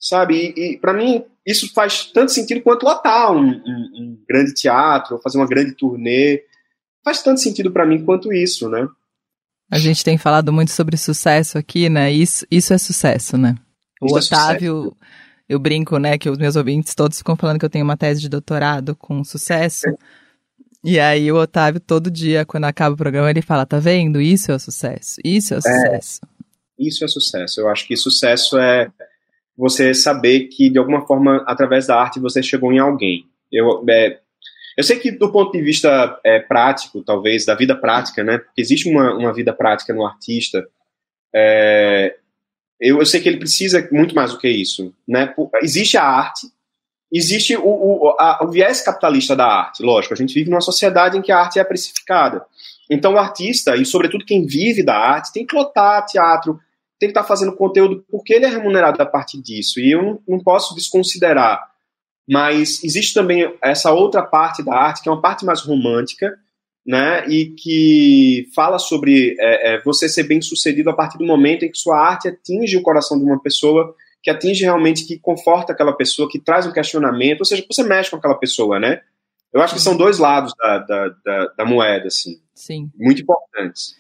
sabe? 0.01 0.53
E, 0.57 0.75
e 0.75 0.79
para 0.79 0.93
mim 0.93 1.25
isso 1.47 1.73
faz 1.73 2.07
tanto 2.07 2.33
sentido 2.33 2.63
quanto 2.63 2.85
lotar 2.85 3.33
um, 3.33 3.51
um, 3.51 3.91
um 3.97 4.25
grande 4.29 4.53
teatro, 4.55 5.21
fazer 5.23 5.39
uma 5.39 5.47
grande 5.47 5.73
turnê, 5.73 6.43
faz 7.05 7.23
tanto 7.23 7.41
sentido 7.41 7.71
para 7.71 7.87
mim 7.87 8.05
quanto 8.05 8.33
isso, 8.33 8.69
né? 8.69 8.89
A 9.71 9.79
gente 9.79 10.05
tem 10.05 10.19
falado 10.19 10.53
muito 10.53 10.73
sobre 10.73 10.97
sucesso 10.97 11.59
aqui, 11.59 11.89
né? 11.89 12.13
Isso, 12.13 12.47
isso 12.51 12.73
é 12.73 12.79
sucesso, 12.79 13.37
né? 13.37 13.55
O 14.01 14.07
isso 14.19 14.35
é 14.35 14.37
Otávio, 14.37 14.97
é 15.01 15.05
eu 15.49 15.59
brinco, 15.59 15.99
né, 15.99 16.17
que 16.17 16.31
os 16.31 16.39
meus 16.39 16.57
ouvintes 16.57 16.95
todos 16.95 17.19
ficam 17.19 17.37
falando 17.37 17.59
que 17.59 17.65
eu 17.65 17.71
tenho 17.71 17.85
uma 17.85 17.97
tese 17.97 18.21
de 18.21 18.29
doutorado 18.29 18.97
com 18.97 19.23
sucesso. 19.23 19.89
É. 19.89 19.95
E 20.85 21.01
aí 21.01 21.33
o 21.33 21.37
Otávio, 21.37 21.81
todo 21.81 22.11
dia, 22.11 22.45
quando 22.45 22.65
acaba 22.65 22.95
o 22.95 22.99
programa, 22.99 23.31
ele 23.31 23.41
fala, 23.41 23.65
tá 23.65 23.79
vendo? 23.79 24.21
Isso 24.21 24.53
é 24.53 24.55
o 24.55 24.59
sucesso. 24.59 25.19
Isso 25.25 25.55
é 25.55 25.57
o 25.57 25.63
sucesso. 25.63 26.21
É, 26.23 26.85
isso 26.87 27.05
é 27.05 27.09
sucesso. 27.09 27.61
Eu 27.61 27.69
acho 27.69 27.87
que 27.87 27.97
sucesso 27.97 28.59
é 28.59 28.91
você 29.57 29.95
saber 29.95 30.49
que, 30.49 30.69
de 30.69 30.79
alguma 30.79 31.07
forma, 31.07 31.43
através 31.47 31.87
da 31.87 31.99
arte, 31.99 32.21
você 32.21 32.43
chegou 32.43 32.71
em 32.71 32.79
alguém. 32.79 33.25
Eu, 33.51 33.83
é, 33.89 34.19
eu 34.77 34.85
sei 34.85 34.99
que, 34.99 35.11
do 35.11 35.33
ponto 35.33 35.53
de 35.53 35.63
vista 35.63 36.21
é, 36.23 36.41
prático, 36.41 37.03
talvez, 37.03 37.47
da 37.47 37.55
vida 37.55 37.75
prática, 37.75 38.23
né? 38.23 38.39
Porque 38.39 38.61
existe 38.61 38.91
uma, 38.91 39.15
uma 39.15 39.33
vida 39.33 39.55
prática 39.55 39.95
no 39.95 40.05
artista. 40.05 40.67
É, 41.35 42.17
eu, 42.79 42.99
eu 42.99 43.07
sei 43.07 43.21
que 43.21 43.29
ele 43.29 43.39
precisa 43.39 43.89
muito 43.91 44.15
mais 44.15 44.33
do 44.33 44.39
que 44.39 44.49
isso. 44.49 44.93
Né? 45.09 45.33
Existe 45.63 45.97
a 45.97 46.05
arte, 46.05 46.49
existe 47.17 47.57
o, 47.57 47.63
o, 47.65 48.17
a, 48.19 48.41
o 48.43 48.51
viés 48.51 48.83
capitalista 48.83 49.37
da 49.37 49.47
arte, 49.47 49.83
lógico, 49.83 50.15
a 50.15 50.17
gente 50.17 50.35
vive 50.35 50.51
numa 50.51 50.61
sociedade 50.61 51.17
em 51.17 51.23
que 51.23 51.33
a 51.33 51.39
arte 51.39 51.59
é 51.59 51.65
precificada. 51.65 52.45
Então 52.91 53.15
o 53.15 53.19
artista, 53.19 53.77
e 53.77 53.85
sobretudo 53.85 54.25
quem 54.25 54.45
vive 54.45 54.83
da 54.83 54.97
arte, 54.97 55.33
tem 55.33 55.47
que 55.47 55.55
lotar 55.55 56.05
teatro, 56.05 56.59
tem 56.99 57.09
que 57.09 57.11
estar 57.11 57.23
tá 57.23 57.29
fazendo 57.29 57.57
conteúdo 57.57 58.05
porque 58.11 58.35
ele 58.35 58.45
é 58.45 58.49
remunerado 58.49 59.01
a 59.03 59.07
partir 59.07 59.41
disso. 59.41 59.81
E 59.81 59.93
eu 59.93 60.03
não, 60.03 60.21
não 60.29 60.39
posso 60.41 60.75
desconsiderar. 60.75 61.61
Mas 62.29 62.83
existe 62.83 63.13
também 63.13 63.55
essa 63.63 63.93
outra 63.93 64.23
parte 64.23 64.63
da 64.63 64.75
arte, 64.75 65.03
que 65.03 65.09
é 65.09 65.13
uma 65.13 65.21
parte 65.21 65.45
mais 65.45 65.61
romântica, 65.61 66.33
né, 66.87 67.27
e 67.29 67.47
que 67.47 68.47
fala 68.55 68.79
sobre 68.79 69.35
é, 69.41 69.75
é, 69.75 69.83
você 69.83 70.07
ser 70.07 70.25
bem 70.25 70.43
sucedido 70.43 70.91
a 70.91 70.95
partir 70.95 71.17
do 71.17 71.25
momento 71.25 71.65
em 71.65 71.71
que 71.71 71.79
sua 71.79 71.99
arte 71.99 72.29
atinge 72.29 72.77
o 72.77 72.83
coração 72.83 73.19
de 73.19 73.25
uma 73.25 73.41
pessoa 73.41 73.95
que 74.25 74.31
atinge 74.31 74.65
realmente, 74.65 75.07
que 75.07 75.19
conforta 75.19 75.75
aquela 75.75 75.93
pessoa, 75.93 76.29
que 76.31 76.41
traz 76.41 76.67
um 76.67 76.73
questionamento, 76.73 77.41
ou 77.41 77.45
seja, 77.45 77.63
você 77.71 77.83
mexe 77.83 78.11
com 78.11 78.17
aquela 78.17 78.39
pessoa, 78.39 78.81
né? 78.81 79.03
Eu 79.53 79.61
acho 79.61 79.75
que 79.75 79.81
são 79.81 79.97
dois 79.97 80.19
lados 80.19 80.55
da, 80.59 80.79
da, 80.79 81.09
da, 81.25 81.47
da 81.59 81.65
moeda, 81.67 82.07
assim. 82.07 82.41
Sim. 82.55 82.91
Muito 82.97 83.21
importantes. 83.21 83.95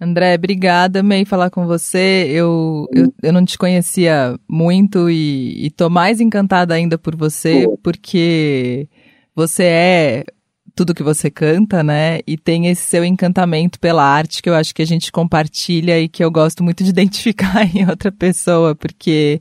André, 0.00 0.34
obrigada, 0.34 1.00
amei 1.00 1.26
falar 1.26 1.50
com 1.50 1.66
você. 1.66 2.26
Eu, 2.30 2.86
eu, 2.92 3.12
eu 3.22 3.32
não 3.34 3.44
te 3.44 3.58
conhecia 3.58 4.34
muito 4.48 5.10
e, 5.10 5.66
e 5.66 5.70
tô 5.70 5.90
mais 5.90 6.20
encantada 6.20 6.74
ainda 6.74 6.96
por 6.96 7.14
você, 7.14 7.66
porque 7.82 8.88
você 9.36 9.64
é 9.64 10.24
tudo 10.74 10.94
que 10.94 11.02
você 11.02 11.30
canta, 11.30 11.82
né? 11.82 12.20
E 12.26 12.36
tem 12.36 12.66
esse 12.66 12.82
seu 12.82 13.04
encantamento 13.04 13.78
pela 13.78 14.04
arte 14.04 14.42
que 14.42 14.50
eu 14.50 14.54
acho 14.54 14.74
que 14.74 14.82
a 14.82 14.86
gente 14.86 15.12
compartilha 15.12 16.00
e 16.00 16.08
que 16.08 16.24
eu 16.24 16.30
gosto 16.30 16.62
muito 16.64 16.82
de 16.82 16.90
identificar 16.94 17.64
em 17.74 17.88
outra 17.88 18.10
pessoa, 18.10 18.74
porque 18.74 19.40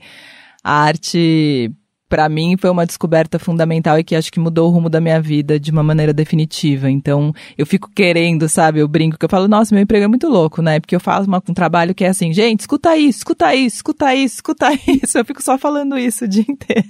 a 0.63 0.83
arte 0.83 1.71
para 2.13 2.29
mim 2.29 2.55
foi 2.57 2.69
uma 2.69 2.85
descoberta 2.85 3.39
fundamental 3.39 3.97
e 3.97 4.03
que 4.03 4.15
acho 4.15 4.31
que 4.31 4.39
mudou 4.39 4.69
o 4.69 4.71
rumo 4.71 4.87
da 4.87 5.01
minha 5.01 5.19
vida 5.19 5.59
de 5.59 5.71
uma 5.71 5.81
maneira 5.81 6.13
definitiva. 6.13 6.87
Então, 6.87 7.33
eu 7.57 7.65
fico 7.65 7.89
querendo, 7.89 8.47
sabe? 8.47 8.79
Eu 8.79 8.87
brinco 8.87 9.17
que 9.17 9.25
eu 9.25 9.29
falo, 9.29 9.47
nossa, 9.47 9.73
meu 9.73 9.81
emprego 9.81 10.05
é 10.05 10.07
muito 10.07 10.27
louco, 10.27 10.61
né? 10.61 10.79
Porque 10.79 10.95
eu 10.95 10.99
faço 10.99 11.27
uma, 11.27 11.41
um 11.49 11.53
trabalho 11.55 11.95
que 11.95 12.05
é 12.05 12.09
assim, 12.09 12.31
gente, 12.31 12.59
escuta 12.59 12.95
isso, 12.95 13.17
escuta 13.17 13.55
isso, 13.55 13.77
escuta 13.77 14.13
isso, 14.13 14.35
escuta 14.35 14.71
isso. 14.87 15.17
Eu 15.17 15.25
fico 15.25 15.41
só 15.41 15.57
falando 15.57 15.97
isso 15.97 16.25
o 16.25 16.27
dia 16.27 16.45
inteiro. 16.47 16.87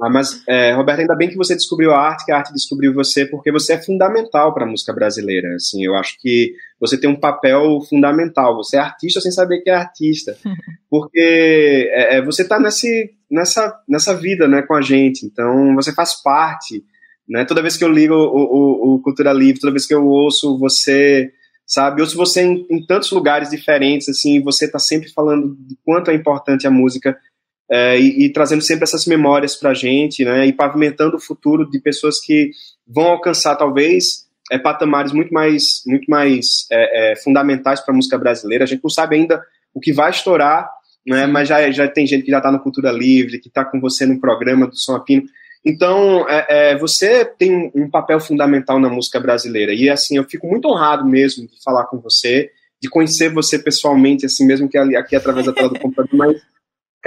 Ah, 0.00 0.10
mas, 0.10 0.42
é, 0.48 0.72
Roberto, 0.72 1.00
ainda 1.00 1.14
bem 1.14 1.28
que 1.28 1.36
você 1.36 1.54
descobriu 1.54 1.92
a 1.92 1.98
arte, 1.98 2.24
que 2.24 2.32
a 2.32 2.38
arte 2.38 2.52
descobriu 2.52 2.92
você, 2.92 3.24
porque 3.24 3.52
você 3.52 3.74
é 3.74 3.82
fundamental 3.82 4.52
para 4.52 4.64
a 4.64 4.68
música 4.68 4.92
brasileira. 4.92 5.54
Assim, 5.54 5.84
eu 5.84 5.94
acho 5.94 6.20
que 6.20 6.54
você 6.80 6.98
tem 6.98 7.08
um 7.08 7.18
papel 7.18 7.80
fundamental. 7.88 8.56
Você 8.56 8.76
é 8.76 8.80
artista 8.80 9.20
sem 9.20 9.30
saber 9.30 9.60
que 9.60 9.70
é 9.70 9.74
artista, 9.74 10.36
porque 10.90 11.90
é, 11.92 12.16
é 12.16 12.22
você 12.22 12.42
está 12.42 12.58
nessa, 12.58 13.80
nessa 13.88 14.14
vida, 14.14 14.48
né, 14.48 14.62
com 14.62 14.74
a 14.74 14.82
gente. 14.82 15.24
Então, 15.24 15.74
você 15.76 15.94
faz 15.94 16.20
parte. 16.20 16.84
Né? 17.28 17.44
Toda 17.44 17.62
vez 17.62 17.76
que 17.76 17.84
eu 17.84 17.92
ligo 17.92 18.14
o, 18.14 18.94
o, 18.94 18.94
o 18.94 19.02
Cultura 19.02 19.32
Livre, 19.32 19.60
toda 19.60 19.72
vez 19.72 19.86
que 19.86 19.94
eu 19.94 20.04
ouço 20.06 20.58
você, 20.58 21.30
sabe, 21.64 22.00
ouço 22.00 22.16
você 22.16 22.42
em, 22.42 22.66
em 22.70 22.84
tantos 22.84 23.10
lugares 23.12 23.50
diferentes, 23.50 24.08
assim, 24.08 24.42
você 24.42 24.66
está 24.66 24.78
sempre 24.78 25.10
falando 25.12 25.56
de 25.56 25.76
quanto 25.84 26.10
é 26.10 26.14
importante 26.14 26.66
a 26.66 26.70
música 26.70 27.16
é, 27.70 27.98
e, 27.98 28.26
e, 28.26 28.32
trazendo 28.32 28.62
sempre 28.62 28.84
essas 28.84 29.06
memórias 29.06 29.56
para 29.56 29.70
a 29.70 29.74
gente, 29.74 30.24
né, 30.24 30.46
e 30.46 30.52
pavimentando 30.52 31.16
o 31.16 31.20
futuro 31.20 31.68
de 31.68 31.80
pessoas 31.80 32.20
que 32.20 32.50
vão 32.86 33.06
alcançar 33.06 33.56
talvez 33.56 34.26
é, 34.50 34.58
patamares 34.58 35.12
muito 35.12 35.34
mais, 35.34 35.82
muito 35.86 36.08
mais 36.08 36.66
é, 36.70 37.12
é 37.12 37.16
fundamentais 37.16 37.80
para 37.80 37.92
a 37.92 37.96
música 37.96 38.16
brasileira. 38.16 38.64
A 38.64 38.66
gente 38.66 38.82
não 38.82 38.90
sabe 38.90 39.16
ainda 39.16 39.42
o 39.74 39.80
que 39.80 39.92
vai 39.92 40.10
estourar, 40.10 40.70
né, 41.06 41.26
mas 41.26 41.48
já, 41.48 41.70
já 41.70 41.88
tem 41.88 42.06
gente 42.06 42.24
que 42.24 42.30
já 42.30 42.38
está 42.38 42.52
no 42.52 42.60
Cultura 42.60 42.92
Livre, 42.92 43.40
que 43.40 43.48
está 43.48 43.64
com 43.64 43.80
você 43.80 44.06
no 44.06 44.20
programa 44.20 44.66
do 44.66 44.76
Som 44.76 44.94
Apino. 44.94 45.24
Então, 45.64 46.28
é, 46.28 46.46
é, 46.48 46.78
você 46.78 47.24
tem 47.24 47.72
um 47.74 47.90
papel 47.90 48.20
fundamental 48.20 48.78
na 48.78 48.88
música 48.88 49.18
brasileira. 49.18 49.74
E, 49.74 49.90
assim, 49.90 50.16
eu 50.16 50.22
fico 50.22 50.46
muito 50.46 50.68
honrado 50.68 51.04
mesmo 51.04 51.44
de 51.44 51.60
falar 51.60 51.86
com 51.86 51.98
você, 51.98 52.52
de 52.80 52.88
conhecer 52.88 53.32
você 53.32 53.58
pessoalmente, 53.58 54.24
assim, 54.24 54.46
mesmo 54.46 54.68
que 54.68 54.78
aqui 54.78 55.16
através 55.16 55.46
da 55.46 55.52
tela 55.52 55.68
do 55.68 55.80
computador, 55.80 56.16
mas 56.16 56.36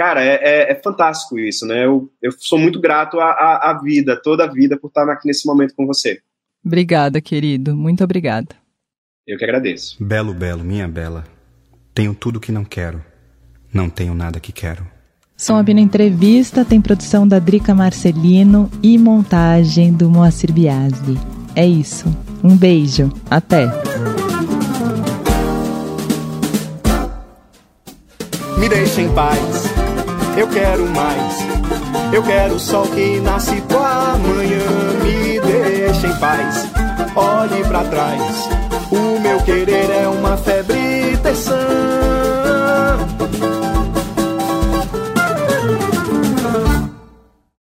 cara, 0.00 0.24
é, 0.24 0.40
é, 0.42 0.72
é, 0.72 0.74
fantástico 0.82 1.38
isso, 1.38 1.66
né? 1.66 1.84
Eu, 1.84 2.10
eu 2.22 2.32
sou 2.32 2.58
muito 2.58 2.80
grato 2.80 3.20
à, 3.20 3.32
à, 3.32 3.70
à, 3.70 3.82
vida, 3.82 4.16
toda 4.16 4.44
a 4.44 4.46
vida, 4.46 4.78
por 4.78 4.88
estar 4.88 5.06
aqui 5.10 5.28
nesse 5.28 5.46
momento 5.46 5.74
com 5.76 5.86
você. 5.86 6.22
Obrigada, 6.64 7.20
querido. 7.20 7.76
Muito 7.76 8.02
obrigada. 8.02 8.48
Eu 9.26 9.36
que 9.36 9.44
agradeço. 9.44 10.02
Belo, 10.02 10.32
belo, 10.32 10.64
minha 10.64 10.88
bela. 10.88 11.24
Tenho 11.92 12.14
tudo 12.14 12.40
que 12.40 12.50
não 12.50 12.64
quero. 12.64 13.04
Não 13.74 13.90
tenho 13.90 14.14
nada 14.14 14.40
que 14.40 14.52
quero. 14.52 14.86
Som 15.36 15.56
Abino 15.56 15.80
Entrevista 15.80 16.64
tem 16.64 16.80
produção 16.80 17.28
da 17.28 17.38
Drica 17.38 17.74
Marcelino 17.74 18.70
e 18.82 18.96
montagem 18.96 19.92
do 19.92 20.08
Moacir 20.08 20.50
Biasbi. 20.50 21.18
É 21.54 21.66
isso. 21.66 22.08
Um 22.42 22.56
beijo. 22.56 23.12
Até. 23.30 23.66
Me 28.58 28.66
deixe 28.66 29.02
em 29.02 29.14
paz 29.14 29.79
eu 30.36 30.48
quero 30.48 30.86
mais, 30.88 31.34
eu 32.12 32.22
quero 32.22 32.54
o 32.54 32.60
sol 32.60 32.86
que 32.86 33.20
nasce 33.20 33.60
com 33.62 33.78
amanhã 33.78 34.40
manhã. 34.40 34.64
Me 35.02 35.40
deixa 35.40 36.06
em 36.06 36.16
paz, 36.18 36.68
olhe 37.14 37.64
para 37.64 37.84
trás. 37.84 38.48
O 38.90 39.20
meu 39.20 39.40
querer 39.42 39.90
é 39.90 40.08
uma 40.08 40.36
febre 40.36 41.16
tensão. 41.22 41.56